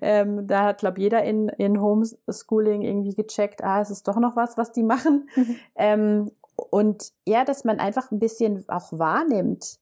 Ähm, 0.00 0.46
da 0.46 0.62
hat, 0.66 0.78
glaube 0.78 1.00
jeder 1.00 1.24
in, 1.24 1.48
in 1.48 1.80
Homeschooling 1.80 2.82
irgendwie 2.82 3.14
gecheckt, 3.14 3.64
ah, 3.64 3.80
es 3.80 3.90
ist 3.90 4.06
doch 4.06 4.20
noch 4.20 4.36
was, 4.36 4.56
was 4.56 4.70
die 4.70 4.84
machen. 4.84 5.28
Mhm. 5.34 5.56
Ähm, 5.74 6.30
und 6.70 7.12
ja, 7.26 7.44
dass 7.44 7.64
man 7.64 7.78
einfach 7.80 8.10
ein 8.10 8.18
bisschen 8.18 8.64
auch 8.68 8.92
wahrnimmt, 8.92 9.78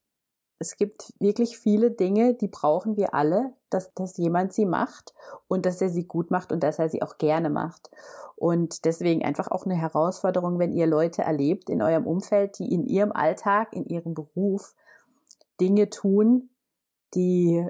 es 0.58 0.76
gibt 0.76 1.12
wirklich 1.18 1.58
viele 1.58 1.90
Dinge, 1.90 2.34
die 2.34 2.48
brauchen 2.48 2.96
wir 2.96 3.12
alle, 3.12 3.52
dass, 3.70 3.92
dass 3.94 4.16
jemand 4.16 4.52
sie 4.52 4.66
macht 4.66 5.12
und 5.48 5.66
dass 5.66 5.82
er 5.82 5.88
sie 5.88 6.06
gut 6.06 6.30
macht 6.30 6.52
und 6.52 6.62
dass 6.62 6.78
er 6.78 6.88
sie 6.88 7.02
auch 7.02 7.18
gerne 7.18 7.50
macht. 7.50 7.90
Und 8.36 8.84
deswegen 8.84 9.24
einfach 9.24 9.48
auch 9.50 9.64
eine 9.64 9.74
Herausforderung, 9.74 10.58
wenn 10.58 10.72
ihr 10.72 10.86
Leute 10.86 11.22
erlebt 11.22 11.68
in 11.68 11.82
eurem 11.82 12.06
Umfeld, 12.06 12.58
die 12.58 12.72
in 12.72 12.84
ihrem 12.84 13.12
Alltag, 13.12 13.72
in 13.72 13.84
ihrem 13.86 14.14
Beruf 14.14 14.74
Dinge 15.60 15.90
tun, 15.90 16.50
die 17.14 17.66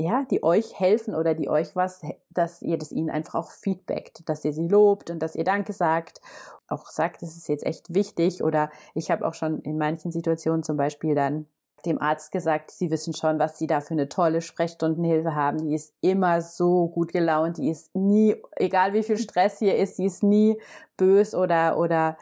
ja, 0.00 0.24
die 0.30 0.44
euch 0.44 0.78
helfen 0.78 1.16
oder 1.16 1.34
die 1.34 1.48
euch 1.48 1.74
was, 1.74 2.02
dass 2.30 2.62
ihr 2.62 2.78
das 2.78 2.92
ihnen 2.92 3.10
einfach 3.10 3.34
auch 3.34 3.50
feedbackt, 3.50 4.28
dass 4.28 4.44
ihr 4.44 4.52
sie 4.52 4.68
lobt 4.68 5.10
und 5.10 5.18
dass 5.18 5.34
ihr 5.34 5.42
Danke 5.42 5.72
sagt, 5.72 6.20
auch 6.68 6.86
sagt, 6.86 7.22
es 7.22 7.36
ist 7.36 7.48
jetzt 7.48 7.66
echt 7.66 7.94
wichtig 7.94 8.42
oder 8.42 8.70
ich 8.94 9.10
habe 9.10 9.26
auch 9.26 9.34
schon 9.34 9.60
in 9.60 9.78
manchen 9.78 10.12
Situationen 10.12 10.62
zum 10.62 10.76
Beispiel 10.76 11.14
dann 11.14 11.46
dem 11.86 12.00
Arzt 12.00 12.32
gesagt, 12.32 12.70
sie 12.70 12.90
wissen 12.90 13.14
schon, 13.14 13.38
was 13.38 13.58
sie 13.58 13.66
da 13.66 13.80
für 13.80 13.94
eine 13.94 14.08
tolle 14.08 14.40
Sprechstundenhilfe 14.40 15.34
haben. 15.34 15.58
Die 15.58 15.74
ist 15.74 15.94
immer 16.00 16.40
so 16.40 16.88
gut 16.88 17.12
gelaunt, 17.12 17.58
die 17.58 17.68
ist 17.68 17.94
nie, 17.94 18.36
egal 18.56 18.94
wie 18.94 19.02
viel 19.02 19.18
Stress 19.18 19.58
hier 19.58 19.76
ist, 19.76 19.98
die 19.98 20.06
ist 20.06 20.22
nie 20.22 20.60
bös 20.96 21.34
oder, 21.34 21.78
oder 21.78 22.16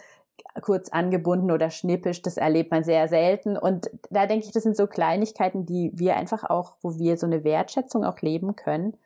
kurz 0.62 0.88
angebunden 0.90 1.50
oder 1.50 1.70
schnippisch, 1.70 2.22
das 2.22 2.36
erlebt 2.36 2.70
man 2.70 2.84
sehr 2.84 3.08
selten. 3.08 3.56
Und 3.56 3.90
da 4.10 4.26
denke 4.26 4.46
ich, 4.46 4.52
das 4.52 4.62
sind 4.62 4.76
so 4.76 4.86
Kleinigkeiten, 4.86 5.66
die 5.66 5.90
wir 5.94 6.16
einfach 6.16 6.44
auch, 6.44 6.76
wo 6.82 6.98
wir 6.98 7.16
so 7.16 7.26
eine 7.26 7.44
Wertschätzung 7.44 8.04
auch 8.04 8.20
leben 8.20 8.56
können. 8.56 8.96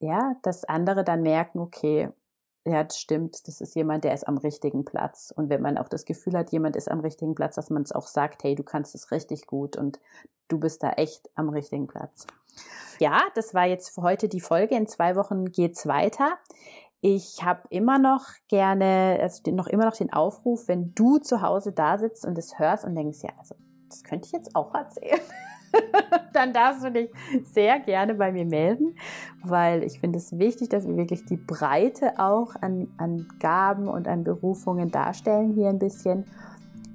Ja, 0.00 0.36
dass 0.42 0.64
andere 0.64 1.02
dann 1.02 1.22
merken, 1.22 1.58
okay, 1.58 2.10
ja, 2.64 2.84
das 2.84 2.98
stimmt, 2.98 3.46
das 3.48 3.60
ist 3.60 3.74
jemand, 3.74 4.04
der 4.04 4.14
ist 4.14 4.26
am 4.26 4.38
richtigen 4.38 4.84
Platz. 4.84 5.32
Und 5.34 5.48
wenn 5.48 5.62
man 5.62 5.78
auch 5.78 5.88
das 5.88 6.04
Gefühl 6.04 6.36
hat, 6.36 6.50
jemand 6.52 6.76
ist 6.76 6.90
am 6.90 7.00
richtigen 7.00 7.34
Platz, 7.34 7.54
dass 7.54 7.70
man 7.70 7.82
es 7.82 7.92
auch 7.92 8.06
sagt, 8.06 8.44
hey, 8.44 8.54
du 8.54 8.62
kannst 8.62 8.94
es 8.94 9.10
richtig 9.10 9.46
gut 9.46 9.76
und 9.76 10.00
du 10.48 10.58
bist 10.58 10.82
da 10.82 10.90
echt 10.92 11.30
am 11.34 11.48
richtigen 11.48 11.86
Platz. 11.86 12.26
Ja, 12.98 13.22
das 13.34 13.54
war 13.54 13.66
jetzt 13.66 13.94
für 13.94 14.02
heute 14.02 14.28
die 14.28 14.40
Folge. 14.40 14.74
In 14.74 14.86
zwei 14.86 15.16
Wochen 15.16 15.46
geht's 15.46 15.86
weiter. 15.86 16.36
Ich 17.00 17.44
habe 17.44 17.62
immer 17.70 17.98
noch 17.98 18.24
gerne, 18.48 19.18
also 19.22 19.50
noch 19.52 19.68
immer 19.68 19.84
noch 19.84 19.96
den 19.96 20.12
Aufruf, 20.12 20.66
wenn 20.66 20.94
du 20.94 21.18
zu 21.18 21.42
Hause 21.42 21.72
da 21.72 21.96
sitzt 21.96 22.26
und 22.26 22.36
es 22.36 22.58
hörst 22.58 22.84
und 22.84 22.96
denkst, 22.96 23.20
ja, 23.22 23.30
also 23.38 23.54
das 23.88 24.02
könnte 24.02 24.26
ich 24.26 24.32
jetzt 24.32 24.56
auch 24.56 24.74
erzählen. 24.74 25.20
dann 26.32 26.52
darfst 26.52 26.84
du 26.84 26.90
dich 26.90 27.10
sehr 27.44 27.80
gerne 27.80 28.14
bei 28.14 28.32
mir 28.32 28.44
melden, 28.44 28.96
weil 29.42 29.82
ich 29.82 30.00
finde 30.00 30.18
es 30.18 30.38
wichtig, 30.38 30.68
dass 30.68 30.86
wir 30.86 30.96
wirklich 30.96 31.24
die 31.24 31.36
Breite 31.36 32.18
auch 32.18 32.54
an, 32.60 32.88
an 32.96 33.28
Gaben 33.40 33.88
und 33.88 34.08
an 34.08 34.24
Berufungen 34.24 34.90
darstellen 34.90 35.52
hier 35.52 35.68
ein 35.68 35.78
bisschen. 35.78 36.24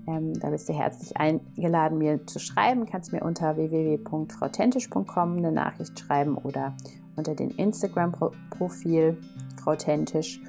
Ähm, 0.07 0.34
da 0.39 0.49
bist 0.49 0.67
du 0.67 0.74
herzlich 0.74 1.15
eingeladen, 1.17 1.97
mir 1.97 2.26
zu 2.26 2.39
schreiben. 2.39 2.86
Kannst 2.86 3.13
mir 3.13 3.24
unter 3.24 3.55
www.frautentisch.com 3.55 5.38
eine 5.38 5.51
Nachricht 5.51 5.97
schreiben 5.99 6.38
oder 6.38 6.76
unter 7.15 7.36
dem 7.36 7.51
Instagram-Profil 7.51 9.17
Frau 9.63 9.76
Tentisch. 9.76 10.41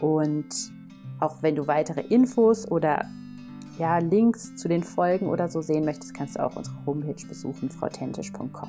Und 0.00 0.72
auch 1.20 1.42
wenn 1.42 1.56
du 1.56 1.66
weitere 1.66 2.02
Infos 2.02 2.70
oder 2.70 3.06
ja, 3.78 3.98
Links 3.98 4.56
zu 4.56 4.68
den 4.68 4.82
Folgen 4.82 5.28
oder 5.28 5.48
so 5.48 5.62
sehen 5.62 5.84
möchtest, 5.84 6.14
kannst 6.14 6.36
du 6.36 6.44
auch 6.44 6.56
unsere 6.56 6.76
Homepage 6.86 7.26
besuchen, 7.26 7.70
frautentisch.com. 7.70 8.68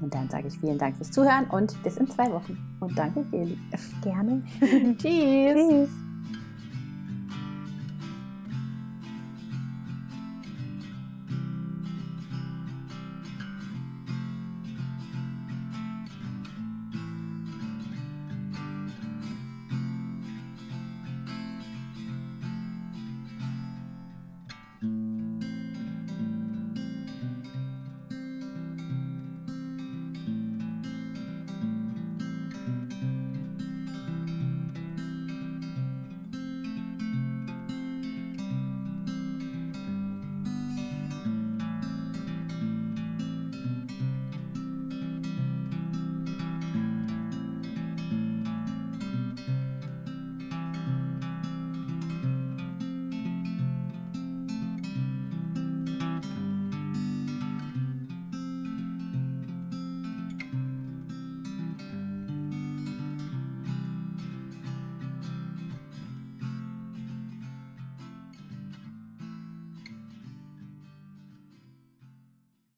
Und 0.00 0.14
dann 0.14 0.28
sage 0.30 0.48
ich 0.48 0.58
vielen 0.58 0.78
Dank 0.78 0.96
fürs 0.96 1.10
Zuhören 1.10 1.46
und 1.50 1.82
bis 1.82 1.96
in 1.96 2.08
zwei 2.08 2.30
Wochen. 2.30 2.56
Und 2.80 2.96
danke, 2.96 3.24
Geli. 3.30 3.58
Gerne. 4.02 4.42
Tschüss. 4.98 5.54
Tschüss. 5.54 6.07